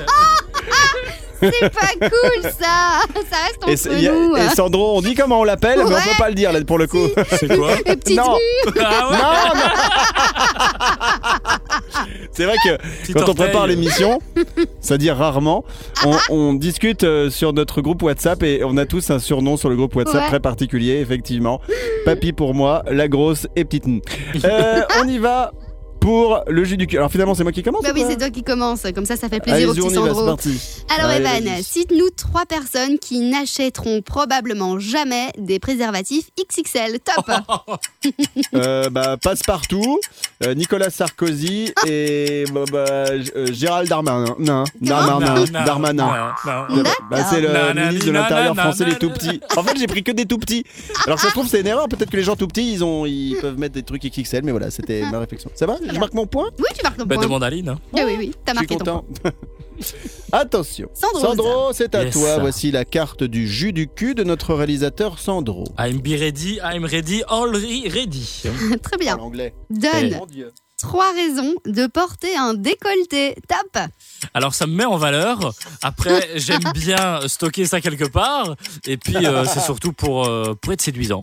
C'est 1.42 1.70
pas 1.74 2.08
cool 2.10 2.42
ça 2.44 3.02
Ça 3.30 3.38
reste 3.68 3.90
et, 3.92 3.98
entre 4.08 4.08
a- 4.08 4.12
nous. 4.14 4.36
et 4.38 4.48
Sandro, 4.56 4.98
on 4.98 5.02
dit 5.02 5.14
comment 5.14 5.42
on 5.42 5.44
l'appelle, 5.44 5.80
mais 5.80 5.84
on 5.84 5.90
peut 5.90 6.18
pas 6.18 6.30
le 6.30 6.36
dire 6.36 6.54
là 6.54 6.64
pour 6.64 6.78
le 6.78 6.88
coup. 6.88 7.10
C'est 7.32 7.48
quoi 7.54 7.72
Non. 8.12 8.38
Ah 8.82 9.10
ouais 9.12 9.18
Non, 9.18 9.56
non. 9.56 9.62
C'est 12.32 12.46
vrai 12.46 12.56
que 12.64 13.14
quand 13.14 13.28
on 13.30 13.34
prépare 13.34 13.68
l'émission, 13.68 14.20
c'est-à-dire 14.80 15.18
rarement, 15.18 15.66
on, 16.06 16.18
on 16.30 16.54
discute 16.54 17.04
euh, 17.04 17.30
sur 17.30 17.52
notre 17.54 17.82
groupe 17.82 18.02
WhatsApp 18.04 18.42
et 18.44 18.64
on 18.64 18.78
a 18.78 18.86
tous 18.86 19.10
un 19.12 19.20
surnom 19.20 19.58
sur 19.58 19.70
le 19.70 19.76
groupe 19.76 19.96
WhatsApp 19.96 20.14
Ouais. 20.24 20.28
très 20.30 20.40
particulier, 20.40 21.00
effectivement. 21.02 21.60
Papy 22.06 22.32
pour 22.34 22.54
moi, 22.54 22.84
la 22.90 23.08
grosse 23.08 23.48
et 23.56 23.66
petite. 23.66 23.86
N. 23.86 24.02
Euh, 24.46 24.82
on 25.04 25.08
y 25.08 25.18
va 25.18 25.52
pour 26.04 26.44
le 26.48 26.64
jus 26.66 26.76
du 26.76 26.86
cul. 26.86 26.98
Alors 26.98 27.10
finalement, 27.10 27.34
c'est 27.34 27.44
moi 27.44 27.54
qui 27.54 27.64
commence 27.64 27.82
Bah 27.82 27.92
ou 27.92 27.94
oui, 27.96 28.04
pas 28.04 28.10
c'est 28.10 28.18
toi 28.18 28.30
qui 28.30 28.44
commence, 28.44 28.82
comme 28.94 29.06
ça, 29.06 29.16
ça 29.16 29.30
fait 29.30 29.40
plaisir 29.40 29.70
au 29.70 29.72
Allez-y, 29.72 29.84
on 29.84 29.88
petit 29.88 29.96
y 29.96 30.00
va, 30.00 30.04
c'est 30.10 30.14
Sandro. 30.14 30.26
parti. 30.26 30.60
Alors 30.98 31.10
Allez, 31.12 31.26
Evan, 31.26 31.44
vas-y. 31.54 31.64
cite-nous 31.64 32.10
trois 32.10 32.46
personnes 32.46 33.00
qui 33.00 33.20
n'achèteront 33.22 34.02
probablement 34.02 34.80
jamais 34.80 35.30
des 35.38 35.60
préservatifs 35.60 36.26
XXL. 36.38 37.00
Top 37.00 37.26
Euh, 38.56 38.90
bah, 38.90 39.16
Passe-Partout, 39.22 40.00
euh, 40.46 40.54
Nicolas 40.54 40.90
Sarkozy 40.90 41.72
et 41.88 42.44
bah, 42.54 42.64
bah, 42.72 43.18
G- 43.18 43.32
euh, 43.36 43.48
Gérald 43.54 43.88
Darmanin. 43.90 44.36
Non, 44.40 44.66
Darmanin. 44.82 45.46
Darmanin. 45.66 46.34
non, 46.46 46.76
non. 46.76 46.84
D'accord. 46.84 46.98
Bah, 47.10 47.24
c'est 47.30 47.40
le 47.42 47.48
Nanani, 47.52 47.88
ministre 47.88 48.08
de 48.08 48.12
l'Intérieur 48.12 48.56
nanana, 48.56 48.64
français, 48.72 48.86
les 48.86 48.96
tout 48.98 49.08
nanana. 49.08 49.20
petits. 49.32 49.40
En 49.58 49.64
fait, 49.64 49.78
j'ai 49.80 49.88
pris 49.88 50.04
que 50.04 50.12
des 50.12 50.26
tout 50.26 50.38
petits. 50.38 50.66
Alors, 51.08 51.20
ça 51.20 51.28
se 51.28 51.32
trouve, 51.32 51.48
c'est 51.48 51.62
une 51.62 51.68
erreur. 51.68 51.88
Peut-être 51.88 52.10
que 52.12 52.18
les 52.18 52.24
gens 52.24 52.36
tout 52.36 52.48
petits, 52.48 52.74
ils, 52.74 52.84
ont, 52.84 53.06
ils 53.06 53.38
peuvent 53.40 53.58
mettre 53.58 53.74
des 53.74 53.84
trucs 53.84 54.04
XXL, 54.04 54.42
mais 54.44 54.52
voilà, 54.52 54.70
c'était 54.70 55.04
ma 55.10 55.20
réflexion. 55.20 55.50
Ça 55.56 55.66
va 55.66 55.78
Je 55.94 56.00
marque 56.00 56.14
mon 56.14 56.26
point 56.28 56.50
Oui, 56.60 56.66
tu 56.76 56.84
marques 56.84 56.98
ton 56.98 57.06
Bah, 57.06 57.16
point. 57.16 57.24
demande 57.24 57.44
à 57.44 57.48
Aline. 57.48 57.70
hein. 57.70 57.80
Ah 57.98 58.02
oui, 58.06 58.16
oui, 58.18 58.32
t'as 58.46 58.54
marqué 58.54 58.76
ton 58.78 58.84
point. 58.86 58.94
content. 59.02 59.06
Attention. 60.32 60.90
Sandro. 60.94 61.72
c'est 61.74 61.94
à 61.96 62.04
Yes. 62.06 62.14
toi. 62.14 62.38
Voici 62.40 62.72
la 62.72 62.86
carte 62.86 63.24
du 63.24 63.48
jus 63.48 63.74
du 63.74 63.88
cul 63.88 64.16
de 64.16 64.24
notre 64.24 64.54
réalisateur 64.54 65.20
Sandro. 65.20 65.66
I'm 65.80 66.00
be 66.02 66.18
ready, 66.20 66.60
I'm 66.64 66.86
ready, 66.86 67.24
already 67.28 67.88
ready. 67.90 68.44
Très 68.84 68.98
bien. 68.98 69.18
En 69.18 69.24
anglais. 69.26 69.54
Donne 69.70 70.20
trois 70.80 71.14
raisons 71.14 71.54
de 71.66 71.88
porter 71.88 72.36
un 72.36 72.54
décolleté. 72.56 73.36
Top 73.48 73.84
Alors 74.34 74.54
ça 74.54 74.68
me 74.68 74.74
met 74.76 74.86
en 74.86 74.98
valeur. 74.98 75.54
Après, 75.82 76.30
j'aime 76.36 76.64
bien 76.74 77.22
stocker 77.28 77.66
ça 77.66 77.80
quelque 77.80 78.04
part. 78.06 78.56
Et 78.86 78.98
puis 78.98 79.26
euh, 79.26 79.46
c'est 79.46 79.62
surtout 79.62 79.94
pour, 79.94 80.28
euh, 80.28 80.54
pour 80.62 80.74
être 80.74 80.82
séduisant. 80.82 81.22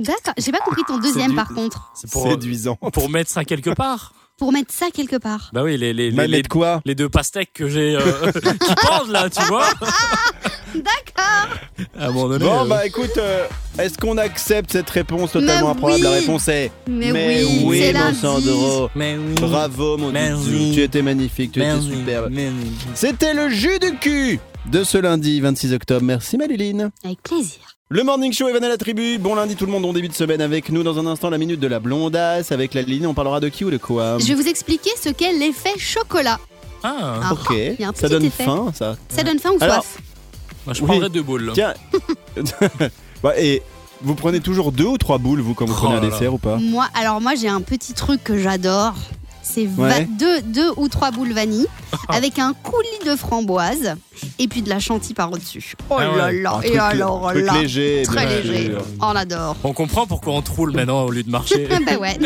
D'accord. 0.00 0.34
J'ai 0.38 0.50
pas 0.52 0.58
compris 0.58 0.82
ton 0.86 0.98
deuxième 0.98 1.30
du- 1.30 1.36
par 1.36 1.48
contre. 1.48 1.90
C'est 1.94 2.10
pour, 2.10 2.26
euh, 2.26 2.30
Séduisant. 2.30 2.76
pour 2.76 3.08
mettre 3.10 3.30
ça 3.30 3.44
quelque 3.44 3.70
part. 3.70 4.12
Pour 4.36 4.50
mettre 4.52 4.72
ça 4.74 4.90
quelque 4.92 5.14
part. 5.16 5.50
Bah 5.52 5.62
oui, 5.62 5.76
les, 5.76 5.92
les, 5.92 6.10
Mais 6.10 6.22
les, 6.22 6.28
les, 6.28 6.36
mettre 6.38 6.48
quoi 6.48 6.80
les 6.84 6.96
deux 6.96 7.08
pastèques 7.08 7.52
que 7.52 7.68
j'ai 7.68 7.94
euh, 7.96 8.32
qui 8.32 8.74
pendent 8.86 9.10
là, 9.10 9.30
tu 9.30 9.40
vois. 9.42 9.66
D'accord. 10.74 11.56
À 11.98 12.06
un 12.06 12.10
moment 12.10 12.28
donné. 12.28 12.44
Bon, 12.44 12.62
euh, 12.64 12.66
bah 12.66 12.86
écoute, 12.86 13.16
euh, 13.18 13.46
est-ce 13.78 13.96
qu'on 13.98 14.18
accepte 14.18 14.72
cette 14.72 14.90
réponse 14.90 15.32
totalement 15.32 15.66
Mais 15.66 15.70
improbable 15.70 15.94
oui. 15.96 16.02
La 16.02 16.10
réponse 16.10 16.48
est 16.48 16.70
Mais, 16.88 17.12
oui, 17.44 17.62
oui, 17.64 17.80
c'est 17.80 17.92
mon 17.92 17.98
lundi. 18.00 18.18
Sandro. 18.20 18.90
Mais 18.94 19.16
oui. 19.16 19.34
Bravo, 19.34 19.96
mon 19.96 20.10
Merci. 20.10 20.48
Didou. 20.50 20.74
Tu 20.74 20.82
étais 20.82 21.02
magnifique, 21.02 21.52
tu 21.52 21.60
étais 21.60 21.68
Merci. 21.72 21.90
superbe. 21.90 22.28
Merci. 22.30 22.54
C'était 22.94 23.34
le 23.34 23.48
jus 23.48 23.78
du 23.78 23.96
cul 23.98 24.40
de 24.66 24.82
ce 24.84 24.98
lundi 24.98 25.40
26 25.40 25.72
octobre. 25.74 26.02
Merci, 26.04 26.36
Maliline. 26.36 26.90
Avec 27.04 27.22
plaisir. 27.22 27.60
Le 27.90 28.02
Morning 28.02 28.32
Show, 28.32 28.48
Evan 28.48 28.64
à 28.64 28.68
la 28.68 28.76
tribu. 28.78 29.18
Bon 29.18 29.34
lundi, 29.34 29.54
tout 29.56 29.66
le 29.66 29.72
monde, 29.72 29.84
on 29.84 29.92
début 29.92 30.08
de 30.08 30.14
semaine 30.14 30.40
avec 30.40 30.70
nous. 30.70 30.82
Dans 30.82 30.98
un 30.98 31.06
instant, 31.06 31.30
la 31.30 31.38
minute 31.38 31.60
de 31.60 31.66
la 31.66 31.78
blondasse 31.80 32.50
avec 32.50 32.74
la 32.74 32.82
ligne. 32.82 33.06
On 33.06 33.14
parlera 33.14 33.40
de 33.40 33.48
qui 33.48 33.64
ou 33.64 33.70
de 33.70 33.76
quoi? 33.76 34.16
Je 34.18 34.24
vais 34.26 34.34
vous 34.34 34.48
expliquer 34.48 34.90
ce 35.00 35.10
qu'est 35.10 35.32
l'effet 35.32 35.78
chocolat. 35.78 36.40
Ah, 36.82 37.20
Ah, 37.22 37.32
Ok, 37.32 37.50
il 37.50 37.76
y 37.80 37.84
a 37.84 37.88
un 37.88 37.92
ça 37.92 38.02
petit 38.02 38.08
donne 38.10 38.24
effet. 38.24 38.44
faim, 38.44 38.72
ça. 38.74 38.96
Ça 39.08 39.22
donne 39.22 39.38
faim 39.38 39.50
ou 39.52 39.62
Alors, 39.62 39.76
soif? 39.84 39.98
Moi, 40.66 40.74
je 40.74 40.80
Oui. 40.82 40.86
prendrais 40.88 41.10
deux 41.10 41.22
boules. 41.22 41.50
Tiens. 41.54 41.74
Bah, 43.22 43.32
et 43.38 43.62
vous 44.02 44.14
prenez 44.14 44.40
toujours 44.40 44.70
deux 44.70 44.84
ou 44.84 44.98
trois 44.98 45.16
boules, 45.18 45.40
vous, 45.40 45.54
quand 45.54 45.64
vous 45.64 45.72
Oh 45.72 45.76
prenez 45.80 45.94
un 45.94 46.00
là 46.00 46.08
là. 46.08 46.10
dessert 46.10 46.34
ou 46.34 46.38
pas 46.38 46.56
Moi, 46.56 46.86
alors 46.94 47.20
moi 47.22 47.34
j'ai 47.36 47.48
un 47.48 47.62
petit 47.62 47.94
truc 47.94 48.22
que 48.22 48.38
j'adore. 48.38 48.92
C'est 49.42 49.66
Ouais. 49.78 50.06
deux, 50.18 50.40
deux 50.42 50.70
ou 50.76 50.88
trois 50.88 51.10
boules 51.10 51.32
vanille 51.32 51.66
avec 52.08 52.38
un 52.38 52.52
coulis 52.54 52.88
de 53.10 53.14
framboise 53.16 53.94
et 54.38 54.48
puis 54.48 54.62
de 54.62 54.68
la 54.70 54.78
chantilly 54.80 55.12
par-dessus. 55.14 55.74
Oh 55.90 55.96
Ah 55.98 56.04
là 56.04 56.26
ouais. 56.26 56.40
là, 56.40 56.54
Un 56.56 56.60
et 56.62 56.66
truc, 56.68 56.78
alors 56.80 57.30
truc 57.30 57.44
là, 57.46 57.60
léger. 57.60 58.02
très 58.06 58.26
léger. 58.42 58.72
On 59.00 59.04
adore. 59.08 59.56
On 59.64 59.72
comprend 59.74 60.06
pourquoi 60.06 60.32
on 60.34 60.42
te 60.42 60.50
roule 60.50 60.72
maintenant 60.72 61.02
au 61.04 61.10
lieu 61.10 61.22
de 61.22 61.30
marcher. 61.30 61.66
bah 61.86 61.96
ouais, 61.98 62.18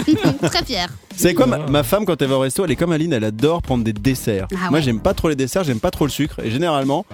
très 0.48 0.64
fier. 0.64 0.88
C'est 1.18 1.35
quoi 1.35 1.46
ma, 1.46 1.59
ma 1.59 1.83
femme 1.83 2.04
quand 2.07 2.20
elle 2.22 2.28
va 2.28 2.37
au 2.37 2.40
resto, 2.40 2.64
elle 2.64 2.70
est 2.70 2.76
comme 2.76 2.92
Aline, 2.92 3.12
elle 3.12 3.24
adore 3.24 3.61
prendre 3.62 3.85
des 3.85 3.92
desserts. 3.92 4.46
Ah 4.54 4.70
Moi 4.70 4.81
j'aime 4.81 5.00
pas 5.00 5.14
trop 5.14 5.28
les 5.28 5.37
desserts, 5.37 5.64
j'aime 5.64 5.81
pas 5.81 5.90
trop 5.90 6.04
le 6.04 6.11
sucre 6.11 6.37
et 6.44 6.50
généralement 6.50 7.04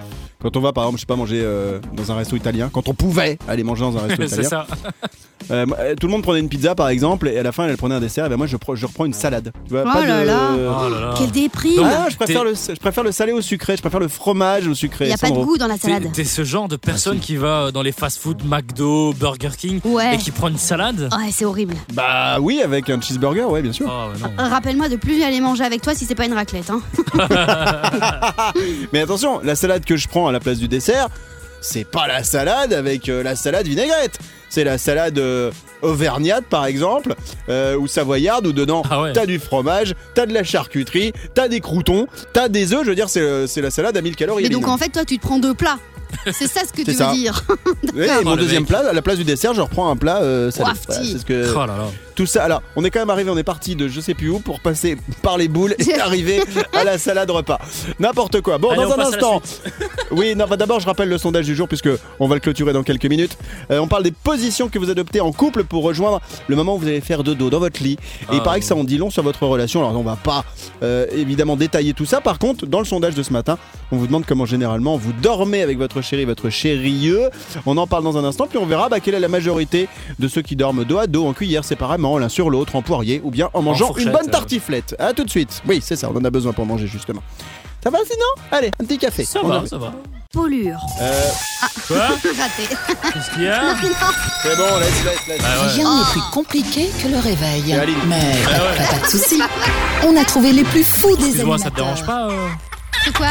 quand 0.41 0.55
on 0.57 0.61
va 0.61 0.73
par 0.73 0.83
exemple, 0.83 0.97
je 0.97 1.01
sais 1.01 1.05
pas 1.07 1.15
manger 1.15 1.41
euh, 1.43 1.79
dans 1.93 2.11
un 2.11 2.15
resto 2.15 2.35
italien, 2.35 2.69
quand 2.71 2.87
on 2.87 2.93
pouvait 2.93 3.39
aller 3.47 3.63
manger 3.63 3.81
dans 3.81 3.97
un 3.97 4.01
resto 4.01 4.23
c'est 4.27 4.43
italien, 4.43 4.49
ça. 4.49 4.67
euh, 5.51 5.65
euh, 5.79 5.95
tout 5.95 6.05
le 6.07 6.11
monde 6.11 6.21
prenait 6.23 6.39
une 6.39 6.49
pizza 6.49 6.75
par 6.75 6.89
exemple 6.89 7.27
et 7.29 7.39
à 7.39 7.43
la 7.43 7.51
fin 7.51 7.67
elle 7.67 7.77
prenait 7.77 7.95
un 7.95 7.99
dessert 7.99 8.25
et 8.27 8.29
ben 8.29 8.37
moi 8.37 8.45
je, 8.45 8.57
pre- 8.57 8.75
je 8.75 8.85
reprends 8.85 9.05
une 9.05 9.13
salade. 9.13 9.51
Tu 9.65 9.71
vois, 9.71 9.83
Oh 9.87 9.91
pas 9.91 10.05
là 10.05 10.21
de 10.21 10.27
là. 10.27 10.49
Oh 10.53 10.89
là 10.89 10.99
là. 10.99 11.13
Quelle 11.17 11.31
déprime 11.31 11.81
Ah, 11.83 12.07
je 12.11 12.15
préfère 12.15 12.43
le 12.43 12.53
je 12.53 12.79
préfère 12.79 13.03
le 13.03 13.11
salé 13.11 13.31
au 13.31 13.41
sucré, 13.41 13.75
je 13.75 13.81
préfère 13.81 13.99
le 13.99 14.07
fromage 14.07 14.67
au 14.67 14.75
sucré. 14.75 15.05
Il 15.05 15.07
n'y 15.07 15.13
a 15.13 15.17
pas 15.17 15.29
de 15.31 15.35
goût 15.35 15.57
dans 15.57 15.67
la 15.67 15.77
salade. 15.77 16.11
t'es 16.13 16.23
ce 16.25 16.43
genre 16.43 16.67
de 16.67 16.75
personne 16.75 17.19
qui 17.19 17.37
va 17.37 17.71
dans 17.71 17.81
les 17.81 17.91
fast-food 17.91 18.43
McDo, 18.45 19.13
Burger 19.13 19.49
King 19.57 19.79
Ouais. 19.83 20.15
et 20.15 20.17
qui 20.17 20.29
prend 20.31 20.49
une 20.49 20.57
salade 20.57 21.09
Ouais, 21.11 21.31
c'est 21.31 21.45
horrible. 21.45 21.73
Bah 21.93 22.37
oui, 22.39 22.61
avec 22.63 22.89
un 22.91 23.01
cheeseburger, 23.01 23.49
ouais, 23.49 23.61
bien 23.63 23.71
sûr. 23.73 23.87
Oh 23.97 24.11
non. 24.19 24.31
Rappelle-moi 24.49 24.89
de 24.89 24.95
plus 24.97 25.21
aller 25.23 25.39
manger 25.39 25.63
avec 25.63 25.81
toi 25.81 25.93
si 25.95 26.05
c'est 26.05 26.15
pas 26.15 26.25
une 26.25 26.33
raclette. 26.33 26.69
Hein. 26.69 26.81
Mais 28.93 29.01
attention, 29.01 29.39
la 29.43 29.55
salade 29.55 29.85
que 29.85 29.95
je 29.97 30.07
prends 30.07 30.27
à 30.27 30.31
la 30.31 30.39
place 30.39 30.57
du 30.57 30.67
dessert, 30.67 31.07
c'est 31.61 31.85
pas 31.85 32.07
la 32.07 32.23
salade 32.23 32.73
avec 32.73 33.09
euh, 33.09 33.23
la 33.23 33.35
salade 33.35 33.67
vinaigrette. 33.67 34.19
C'est 34.49 34.63
la 34.63 34.77
salade 34.77 35.17
euh, 35.17 35.51
auvergnate 35.81 36.45
par 36.45 36.65
exemple, 36.65 37.15
euh, 37.49 37.75
ou 37.77 37.87
savoyarde, 37.87 38.47
où 38.47 38.53
dedans 38.53 38.83
Ah 38.89 39.01
ouais. 39.01 39.13
t'as 39.13 39.25
du 39.25 39.39
fromage, 39.39 39.95
t'as 40.13 40.25
de 40.25 40.33
la 40.33 40.43
charcuterie, 40.43 41.11
t'as 41.33 41.47
des 41.47 41.59
croutons, 41.59 42.07
t'as 42.33 42.47
des 42.47 42.73
œufs. 42.73 42.83
Je 42.83 42.89
veux 42.89 42.95
dire, 42.95 43.09
c'est 43.09 43.47
c'est 43.47 43.61
la 43.61 43.71
salade 43.71 43.97
à 43.97 44.01
1000 44.01 44.15
calories. 44.15 44.43
Mais 44.43 44.49
donc 44.49 44.67
en 44.67 44.77
fait, 44.77 44.89
toi, 44.89 45.03
tu 45.05 45.17
te 45.17 45.25
prends 45.25 45.39
deux 45.39 45.53
plats. 45.53 45.79
C'est 46.31 46.47
ça 46.47 46.61
ce 46.61 46.71
que 46.71 46.77
C'est 46.85 46.91
tu 46.91 46.93
ça. 46.97 47.09
veux 47.09 47.15
dire. 47.15 47.41
Oui, 47.95 48.03
et 48.05 48.09
Oh, 48.19 48.23
mon 48.23 48.31
le 48.35 48.41
deuxième 48.43 48.61
mec. 48.63 48.69
plat, 48.69 48.83
à 48.89 48.93
la 48.93 49.01
place 49.01 49.17
du 49.17 49.23
dessert, 49.23 49.53
je 49.53 49.61
reprends 49.61 49.89
un 49.89 49.95
plat 49.97 50.21
euh, 50.21 50.51
salé. 50.51 50.69
Voilà, 50.85 51.03
c'est 51.03 51.17
ce 51.17 51.25
que 51.25 51.51
Oh 51.53 51.59
là 51.59 51.67
là. 51.77 51.87
Tout 52.15 52.25
ça. 52.25 52.43
Alors, 52.43 52.61
on 52.75 52.83
est 52.83 52.89
quand 52.89 52.99
même 52.99 53.09
arrivé, 53.09 53.29
on 53.29 53.37
est 53.37 53.43
parti 53.43 53.75
de 53.75 53.87
je 53.87 53.99
sais 54.01 54.13
plus 54.13 54.29
où 54.29 54.39
pour 54.39 54.59
passer 54.59 54.97
par 55.21 55.37
les 55.37 55.47
boules 55.47 55.75
et 55.79 55.93
arriver 55.99 56.41
à 56.73 56.83
la 56.83 56.97
salade 56.97 57.29
repas. 57.29 57.59
N'importe 57.99 58.41
quoi. 58.41 58.57
Bon, 58.57 58.69
Allez, 58.69 58.83
dans 58.83 58.93
un 58.93 58.99
instant. 58.99 59.41
Oui, 60.11 60.33
non, 60.35 60.45
bah, 60.47 60.55
d'abord, 60.55 60.79
je 60.79 60.85
rappelle 60.85 61.09
le 61.09 61.17
sondage 61.17 61.45
du 61.45 61.55
jour 61.55 61.67
puisque 61.67 61.89
on 62.19 62.27
va 62.27 62.35
le 62.35 62.39
clôturer 62.41 62.71
dans 62.73 62.83
quelques 62.83 63.05
minutes. 63.07 63.37
Euh, 63.71 63.79
on 63.79 63.87
parle 63.87 64.03
des 64.03 64.11
positions 64.11 64.69
que 64.69 64.79
vous 64.79 64.89
adoptez 64.89 65.19
en 65.19 65.31
couple 65.31 65.63
pour 65.63 65.83
rejoindre 65.83 66.21
le 66.47 66.55
moment 66.55 66.75
où 66.75 66.77
vous 66.79 66.87
allez 66.87 67.01
faire 67.01 67.23
dodo 67.23 67.49
dans 67.49 67.59
votre 67.59 67.81
lit. 67.83 67.97
Et 68.31 68.33
il 68.35 68.37
Ah. 68.39 68.43
paraît 68.43 68.59
que 68.59 68.65
ça 68.65 68.75
en 68.75 68.83
dit 68.83 68.97
long 68.97 69.09
sur 69.09 69.23
votre 69.23 69.45
relation. 69.45 69.81
Alors, 69.87 69.99
on 69.99 70.03
va 70.03 70.15
pas 70.15 70.45
euh, 70.83 71.07
évidemment 71.11 71.55
détailler 71.57 71.93
tout 71.93 72.05
ça. 72.05 72.21
Par 72.21 72.39
contre, 72.39 72.65
dans 72.65 72.79
le 72.79 72.85
sondage 72.85 73.15
de 73.15 73.23
ce 73.23 73.33
matin, 73.33 73.57
on 73.91 73.97
vous 73.97 74.05
demande 74.07 74.25
comment 74.25 74.45
généralement 74.45 74.95
vous 74.95 75.11
dormez 75.11 75.61
avec 75.61 75.77
votre 75.77 76.01
chéri, 76.01 76.23
votre 76.23 76.49
chérieux. 76.49 77.29
On 77.65 77.75
en 77.77 77.87
parle 77.87 78.03
dans 78.03 78.17
un 78.17 78.23
instant, 78.23 78.47
puis 78.47 78.57
on 78.59 78.65
verra 78.65 78.87
bah, 78.89 78.99
quelle 78.99 79.15
est 79.15 79.19
la 79.19 79.27
majorité 79.27 79.87
de 80.19 80.27
ceux 80.27 80.41
qui 80.43 80.55
dorment 80.55 80.85
dos 80.85 80.99
à 80.99 81.07
dos, 81.07 81.25
en 81.25 81.33
cuillère 81.33 81.65
séparément, 81.65 82.04
l'un 82.17 82.29
sur 82.29 82.49
l'autre, 82.49 82.75
en 82.75 82.81
poirier, 82.81 83.21
ou 83.23 83.31
bien 83.31 83.49
en 83.53 83.61
mangeant 83.61 83.93
une 83.95 84.11
bonne 84.11 84.27
euh. 84.27 84.31
tartiflette. 84.31 84.95
À 84.99 85.13
tout 85.13 85.23
de 85.23 85.29
suite. 85.29 85.61
Oui, 85.67 85.81
c'est 85.83 85.95
ça, 85.95 86.09
on 86.13 86.17
en 86.17 86.23
a 86.23 86.29
besoin 86.29 86.53
pour 86.53 86.65
manger 86.65 86.87
justement. 86.87 87.21
Ça 87.83 87.89
va 87.91 87.99
sinon 88.05 88.25
Allez, 88.51 88.71
un 88.81 88.85
petit 88.85 88.97
café. 88.97 89.25
Ça 89.25 89.39
On 89.43 89.47
va, 89.47 89.59
a- 89.61 89.65
ça 89.67 89.77
va. 89.77 89.91
Polure. 90.33 90.79
Euh, 91.01 91.29
Quoi? 91.87 91.97
Raté. 92.07 92.75
Qu'est-ce 93.13 93.31
qu'il 93.33 93.43
y 93.43 93.47
a? 93.47 93.61
C'est 94.43 94.57
bon, 94.57 94.63
laisse, 94.79 95.03
laisse, 95.05 95.27
laisse. 95.27 95.41
Ah 95.45 95.61
ouais. 95.65 95.71
Rien 95.73 95.97
n'est 95.99 96.11
plus 96.11 96.21
compliqué 96.33 96.89
que 97.01 97.07
le 97.07 97.19
réveil. 97.19 97.71
Et. 97.71 97.75
Mais 98.07 98.19
Ah 98.47 98.49
ouais. 98.49 98.77
pas, 98.77 98.95
pas 98.99 99.05
de 99.05 99.11
soucis. 99.11 99.39
On 100.05 100.17
a 100.19 100.25
trouvé 100.25 100.51
les 100.51 100.63
plus 100.65 100.83
fous 100.83 101.15
des 101.15 101.25
Excuse-moi, 101.27 101.57
ça 101.57 101.67
animateurs. 101.67 101.93
te 101.93 101.99
dérange 102.01 102.05
pas 102.05 102.27
euh? 102.33 102.47
C'est 103.05 103.13
quoi? 103.15 103.27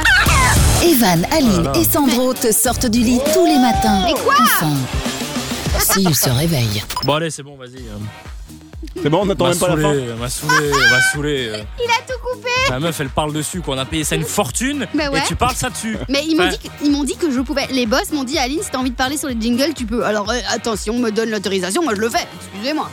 Evan, 0.84 1.26
Aline 1.32 1.70
Oh 1.74 1.78
et 1.78 1.84
Sandro 1.84 2.32
te 2.32 2.52
sortent 2.52 2.86
du 2.86 3.00
lit 3.00 3.20
tous 3.34 3.44
les 3.44 3.58
matins. 3.58 4.06
Et 4.06 4.14
quoi? 4.14 4.34
Enfin, 4.40 4.72
s'ils 5.80 6.14
se 6.14 6.30
réveillent. 6.30 6.82
Bon 7.04 7.14
allez, 7.14 7.30
c'est 7.30 7.42
bon, 7.42 7.56
vas-y. 7.56 7.82
C'est 9.02 9.10
bon, 9.10 9.22
on 9.22 9.26
n'attend 9.26 9.44
M'a 9.44 9.50
même 9.50 9.58
pas 9.58 9.68
la 9.68 9.76
fin. 9.76 9.82
saoulé, 9.82 10.04
m'a 10.20 10.28
saoulé, 10.28 10.70
m'a 10.70 11.00
saoulé. 11.12 11.50
Il 11.52 11.90
a 11.90 12.12
tout 12.12 12.18
coupé. 12.22 12.48
La 12.70 12.78
meuf, 12.80 12.98
elle 13.00 13.08
parle 13.08 13.32
dessus, 13.32 13.60
quoi. 13.60 13.74
On 13.74 13.78
a 13.78 13.84
payé 13.84 14.04
ça 14.04 14.14
une 14.14 14.24
fortune. 14.24 14.86
Bah 14.94 15.10
ouais. 15.10 15.18
Et 15.18 15.22
tu 15.26 15.34
parles 15.36 15.56
ça 15.56 15.68
dessus. 15.70 15.96
Mais 16.08 16.22
ils 16.26 16.36
m'ont 16.36 16.44
Ouais. 16.44 16.50
dit, 16.50 16.58
que- 16.58 16.68
ils 16.84 16.90
m'ont 16.92 17.04
dit 17.04 17.16
que 17.16 17.30
je 17.30 17.40
pouvais. 17.40 17.66
Les 17.72 17.86
boss 17.86 18.12
m'ont 18.12 18.24
dit, 18.24 18.38
Aline, 18.38 18.62
si 18.62 18.70
t'as 18.70 18.78
envie 18.78 18.90
de 18.90 18.96
parler 18.96 19.16
sur 19.16 19.28
les 19.28 19.36
jingles, 19.40 19.74
tu 19.74 19.84
peux. 19.84 20.04
Alors 20.04 20.30
euh, 20.30 20.36
attention, 20.52 20.98
me 20.98 21.10
donne 21.10 21.30
l'autorisation, 21.30 21.82
moi 21.82 21.94
je 21.96 22.00
le 22.00 22.08
fais. 22.08 22.26
Excusez-moi. 22.52 22.88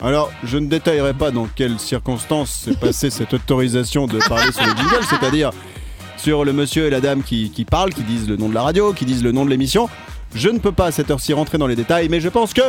Alors, 0.00 0.30
je 0.44 0.58
ne 0.58 0.66
détaillerai 0.68 1.14
pas 1.14 1.30
dans 1.30 1.46
quelles 1.46 1.78
circonstances 1.80 2.50
s'est 2.64 2.74
passée 2.76 3.08
cette 3.10 3.32
autorisation 3.32 4.06
de 4.06 4.18
parler 4.28 4.52
sur 4.52 4.62
les 4.64 4.76
jingles, 4.76 5.04
c'est-à-dire 5.08 5.50
sur 6.18 6.44
le 6.44 6.52
monsieur 6.52 6.86
et 6.86 6.90
la 6.90 7.00
dame 7.00 7.22
qui, 7.22 7.50
qui 7.50 7.64
parlent, 7.64 7.92
qui 7.94 8.02
disent 8.02 8.28
le 8.28 8.36
nom 8.36 8.48
de 8.50 8.54
la 8.54 8.62
radio, 8.62 8.92
qui 8.92 9.04
disent 9.06 9.22
le 9.22 9.32
nom 9.32 9.44
de 9.44 9.50
l'émission. 9.50 9.88
Je 10.34 10.48
ne 10.50 10.58
peux 10.58 10.72
pas 10.72 10.86
à 10.86 10.92
cette 10.92 11.10
heure-ci 11.10 11.32
rentrer 11.32 11.56
dans 11.58 11.66
les 11.66 11.76
détails, 11.76 12.08
mais 12.10 12.20
je 12.20 12.28
pense 12.28 12.52
que 12.52 12.60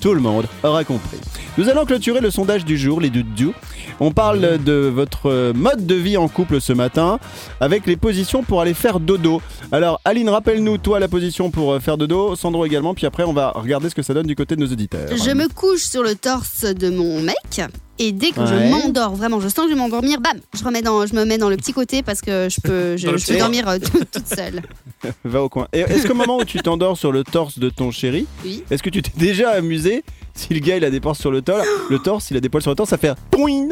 tout 0.00 0.14
le 0.14 0.20
monde 0.20 0.46
aura 0.62 0.84
compris. 0.84 1.18
Nous 1.58 1.68
allons 1.68 1.84
clôturer 1.84 2.20
le 2.20 2.30
sondage 2.30 2.64
du 2.64 2.78
jour, 2.78 3.00
les 3.00 3.10
doudous. 3.10 3.52
On 4.00 4.12
parle 4.12 4.62
de 4.62 4.90
votre 4.92 5.52
mode 5.52 5.86
de 5.86 5.94
vie 5.94 6.16
en 6.16 6.28
couple 6.28 6.60
ce 6.60 6.72
matin, 6.72 7.18
avec 7.60 7.86
les 7.86 7.96
positions 7.96 8.42
pour 8.42 8.60
aller 8.60 8.72
faire 8.72 8.98
dodo. 8.98 9.42
Alors, 9.72 10.00
Aline, 10.04 10.30
rappelle-nous, 10.30 10.78
toi, 10.78 11.00
la 11.00 11.08
position 11.08 11.50
pour 11.50 11.72
euh, 11.72 11.80
faire 11.80 11.98
dodo, 11.98 12.34
Sandro 12.34 12.64
également, 12.64 12.94
puis 12.94 13.06
après, 13.06 13.24
on 13.24 13.32
va 13.32 13.50
regarder 13.50 13.90
ce 13.90 13.94
que 13.94 14.02
ça 14.02 14.14
donne 14.14 14.26
du 14.26 14.34
côté 14.34 14.56
de 14.56 14.60
nos 14.60 14.72
auditeurs. 14.72 15.08
Je 15.10 15.30
me 15.32 15.48
couche 15.48 15.82
sur 15.82 16.02
le 16.02 16.14
torse 16.14 16.64
de 16.64 16.88
mon 16.88 17.20
mec. 17.20 17.60
Et 18.02 18.12
dès 18.12 18.30
que 18.30 18.40
Ouais. 18.40 18.46
je 18.46 18.70
m'endors, 18.70 19.14
vraiment, 19.14 19.40
je 19.40 19.48
sens 19.48 19.66
que 19.66 19.70
je 19.70 19.74
vais 19.74 19.80
m'endormir, 19.80 20.20
bam, 20.22 20.38
je, 20.58 20.64
remets 20.64 20.80
dans, 20.80 21.04
je 21.06 21.14
me 21.14 21.26
mets 21.26 21.36
dans 21.36 21.50
le 21.50 21.56
petit 21.58 21.74
côté 21.74 22.02
parce 22.02 22.22
que 22.22 22.48
je 22.50 22.58
peux, 22.62 22.96
je, 22.96 23.06
peux 23.30 23.38
dormir 23.38 23.68
euh, 23.68 23.76
toute 23.78 24.26
seule. 24.26 24.62
Va 25.24 25.42
au 25.42 25.50
coin. 25.50 25.68
Et 25.74 25.80
est-ce 25.80 26.06
qu'au 26.06 26.14
moment 26.14 26.38
où 26.38 26.44
tu 26.44 26.58
t'endors 26.60 26.96
sur 26.96 27.12
le 27.12 27.24
torse 27.24 27.58
de 27.58 27.68
ton 27.68 27.90
chéri, 27.90 28.26
Oui. 28.42 28.64
est-ce 28.70 28.82
que 28.82 28.88
tu 28.88 29.02
t'es 29.02 29.12
déjà 29.16 29.50
amusé 29.50 30.02
si 30.40 30.54
le 30.54 30.60
gars 30.60 30.76
il 30.76 30.84
a 30.84 30.90
des 30.90 31.00
poils 31.00 31.14
sur 31.14 31.30
le 31.30 31.42
torse, 31.42 31.66
le 31.88 31.98
torse, 31.98 32.30
il 32.30 32.36
a 32.36 32.40
des 32.40 32.48
poils 32.48 32.62
sur 32.62 32.70
le 32.70 32.76
torse, 32.76 32.90
ça 32.90 32.96
fait 32.98 33.12
toin, 33.30 33.68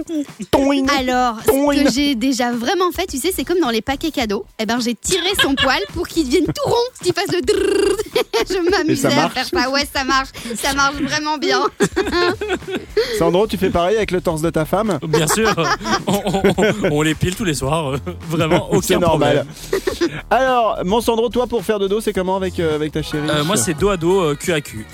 toin. 0.51 0.87
Alors, 0.99 1.37
ce 1.45 1.85
que 1.85 1.91
j'ai 1.91 2.15
déjà 2.15 2.53
vraiment 2.53 2.91
fait, 2.93 3.07
tu 3.07 3.17
sais, 3.19 3.33
c'est 3.35 3.45
comme 3.45 3.61
dans 3.61 3.71
les 3.71 3.83
paquets 3.83 4.11
cadeaux. 4.11 4.45
Eh 4.59 4.67
ben, 4.67 4.79
j'ai 4.81 4.95
tiré 4.95 5.29
son 5.43 5.55
poil 5.63 5.81
pour 5.95 6.07
qu'il 6.09 6.25
devienne 6.27 6.47
tout 6.47 6.69
rond, 6.71 6.75
qu'il 7.03 7.13
fasse 7.13 7.31
le. 7.33 7.41
Je 8.49 8.71
m'amusais 8.71 9.09
à 9.09 9.29
faire 9.31 9.47
ça. 9.47 9.71
Ouais, 9.71 9.87
ça 9.93 10.05
marche. 10.05 10.29
Ça 10.57 10.73
marche 10.75 10.97
vraiment 10.97 11.39
bien. 11.39 11.63
Sandro, 13.19 13.47
tu 13.47 13.57
fais 13.57 13.71
pareil 13.71 13.97
avec 13.97 14.11
le 14.11 14.21
torse 14.21 14.43
de 14.43 14.51
ta 14.51 14.65
femme 14.65 14.99
Bien 15.09 15.27
sûr, 15.27 15.53
on, 16.07 16.13
on- 16.15 16.43
on 16.93 17.03
les 17.03 17.15
pile 17.15 17.35
tous 17.35 17.45
les 17.45 17.55
soirs. 17.55 17.95
Vraiment, 18.29 18.69
aucun 18.71 18.81
C'est 18.83 18.99
normal. 18.99 19.47
problème. 19.47 20.19
Alors, 20.31 20.79
mon 20.85 21.01
Sandro, 21.01 21.29
toi 21.29 21.47
pour 21.47 21.65
faire 21.65 21.79
de 21.79 21.89
dos, 21.89 22.01
c'est 22.01 22.13
comment 22.13 22.37
avec, 22.37 22.59
euh, 22.61 22.75
avec 22.75 22.93
ta 22.93 23.03
chérie 23.03 23.29
Euh, 23.29 23.45
moi, 23.45 23.57
c'est 23.57 23.75
dos 23.75 23.89
à 23.91 23.97
dos, 23.97 24.21
euh, 24.21 24.35
cul 24.35 24.53
à 24.53 24.61
cul. 24.61 24.87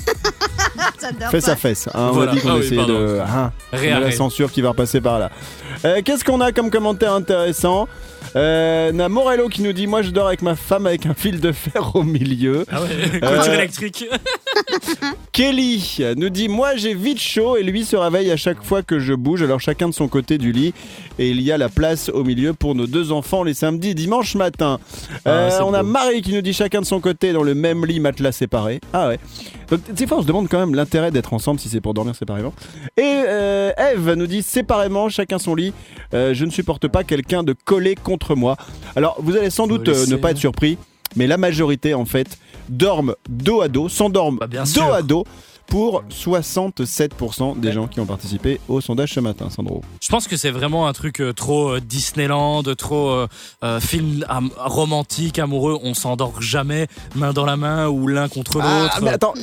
J'adore 1.01 1.31
Fesse 1.31 1.45
ça. 1.45 1.53
à 1.53 1.57
fesse. 1.57 1.89
hein, 1.95 2.11
Voilà. 2.13 2.33
On 2.33 2.35
a 2.35 2.37
dit 2.37 2.41
qu'on 2.43 2.49
Ah 2.51 2.55
oui, 2.57 2.61
essayait 2.61 2.77
pardon. 2.77 2.99
de. 3.01 3.19
Hein, 3.21 3.53
on 3.73 3.77
a 3.77 3.77
la 3.77 3.83
Réarrête. 3.83 4.15
censure 4.15 4.51
qui 4.53 4.61
va 4.63 4.71
repasser 4.71 5.01
par 5.01 5.19
là. 5.19 5.31
Euh, 5.85 6.01
Qu'est-ce 6.05 6.25
qu'on 6.25 6.41
a 6.41 6.51
comme 6.53 6.71
commentaire 6.71 7.13
intéressant 7.13 7.89
euh, 8.37 8.91
On 8.95 8.99
a 9.01 9.09
Morello 9.09 9.49
qui 9.49 9.63
nous 9.63 9.73
dit 9.75 9.87
Moi 9.87 10.03
je 10.03 10.11
dors 10.11 10.27
avec 10.29 10.41
ma 10.43 10.55
femme 10.57 10.87
avec 10.87 11.05
un 11.07 11.15
fil 11.15 11.41
de 11.41 11.53
fer 11.53 11.93
au 11.95 12.03
milieu. 12.03 12.65
Ah 12.71 12.81
ouais, 12.83 12.89
Euh, 13.23 13.37
couture 13.39 13.53
électrique. 13.55 14.05
Kelly 15.33 15.99
nous 16.17 16.31
dit 16.31 16.49
Moi 16.49 16.77
j'ai 16.77 16.95
vite 16.95 17.21
chaud 17.21 17.57
et 17.57 17.63
lui 17.63 17.85
se 17.85 17.97
réveille 17.97 18.31
à 18.31 18.37
chaque 18.37 18.63
fois 18.63 18.83
que 18.83 18.99
je 18.99 19.13
bouge, 19.13 19.43
alors 19.43 19.61
chacun 19.61 19.89
de 19.89 19.95
son 19.95 20.09
côté 20.09 20.39
du 20.39 20.53
lit. 20.53 20.73
Et 21.19 21.31
il 21.31 21.43
y 21.43 21.53
a 21.53 21.59
la 21.59 21.69
place 21.69 22.09
au 22.09 22.25
milieu 22.25 22.55
pour 22.55 22.75
nos 22.75 22.87
deux 22.87 23.13
enfants 23.13 23.43
les 23.43 23.55
samedis 23.55 23.91
et 23.91 23.95
dimanche 23.95 24.35
matin. 24.37 24.79
Euh, 25.27 25.51
Ah, 25.53 25.65
on 25.67 25.75
a. 25.75 25.83
Marie 25.83 26.23
qui 26.23 26.33
nous 26.33 26.41
dit 26.43 26.55
chacun 26.55 26.81
de 26.81 26.87
son 26.87 27.01
côté 27.01 27.33
dans 27.35 27.43
le 27.43 27.55
même 27.55 27.85
lit, 27.85 28.01
matelas 28.01 28.33
séparé. 28.33 28.81
Ah 28.95 29.09
ouais. 29.09 29.19
Donc 29.71 29.81
des 29.93 30.07
fois 30.07 30.19
on 30.19 30.23
se 30.23 30.27
demande 30.27 30.49
quand 30.49 30.59
même 30.59 30.75
l'intérêt 30.75 31.11
d'être 31.11 31.35
ensemble 31.35 31.61
si 31.61 31.69
c'est 31.69 31.81
pour 31.83 31.93
dormir 31.93 32.15
séparément. 32.17 32.55
Et 32.97 33.03
euh, 33.29 33.71
Eve 33.77 34.15
nous 34.15 34.27
dit 34.27 34.43
séparément, 34.43 35.09
chacun 35.11 35.39
son 35.39 35.55
lit. 35.55 35.74
Euh, 36.13 36.35
je 36.35 36.45
ne 36.45 36.51
supporte 36.51 36.89
pas 36.89 37.05
quelqu'un 37.05 37.43
de 37.43 37.55
collé 37.65 37.95
contre 37.95 38.35
moi. 38.37 38.57
Alors 38.97 39.17
vous 39.19 39.37
allez 39.37 39.51
sans 39.51 39.67
doute 39.67 39.89
euh, 39.89 40.07
ne 40.07 40.17
pas 40.17 40.31
être 40.31 40.39
surpris, 40.39 40.79
mais 41.17 41.27
la 41.27 41.37
majorité 41.37 41.95
en 41.95 42.05
fait 42.05 42.39
dorment 42.69 43.15
dos 43.29 43.61
à 43.61 43.69
dos, 43.69 43.89
s'endorment 43.89 44.39
Bah, 44.39 44.47
dos 44.47 44.65
sûr. 44.65 44.93
à 44.93 45.03
dos 45.03 45.25
pour 45.67 46.05
67% 46.11 47.59
des 47.59 47.73
gens 47.73 47.87
qui 47.87 48.01
ont 48.01 48.07
participé 48.07 48.61
au 48.69 48.81
sondage 48.81 49.13
ce 49.13 49.21
matin, 49.21 49.49
Sandro. 49.51 49.83
Je 50.01 50.09
pense 50.09 50.29
que 50.29 50.37
c'est 50.37 50.51
vraiment 50.51 50.87
un 50.87 50.93
truc 50.93 51.21
euh, 51.21 51.33
trop 51.33 51.71
euh, 51.71 51.81
Disneyland, 51.81 52.63
trop 52.77 53.11
euh, 53.63 53.81
film 53.81 54.25
romantique, 54.57 55.39
amoureux. 55.39 55.79
On 55.83 55.95
s'endort 55.95 56.41
jamais 56.41 56.87
main 57.15 57.33
dans 57.33 57.45
la 57.45 57.57
main 57.57 57.89
ou 57.89 58.07
l'un 58.07 58.29
contre 58.29 58.61
ah, 58.61 58.83
l'autre. 58.83 59.01
Mais 59.03 59.11
attends, 59.11 59.35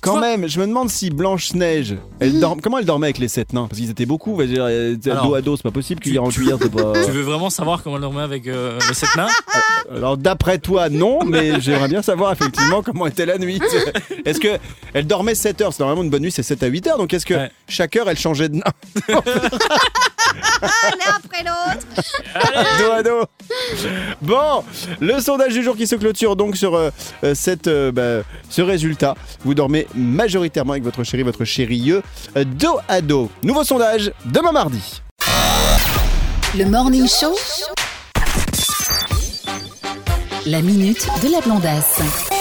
quand 0.00 0.20
même, 0.20 0.48
je 0.48 0.60
me 0.60 0.66
demande 0.66 0.90
si 0.90 1.10
Blanche-Neige, 1.10 1.96
elle 2.20 2.34
mhm. 2.34 2.60
comment 2.62 2.78
elle 2.78 2.84
dormait 2.84 3.06
avec 3.06 3.18
les 3.18 3.28
sept 3.28 3.52
nains? 3.52 3.66
Parce 3.66 3.80
qu'ils 3.80 3.90
étaient 3.90 4.06
beaucoup. 4.06 4.40
Je 4.40 4.94
dire, 4.94 5.22
dos 5.22 5.34
à 5.34 5.42
dos, 5.42 5.56
c'est 5.56 5.62
pas 5.62 5.70
possible, 5.70 6.00
cuillère 6.00 6.24
en 6.24 6.28
cuillère, 6.28 6.58
c'est 6.60 6.70
pas. 6.70 6.92
Tu 7.04 7.10
veux 7.10 7.22
vraiment 7.22 7.50
savoir 7.50 7.82
comment 7.82 7.96
elle 7.96 8.02
dormait 8.02 8.22
avec 8.22 8.46
les 8.46 8.94
sept 8.94 9.14
nains? 9.16 9.28
Alors 9.94 10.16
d'après 10.16 10.58
toi, 10.58 10.88
non, 10.88 11.24
mais 11.24 11.60
j'aimerais 11.60 11.88
bien 11.88 12.02
savoir 12.02 12.32
effectivement 12.32 12.82
comment 12.82 13.06
était 13.06 13.26
la 13.26 13.38
nuit. 13.38 13.60
Est-ce 14.24 14.40
que 14.40 14.58
elle 14.92 15.06
dormait 15.06 15.34
sept 15.34 15.53
c'est 15.58 15.80
normalement 15.80 16.02
une 16.02 16.10
bonne 16.10 16.22
nuit, 16.22 16.32
c'est 16.32 16.42
7 16.42 16.62
à 16.62 16.68
8h. 16.68 16.98
Donc 16.98 17.12
est-ce 17.12 17.26
que 17.26 17.34
chaque 17.68 17.96
heure 17.96 18.08
elle 18.08 18.18
changeait 18.18 18.48
de 18.48 18.56
nain 18.56 18.62
L'un 20.62 21.14
après 21.16 21.42
l'autre. 21.42 21.86
dos 22.78 22.90
à 22.90 23.02
dos 23.02 23.24
Bon, 24.22 24.64
le 25.00 25.20
sondage 25.20 25.52
du 25.52 25.62
jour 25.62 25.76
qui 25.76 25.86
se 25.86 25.96
clôture 25.96 26.36
donc 26.36 26.56
sur 26.56 26.74
euh, 26.74 26.90
euh, 27.22 27.34
cette, 27.34 27.68
euh, 27.68 27.92
bah, 27.92 28.26
ce 28.48 28.62
résultat. 28.62 29.14
Vous 29.44 29.54
dormez 29.54 29.86
majoritairement 29.94 30.72
avec 30.72 30.84
votre 30.84 31.04
chéri, 31.04 31.22
votre 31.22 31.44
chérieux, 31.44 32.02
dos 32.34 32.78
à 32.88 33.00
dos. 33.00 33.30
Nouveau 33.42 33.64
sondage 33.64 34.12
demain 34.24 34.52
mardi. 34.52 35.02
Le 36.56 36.64
morning 36.64 37.08
show. 37.08 37.34
La 40.46 40.60
minute 40.60 41.06
de 41.22 41.32
la 41.32 41.40
blondasse. 41.40 42.33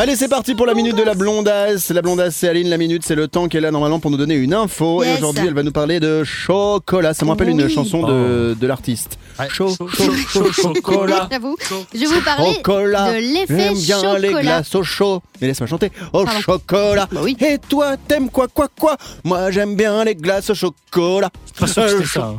Allez, 0.00 0.14
c'est 0.14 0.28
parti 0.28 0.54
pour 0.54 0.64
la 0.64 0.74
minute 0.74 0.94
de 0.94 1.02
la 1.02 1.14
blondasse. 1.14 1.90
La 1.90 2.02
blondasse, 2.02 2.36
c'est 2.36 2.46
Aline. 2.48 2.68
La 2.68 2.76
minute, 2.78 3.02
c'est 3.04 3.16
le 3.16 3.26
temps 3.26 3.48
qu'elle 3.48 3.64
a 3.64 3.72
normalement 3.72 3.98
pour 3.98 4.12
nous 4.12 4.16
donner 4.16 4.36
une 4.36 4.54
info. 4.54 5.02
Et 5.02 5.14
aujourd'hui, 5.14 5.44
elle 5.48 5.54
va 5.54 5.64
nous 5.64 5.72
parler 5.72 5.98
de 5.98 6.22
chocolat. 6.22 7.14
Ça 7.14 7.24
me 7.24 7.30
rappelle 7.30 7.48
une 7.48 7.68
chanson 7.68 8.04
de, 8.06 8.54
de 8.58 8.66
l'artiste. 8.68 9.18
Ouais. 9.40 9.48
Chaud, 9.48 9.74
Chaud, 9.76 9.88
chaud, 9.88 10.52
chaud, 10.52 10.52
chocolat. 10.74 11.28
J'avoue. 11.32 11.56
Je 11.92 11.98
vais 11.98 12.06
vous 12.06 12.20
parler 12.20 12.54
Chocolat. 12.54 13.12
de 13.12 13.16
l'effet 13.18 13.58
J'aime 13.58 13.74
bien 13.74 13.96
chocolat. 14.00 14.18
les 14.20 14.32
glaces 14.42 14.74
au 14.76 14.82
chaud. 14.84 15.20
Mais 15.40 15.48
laisse-moi 15.48 15.66
chanter. 15.66 15.90
Au 16.12 16.24
Pardon. 16.24 16.40
chocolat. 16.42 17.08
Bah 17.10 17.20
oui. 17.24 17.36
Et 17.40 17.58
toi, 17.58 17.96
t'aimes 18.06 18.30
quoi, 18.30 18.46
quoi, 18.46 18.68
quoi? 18.78 18.96
Moi, 19.24 19.50
j'aime 19.50 19.74
bien 19.74 20.04
les 20.04 20.14
glaces 20.14 20.50
au 20.50 20.54
chocolat. 20.54 21.30
pas 21.58 21.66
sûr 21.66 21.84
que 21.86 21.90
Euh, 21.90 22.04
ça, 22.04 22.20
hein. 22.26 22.34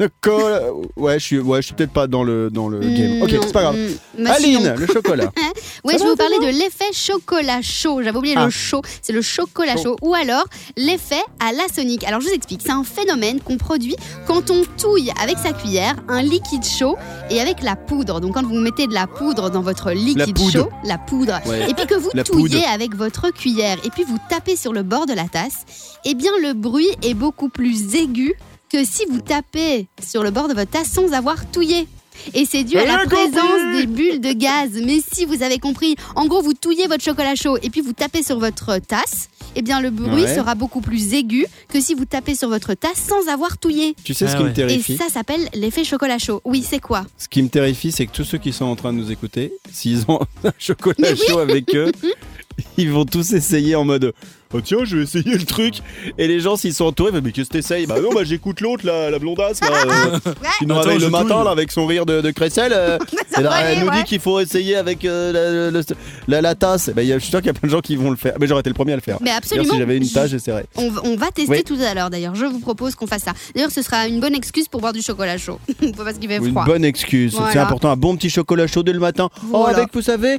chocolat. 0.24 0.60
Ouais, 0.96 1.18
je 1.18 1.24
suis, 1.24 1.38
ouais, 1.38 1.60
je 1.62 1.66
suis 1.66 1.74
peut-être 1.74 1.92
pas 1.92 2.06
dans 2.06 2.22
le, 2.24 2.50
dans 2.50 2.68
le 2.68 2.80
game. 2.80 3.22
Ok, 3.22 3.30
c'est 3.42 3.52
pas 3.52 3.62
grave. 3.62 3.76
mm, 3.76 4.24
bah 4.24 4.34
si, 4.38 4.44
Aline, 4.56 4.74
le 4.78 4.86
chocolat. 4.86 5.30
Oui, 5.82 5.94
je 5.94 5.98
va, 5.98 6.04
vais 6.04 6.10
vous 6.10 6.16
parler 6.16 6.38
de 6.40 6.58
l'effet 6.58 6.92
chocolat 6.92 7.62
chaud. 7.62 8.02
J'avais 8.02 8.18
oublié 8.18 8.34
Ah. 8.36 8.44
le 8.44 8.50
chaud. 8.50 8.82
C'est 9.00 9.12
le 9.14 9.22
chocolat 9.22 9.76
Chaud. 9.76 9.82
chaud. 9.82 9.96
Ou 10.02 10.14
alors 10.14 10.44
l'effet 10.76 11.22
à 11.38 11.52
la 11.52 11.66
sonique. 11.74 12.04
Alors 12.04 12.20
je 12.20 12.28
vous 12.28 12.34
explique. 12.34 12.60
C'est 12.62 12.70
un 12.72 12.84
phénomène 12.84 13.40
qu'on 13.40 13.56
produit 13.56 13.96
quand 14.26 14.50
on 14.50 14.62
touille 14.78 15.10
avec 15.22 15.38
sa 15.38 15.52
cuillère 15.52 15.96
un 16.08 16.20
liquide 16.22 16.64
chaud 16.64 16.96
et 17.30 17.40
avec 17.40 17.62
la 17.62 17.76
poudre. 17.76 18.20
Donc 18.20 18.34
quand 18.34 18.42
vous 18.46 18.54
mettez 18.58 18.86
de 18.88 18.92
la 18.94 19.06
poudre 19.06 19.48
dans 19.50 19.62
votre 19.62 19.92
liquide 19.92 20.36
chaud, 20.50 20.68
la 20.84 20.98
poudre, 20.98 21.40
Ouais. 21.46 21.70
et 21.70 21.74
puis 21.74 21.86
que 21.86 21.94
vous 21.94 22.10
La 22.12 22.24
touillez 22.24 22.58
poudre. 22.60 22.72
avec 22.74 22.94
votre 22.94 23.30
cuillère 23.32 23.78
et 23.84 23.88
puis 23.90 24.04
vous 24.04 24.18
tapez 24.28 24.56
sur 24.56 24.72
le 24.74 24.82
bord 24.82 25.06
de 25.06 25.14
la 25.14 25.24
tasse, 25.28 25.64
eh 26.04 26.14
bien 26.14 26.32
le 26.42 26.52
bruit 26.52 26.88
est 27.02 27.14
beaucoup 27.14 27.48
plus 27.48 27.94
aigu 27.94 28.34
que 28.72 28.84
si 28.84 29.04
vous 29.10 29.20
tapez 29.20 29.86
sur 30.02 30.22
le 30.22 30.30
bord 30.30 30.48
de 30.48 30.54
votre 30.54 30.70
tasse 30.70 30.88
sans 30.88 31.12
avoir 31.12 31.50
touillé. 31.50 31.86
Et 32.34 32.44
c'est 32.44 32.64
dû 32.64 32.76
à 32.76 32.84
la 32.84 32.98
présence 33.06 33.76
des 33.80 33.86
bulles 33.86 34.20
de 34.20 34.32
gaz. 34.32 34.70
Mais 34.84 34.98
si 35.12 35.24
vous 35.24 35.42
avez 35.42 35.58
compris, 35.58 35.96
en 36.16 36.26
gros, 36.26 36.42
vous 36.42 36.52
touillez 36.52 36.86
votre 36.86 37.02
chocolat 37.02 37.34
chaud 37.34 37.56
et 37.62 37.70
puis 37.70 37.80
vous 37.80 37.94
tapez 37.94 38.22
sur 38.22 38.38
votre 38.38 38.76
tasse, 38.78 39.30
eh 39.56 39.62
bien 39.62 39.80
le 39.80 39.90
bruit 39.90 40.24
Ouais. 40.24 40.34
sera 40.34 40.54
beaucoup 40.54 40.82
plus 40.82 41.14
aigu 41.14 41.46
que 41.72 41.80
si 41.80 41.94
vous 41.94 42.04
tapez 42.04 42.34
sur 42.34 42.48
votre 42.50 42.74
tasse 42.74 42.98
sans 43.08 43.28
avoir 43.32 43.56
touillé. 43.56 43.96
Tu 44.04 44.12
sais 44.12 44.26
ce 44.26 44.32
Ah 44.34 44.36
qui 44.36 44.42
me 44.42 44.48
ouais. 44.48 44.50
Et 44.50 44.54
terrifie 44.54 44.96
ça 44.98 45.08
s'appelle 45.08 45.48
l'effet 45.54 45.82
chocolat 45.82 46.18
chaud. 46.18 46.42
Oui, 46.44 46.62
c'est 46.68 46.78
quoi? 46.80 47.06
Ce 47.16 47.26
qui 47.28 47.42
me 47.42 47.48
terrifie, 47.48 47.90
c'est 47.90 48.04
que 48.06 48.12
tous 48.12 48.24
ceux 48.24 48.38
qui 48.38 48.52
sont 48.52 48.66
en 48.66 48.76
train 48.76 48.92
de 48.92 48.98
nous 48.98 49.10
écouter, 49.10 49.54
s'ils 49.72 50.04
ont 50.08 50.20
un 50.44 50.52
chocolat 50.58 51.16
chaud 51.16 51.38
avec 51.38 51.74
eux, 51.74 51.90
ils 52.76 52.90
vont 52.90 53.06
tous 53.06 53.32
essayer 53.32 53.74
en 53.76 53.84
mode 53.84 54.12
Oh 54.52 54.60
tiens, 54.60 54.78
je 54.84 54.96
vais 54.96 55.02
essayer 55.04 55.36
le 55.38 55.44
truc. 55.44 55.74
Et 56.18 56.26
les 56.26 56.40
gens, 56.40 56.56
s'ils 56.56 56.74
sont 56.74 56.86
entourés, 56.86 57.12
mais 57.22 57.30
qu'est-ce 57.30 57.48
que 57.48 57.52
t'essayes 57.52 57.86
Bah 57.86 58.00
non, 58.00 58.10
bah 58.12 58.22
j'écoute 58.24 58.60
l'autre, 58.60 58.84
là, 58.84 59.08
la 59.08 59.20
blondasse, 59.20 59.60
là, 59.60 59.68
euh, 59.86 60.18
qui 60.58 60.66
nous 60.66 60.74
Attends, 60.74 60.82
réveille 60.82 60.98
je 61.00 61.04
le 61.04 61.10
matin, 61.12 61.34
touille. 61.36 61.44
là, 61.44 61.50
avec 61.52 61.70
son 61.70 61.86
rire 61.86 62.04
de, 62.04 62.20
de 62.20 62.30
crécelle. 62.32 62.72
euh, 62.74 62.98
et 63.38 63.42
là, 63.42 63.50
va 63.50 63.60
elle 63.62 63.84
nous 63.84 63.90
dit 63.92 64.02
qu'il 64.02 64.18
faut 64.18 64.40
essayer 64.40 64.74
avec 64.74 65.04
euh, 65.04 65.70
la, 65.70 65.70
le- 65.70 65.84
la- 66.26 66.40
la 66.42 66.54
tasse. 66.56 66.90
Bah, 66.92 67.02
il 67.04 67.08
y 67.08 67.12
a- 67.12 67.18
je 67.18 67.22
suis 67.22 67.30
sûr 67.30 67.38
qu'il 67.38 67.46
y 67.46 67.50
a 67.50 67.54
plein 67.54 67.68
de 67.68 67.72
gens 67.72 67.80
qui 67.80 67.94
vont 67.94 68.10
le 68.10 68.16
faire. 68.16 68.34
Mais 68.40 68.48
j'aurais 68.48 68.60
été 68.60 68.70
le 68.70 68.74
premier 68.74 68.92
à 68.92 68.96
le 68.96 69.02
faire. 69.02 69.18
Mais 69.20 69.26
D'ailleurs, 69.26 69.38
absolument. 69.38 69.72
si 69.72 69.78
j'avais 69.78 69.96
une 69.96 70.08
tasse, 70.08 70.30
j'essaierais. 70.30 70.66
On, 70.74 70.90
va- 70.90 71.00
on 71.04 71.14
va 71.14 71.30
tester 71.30 71.50
Oui. 71.52 71.62
tout 71.62 71.78
à 71.80 71.94
l'heure 71.94 72.10
d'ailleurs. 72.10 72.34
Je 72.34 72.44
vous 72.46 72.58
propose 72.58 72.96
qu'on 72.96 73.06
fasse 73.06 73.22
ça. 73.22 73.34
D'ailleurs, 73.54 73.70
ce 73.70 73.82
sera 73.82 74.08
une 74.08 74.18
bonne 74.18 74.34
excuse 74.34 74.66
pour 74.66 74.80
boire 74.80 74.92
du 74.92 75.00
chocolat 75.02 75.38
chaud. 75.38 75.60
Parce 75.96 76.18
qu'il 76.18 76.28
fait 76.28 76.38
Une 76.38 76.50
froid. 76.50 76.64
bonne 76.64 76.84
excuse. 76.84 77.32
C'est 77.34 77.38
Voilà. 77.38 77.62
important. 77.66 77.90
Un 77.90 77.96
bon 77.96 78.16
petit 78.16 78.30
chocolat 78.30 78.66
chaud 78.66 78.82
dès 78.82 78.92
le 78.92 78.98
matin. 78.98 79.28
Oh, 79.44 79.58
Voilà. 79.60 79.78
avec, 79.78 79.94
vous 79.94 80.02
savez, 80.02 80.38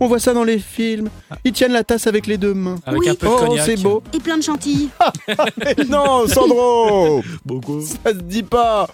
On 0.00 0.08
voit 0.08 0.18
ça 0.18 0.34
dans 0.34 0.42
les 0.42 0.58
films. 0.58 1.08
Ils 1.44 1.52
tiennent 1.52 1.72
la 1.72 1.84
tasse 1.84 2.06
avec 2.08 2.26
les 2.26 2.36
deux 2.36 2.54
mains. 2.54 2.76
Avec 2.86 3.00
Oui. 3.00 3.08
un 3.08 3.14
peu 3.14 3.26
de 3.26 3.32
Oh, 3.32 3.56
c'est 3.64 3.80
beau. 3.80 4.02
Et 4.12 4.18
plein 4.18 4.36
de 4.36 4.42
chantilly. 4.42 4.88
non, 5.88 6.26
Sandro 6.26 7.22
Beaucoup. 7.46 7.80
Ça 7.80 8.10
se 8.10 8.16
dit 8.22 8.42
pas 8.42 8.88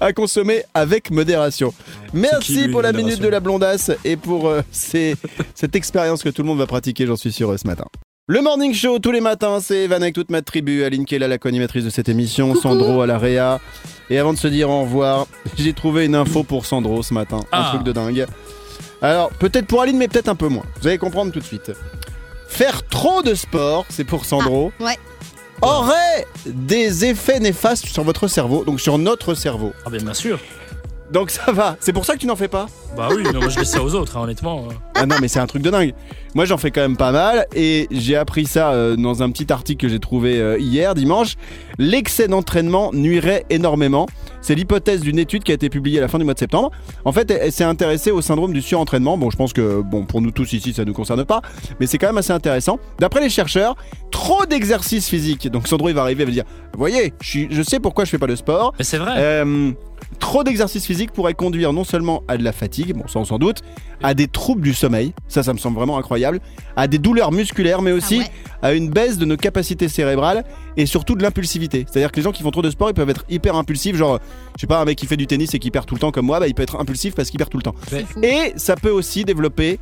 à 0.00 0.12
consommer 0.12 0.62
avec 0.72 1.10
modération. 1.10 1.74
Merci 2.12 2.62
lui, 2.64 2.68
pour 2.68 2.82
la 2.82 2.88
modération 2.92 3.06
minute 3.08 3.22
de 3.22 3.28
la 3.28 3.40
blondasse 3.40 3.90
et 4.04 4.16
pour 4.16 4.48
euh, 4.48 4.60
ces- 4.70 5.16
cette 5.54 5.74
expérience 5.74 6.22
que 6.22 6.28
tout 6.28 6.42
le 6.42 6.48
monde 6.48 6.58
va 6.58 6.66
pratiquer, 6.66 7.06
j'en 7.06 7.16
suis 7.16 7.32
sûr, 7.32 7.50
euh, 7.50 7.56
ce 7.56 7.66
matin. 7.66 7.86
Le 8.28 8.40
Morning 8.40 8.72
Show, 8.72 9.00
tous 9.00 9.10
les 9.10 9.20
matins, 9.20 9.58
c'est 9.60 9.78
Evan 9.84 10.00
avec 10.00 10.14
toute 10.14 10.30
ma 10.30 10.42
tribu, 10.42 10.84
Aline 10.84 11.04
Kella, 11.06 11.26
la 11.26 11.38
co-animatrice 11.38 11.84
de 11.84 11.90
cette 11.90 12.08
émission, 12.08 12.54
Sandro 12.54 13.02
à 13.02 13.06
la 13.06 13.18
Réa. 13.18 13.60
Et 14.10 14.18
avant 14.18 14.32
de 14.32 14.38
se 14.38 14.46
dire 14.46 14.70
au 14.70 14.82
revoir, 14.82 15.26
j'ai 15.58 15.72
trouvé 15.72 16.04
une 16.06 16.14
info 16.14 16.44
pour 16.44 16.64
Sandro 16.66 17.02
ce 17.02 17.12
matin, 17.14 17.38
un 17.50 17.62
Ah. 17.62 17.70
truc 17.74 17.82
de 17.82 17.90
dingue. 17.92 18.26
Alors, 19.02 19.30
peut-être 19.30 19.66
pour 19.66 19.82
Aline, 19.82 19.98
mais 19.98 20.08
peut-être 20.08 20.28
un 20.28 20.34
peu 20.36 20.48
moins. 20.48 20.64
Vous 20.80 20.86
allez 20.88 20.98
comprendre 20.98 21.32
tout 21.32 21.40
de 21.40 21.44
suite. 21.44 21.72
Faire 22.48 22.86
trop 22.86 23.22
de 23.22 23.34
sport, 23.34 23.84
c'est 23.88 24.04
pour 24.04 24.24
Sandro, 24.24 24.72
Ouais. 24.80 24.96
aurait 25.60 26.26
des 26.46 27.04
effets 27.06 27.40
néfastes 27.40 27.86
sur 27.86 28.04
votre 28.04 28.28
cerveau, 28.28 28.64
donc 28.64 28.80
sur 28.80 28.98
notre 28.98 29.34
cerveau. 29.34 29.72
Ah, 29.84 29.90
bien, 29.90 30.00
bien 30.00 30.14
sûr. 30.14 30.38
Donc 31.10 31.30
ça 31.30 31.52
va. 31.52 31.76
C'est 31.80 31.92
pour 31.92 32.04
ça 32.04 32.14
que 32.14 32.18
tu 32.18 32.26
n'en 32.26 32.36
fais 32.36 32.48
pas 32.48 32.66
Bah 32.96 33.08
oui, 33.14 33.22
non, 33.34 33.40
moi 33.40 33.48
je 33.50 33.58
laisse 33.58 33.70
ça 33.70 33.82
aux 33.82 33.94
autres, 33.94 34.16
hein, 34.16 34.22
honnêtement. 34.22 34.64
Ah 34.94 35.04
non, 35.04 35.16
mais 35.20 35.28
c'est 35.28 35.40
un 35.40 35.46
truc 35.46 35.62
de 35.62 35.68
dingue. 35.70 35.94
Moi, 36.34 36.44
j'en 36.46 36.56
fais 36.56 36.70
quand 36.70 36.80
même 36.80 36.96
pas 36.96 37.12
mal 37.12 37.46
et 37.54 37.86
j'ai 37.90 38.16
appris 38.16 38.46
ça 38.46 38.72
euh, 38.72 38.96
dans 38.96 39.22
un 39.22 39.30
petit 39.30 39.52
article 39.52 39.82
que 39.82 39.88
j'ai 39.88 39.98
trouvé 39.98 40.40
euh, 40.40 40.58
hier, 40.58 40.94
dimanche. 40.94 41.34
L'excès 41.78 42.28
d'entraînement 42.28 42.90
nuirait 42.94 43.44
énormément. 43.50 44.06
C'est 44.40 44.54
l'hypothèse 44.54 45.00
d'une 45.00 45.18
étude 45.18 45.42
qui 45.42 45.50
a 45.50 45.54
été 45.54 45.68
publiée 45.68 45.98
à 45.98 46.00
la 46.00 46.08
fin 46.08 46.18
du 46.18 46.24
mois 46.24 46.32
de 46.34 46.38
septembre. 46.38 46.70
En 47.04 47.12
fait, 47.12 47.30
elle, 47.30 47.40
elle 47.42 47.52
s'est 47.52 47.64
intéressée 47.64 48.10
au 48.10 48.22
syndrome 48.22 48.52
du 48.54 48.62
surentraînement. 48.62 49.18
Bon, 49.18 49.28
je 49.30 49.36
pense 49.36 49.52
que 49.52 49.82
bon 49.82 50.04
pour 50.06 50.22
nous 50.22 50.30
tous 50.30 50.52
ici, 50.54 50.72
ça 50.72 50.82
ne 50.82 50.88
nous 50.88 50.94
concerne 50.94 51.24
pas, 51.24 51.42
mais 51.80 51.86
c'est 51.86 51.98
quand 51.98 52.06
même 52.06 52.18
assez 52.18 52.32
intéressant. 52.32 52.78
D'après 52.98 53.20
les 53.20 53.28
chercheurs, 53.30 53.76
trop 54.10 54.46
d'exercice 54.46 55.08
physique. 55.08 55.48
Donc 55.50 55.68
Sandro, 55.68 55.88
il 55.90 55.94
va 55.94 56.02
arriver, 56.02 56.22
il 56.22 56.26
va 56.26 56.32
dire, 56.32 56.44
voyez, 56.76 57.12
je, 57.20 57.28
suis- 57.28 57.48
je 57.50 57.62
sais 57.62 57.80
pourquoi 57.80 58.04
je 58.06 58.10
fais 58.10 58.18
pas 58.18 58.26
de 58.26 58.36
sport. 58.36 58.72
Mais 58.78 58.84
c'est 58.84 58.98
vrai. 58.98 59.12
Euh, 59.18 59.72
trop 60.18 60.44
d'exercice 60.44 60.86
physique 60.86 61.12
pourrait 61.12 61.34
conduire 61.34 61.72
non 61.72 61.84
seulement 61.84 62.22
à 62.28 62.36
de 62.36 62.44
la 62.44 62.52
fatigue, 62.52 62.94
bon 62.94 63.06
ça 63.08 63.18
on 63.18 63.24
s'en 63.24 63.38
doute, 63.38 63.58
à 64.02 64.14
des 64.14 64.28
troubles 64.28 64.62
du 64.62 64.74
sommeil, 64.74 65.12
ça 65.28 65.42
ça 65.42 65.52
me 65.52 65.58
semble 65.58 65.76
vraiment 65.76 65.98
incroyable, 65.98 66.40
à 66.76 66.86
des 66.88 66.98
douleurs 66.98 67.32
musculaires, 67.32 67.82
mais 67.82 67.92
aussi 67.92 68.20
Ah 68.22 68.24
ouais. 68.24 68.68
à 68.70 68.72
une 68.72 68.90
baisse 68.90 69.18
de 69.18 69.24
nos 69.24 69.36
capacités 69.36 69.88
cérébrales 69.88 70.44
et 70.76 70.86
surtout 70.86 71.14
de 71.14 71.22
l'impulsivité. 71.22 71.84
C'est-à-dire 71.90 72.10
que 72.10 72.16
les 72.16 72.22
gens 72.22 72.32
qui 72.32 72.42
font 72.42 72.50
trop 72.50 72.62
de 72.62 72.70
sport, 72.70 72.90
ils 72.90 72.94
peuvent 72.94 73.10
être 73.10 73.24
hyper 73.28 73.56
impulsifs, 73.56 73.96
genre 73.96 74.18
je 74.56 74.60
sais 74.62 74.66
pas 74.66 74.80
un 74.80 74.84
mec 74.84 74.96
qui 74.98 75.06
fait 75.06 75.16
du 75.16 75.26
tennis 75.26 75.54
et 75.54 75.58
qui 75.58 75.70
perd 75.70 75.86
tout 75.86 75.94
le 75.94 76.00
temps 76.00 76.10
comme 76.12 76.26
moi, 76.26 76.40
bah 76.40 76.48
il 76.48 76.54
peut 76.54 76.62
être 76.62 76.80
impulsif 76.80 77.14
parce 77.14 77.30
qu'il 77.30 77.38
perd 77.38 77.50
tout 77.50 77.58
le 77.58 77.62
temps. 77.64 77.74
Et 78.22 78.52
ça 78.56 78.76
peut 78.76 78.90
aussi 78.90 79.24
développer 79.24 79.78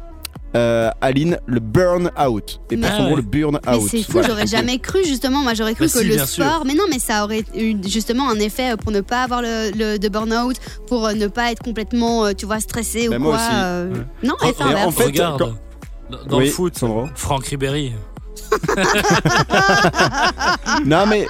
euh, 0.57 0.91
Aline, 1.01 1.39
le 1.47 1.61
burn 1.61 2.11
out. 2.21 2.61
Et 2.71 2.77
pour 2.77 2.87
Ah 2.91 2.97
Sandro, 2.97 3.11
ouais. 3.11 3.17
le 3.17 3.23
burn 3.23 3.59
Mais 3.67 3.75
out. 3.77 3.89
c'est 3.89 4.03
fou, 4.03 4.13
Voilà. 4.13 4.29
j'aurais 4.29 4.47
jamais 4.49 4.79
cru 4.79 5.05
justement. 5.05 5.43
Moi, 5.43 5.55
j'aurais 5.55 5.75
cru 5.75 5.87
Bah 5.87 5.93
que 5.93 5.99
si, 6.01 6.05
le 6.07 6.19
sûr. 6.19 6.27
sport, 6.45 6.65
mais 6.67 6.75
non, 6.75 6.85
mais 6.91 6.99
ça 6.99 7.23
aurait 7.25 7.45
eu 7.57 7.77
justement 7.87 8.29
un 8.29 8.37
effet 8.41 8.75
pour 8.77 8.91
ne 8.93 9.01
pas 9.01 9.23
avoir 9.23 9.43
le, 9.43 9.71
le 9.77 9.99
de 9.99 10.09
burn-out, 10.09 10.57
pour 10.89 11.07
euh, 11.07 11.13
ne 11.13 11.29
pas 11.29 11.53
être 11.53 11.63
complètement, 11.63 12.25
euh, 12.27 12.33
tu 12.37 12.47
vois, 12.47 12.59
stressé 12.61 13.09
Bah, 13.09 13.17
ou 13.17 13.21
moi 13.21 13.37
quoi. 13.37 13.45
aussi. 13.47 13.55
euh, 13.55 13.95
Non, 14.25 14.35
Oh, 14.41 14.47
effet 14.47 14.55
et 14.59 14.63
inverse. 14.65 14.87
en 14.87 14.91
fait, 14.91 15.05
regarde, 15.05 15.39
quand- 15.39 16.27
dans- 16.27 16.39
Oui, 16.39 16.47
le 16.47 16.51
foot, 16.51 16.77
Sandro. 16.77 17.07
Franck 17.15 17.47
Ribéry. 17.47 17.93
Non 20.85 21.07
mais 21.07 21.27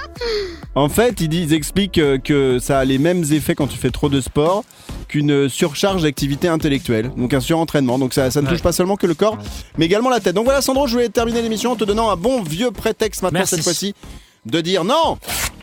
en 0.75 0.89
fait 0.89 1.19
ils, 1.21 1.29
disent, 1.29 1.51
ils 1.51 1.53
expliquent 1.53 1.97
euh, 1.97 2.17
que 2.17 2.57
ça 2.59 2.79
a 2.79 2.85
les 2.85 2.97
mêmes 2.97 3.23
effets 3.31 3.53
quand 3.55 3.67
tu 3.67 3.77
fais 3.77 3.91
trop 3.91 4.09
de 4.09 4.21
sport 4.21 4.63
qu'une 5.11 5.49
surcharge 5.49 6.03
d'activité 6.03 6.47
intellectuelle, 6.47 7.11
donc 7.17 7.33
un 7.33 7.39
surentraînement. 7.41 7.99
Donc 7.99 8.13
ça, 8.13 8.31
ça 8.31 8.41
ne 8.41 8.47
Ouais. 8.47 8.53
touche 8.53 8.63
pas 8.63 8.71
seulement 8.71 8.95
que 8.95 9.05
le 9.07 9.13
corps, 9.13 9.37
mais 9.77 9.85
également 9.85 10.09
la 10.09 10.19
tête. 10.21 10.33
Donc 10.33 10.45
voilà 10.45 10.61
Sandro, 10.61 10.87
je 10.87 10.93
voulais 10.93 11.09
terminer 11.09 11.41
l'émission 11.41 11.71
en 11.71 11.75
te 11.75 11.83
donnant 11.83 12.09
un 12.09 12.15
bon 12.15 12.41
vieux 12.41 12.71
prétexte 12.71 13.21
maintenant 13.21 13.39
Merci. 13.41 13.55
cette 13.55 13.63
fois-ci 13.63 13.93
de 14.45 14.61
dire 14.61 14.83
non 14.83 15.17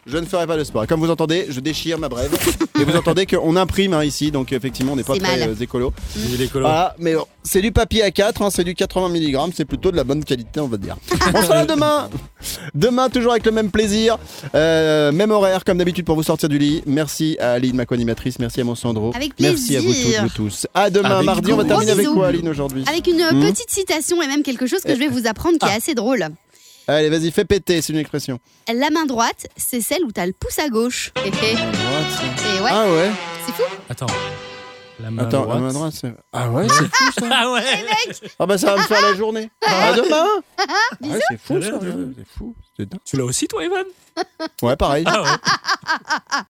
je 0.09 0.17
ne 0.19 0.25
ferai 0.27 0.47
pas 0.47 0.57
de 0.57 0.65
sport. 0.65 0.85
Et 0.85 0.87
comme 0.87 1.01
vous 1.01 1.11
entendez, 1.11 1.47
je 1.51 1.61
déchire 1.61 1.99
ma 1.99 2.09
brève. 2.09 2.35
Et 2.81 2.85
vous 2.85 2.97
entendez 2.97 3.27
qu'on 3.27 3.57
imprime 3.57 3.93
hein, 3.93 4.05
ici, 4.05 4.31
donc 4.31 4.53
effectivement, 4.53 4.93
on 4.93 4.97
n'est 4.97 5.03
pas 5.05 5.15
C'est 5.15 5.21
très 5.21 5.39
mal. 5.39 5.49
euh, 5.51 5.63
écolo. 5.63 5.93
Voilà, 6.53 6.95
mais 6.99 7.15
bon, 7.15 7.25
c'est 7.43 7.61
du 7.61 7.73
papier 7.73 8.03
à 8.03 8.11
4, 8.11 8.43
hein, 8.43 8.49
c'est 8.51 8.65
du 8.65 8.75
80 8.75 9.09
mg, 9.11 9.53
c'est 9.55 9.65
plutôt 9.65 9.91
de 9.91 9.97
la 9.97 10.05
bonne 10.05 10.25
qualité, 10.25 10.61
on 10.61 10.69
va 10.69 10.77
dire. 10.77 10.97
On 11.35 11.43
sera 11.43 11.57
là 11.57 11.67
demain. 11.67 12.09
Demain, 12.75 13.09
toujours 13.11 13.33
avec 13.33 13.45
le 13.45 13.53
même 13.53 13.71
plaisir, 13.71 14.17
euh, 14.55 15.13
même 15.13 15.31
horaire 15.31 15.65
comme 15.65 15.79
d'habitude 15.79 16.05
pour 16.07 16.17
vous 16.17 16.23
sortir 16.23 16.49
du 16.49 16.59
lit. 16.59 16.83
Merci 16.87 17.37
à 17.41 17.53
Aline, 17.53 17.77
ma 17.77 17.85
co-animatrice, 17.87 18.39
merci 18.39 18.61
à 18.61 18.65
mon 18.65 18.75
Sandro. 18.75 19.13
Avec 19.15 19.33
Merci 19.41 19.77
à 19.77 19.81
vous 19.81 19.87
plaisir. 19.87 20.23
toutes, 20.23 20.31
vous 20.39 20.49
tous. 20.49 20.67
À 20.75 20.89
demain, 20.91 21.11
Avec 21.17 21.27
mardi, 21.27 21.53
on 21.53 21.57
va 21.57 21.63
gros 21.65 21.69
terminer 21.69 21.91
avec 21.93 22.05
bisous. 22.05 22.15
quoi, 22.15 22.29
Aline, 22.29 22.49
aujourd'hui? 22.49 22.85
Avec 22.89 23.07
une 23.07 23.21
euh, 23.21 23.33
Hmm. 23.33 23.41
petite 23.43 23.71
citation 23.71 24.23
et 24.23 24.27
même 24.27 24.43
quelque 24.43 24.67
chose 24.67 24.81
que 24.81 24.95
je 24.95 24.99
vais 24.99 25.09
vous 25.09 25.27
apprendre 25.27 25.59
qui 25.59 25.67
Ah. 25.69 25.75
est 25.75 25.77
assez 25.77 25.95
drôle. 25.95 26.27
Allez, 26.89 27.11
vas-y, 27.11 27.31
fais 27.31 27.45
péter, 27.45 27.83
c'est 27.83 27.93
une 27.93 27.99
expression. 27.99 28.39
La 28.75 28.89
main 28.91 29.05
droite, 29.05 29.47
c'est 29.57 29.83
celle 29.83 30.05
où 30.05 30.11
t'as 30.13 30.25
le 30.27 30.33
pouce 30.33 30.59
à 30.59 30.69
gauche. 30.71 31.13
Et, 31.25 31.31
ouais, 31.31 32.71
Ah 32.71 32.87
ouais 32.91 33.11
c'est 33.45 33.53
fou. 33.53 33.63
Attends. 33.91 34.07
La 35.01 35.11
main 35.11 35.23
Attends, 35.25 35.43
droite. 35.43 35.59
la 35.59 35.63
main 35.65 35.73
droite, 35.73 35.93
c'est... 36.01 36.13
Ah 36.33 36.51
ouais, 36.51 36.67
c'est 36.69 36.89
fou 36.93 37.05
ça 37.21 37.29
Ah 37.31 37.53
ouais 37.53 37.63
Ah 38.39 38.47
bah 38.47 38.59
ça 38.59 38.75
va 38.75 38.83
me 38.83 38.87
faire 38.87 39.01
la 39.03 39.15
journée. 39.15 39.49
À 39.67 39.93
demain 39.93 40.27
Bisous. 41.01 41.15
Ouais, 41.15 41.21
c'est 41.31 41.41
fou 41.41 41.63
ça, 41.63 41.71
c'est 41.81 42.27
fou. 42.39 42.57
C'est 42.77 42.87
dingue. 42.89 43.01
Tu 43.05 43.17
l'as 43.17 43.25
aussi 43.25 43.47
toi 43.47 43.63
Evan? 43.65 43.85
Ouais, 44.63 44.75
pareil. 44.77 45.05
Ah 45.07 45.23
ouais 45.23 45.29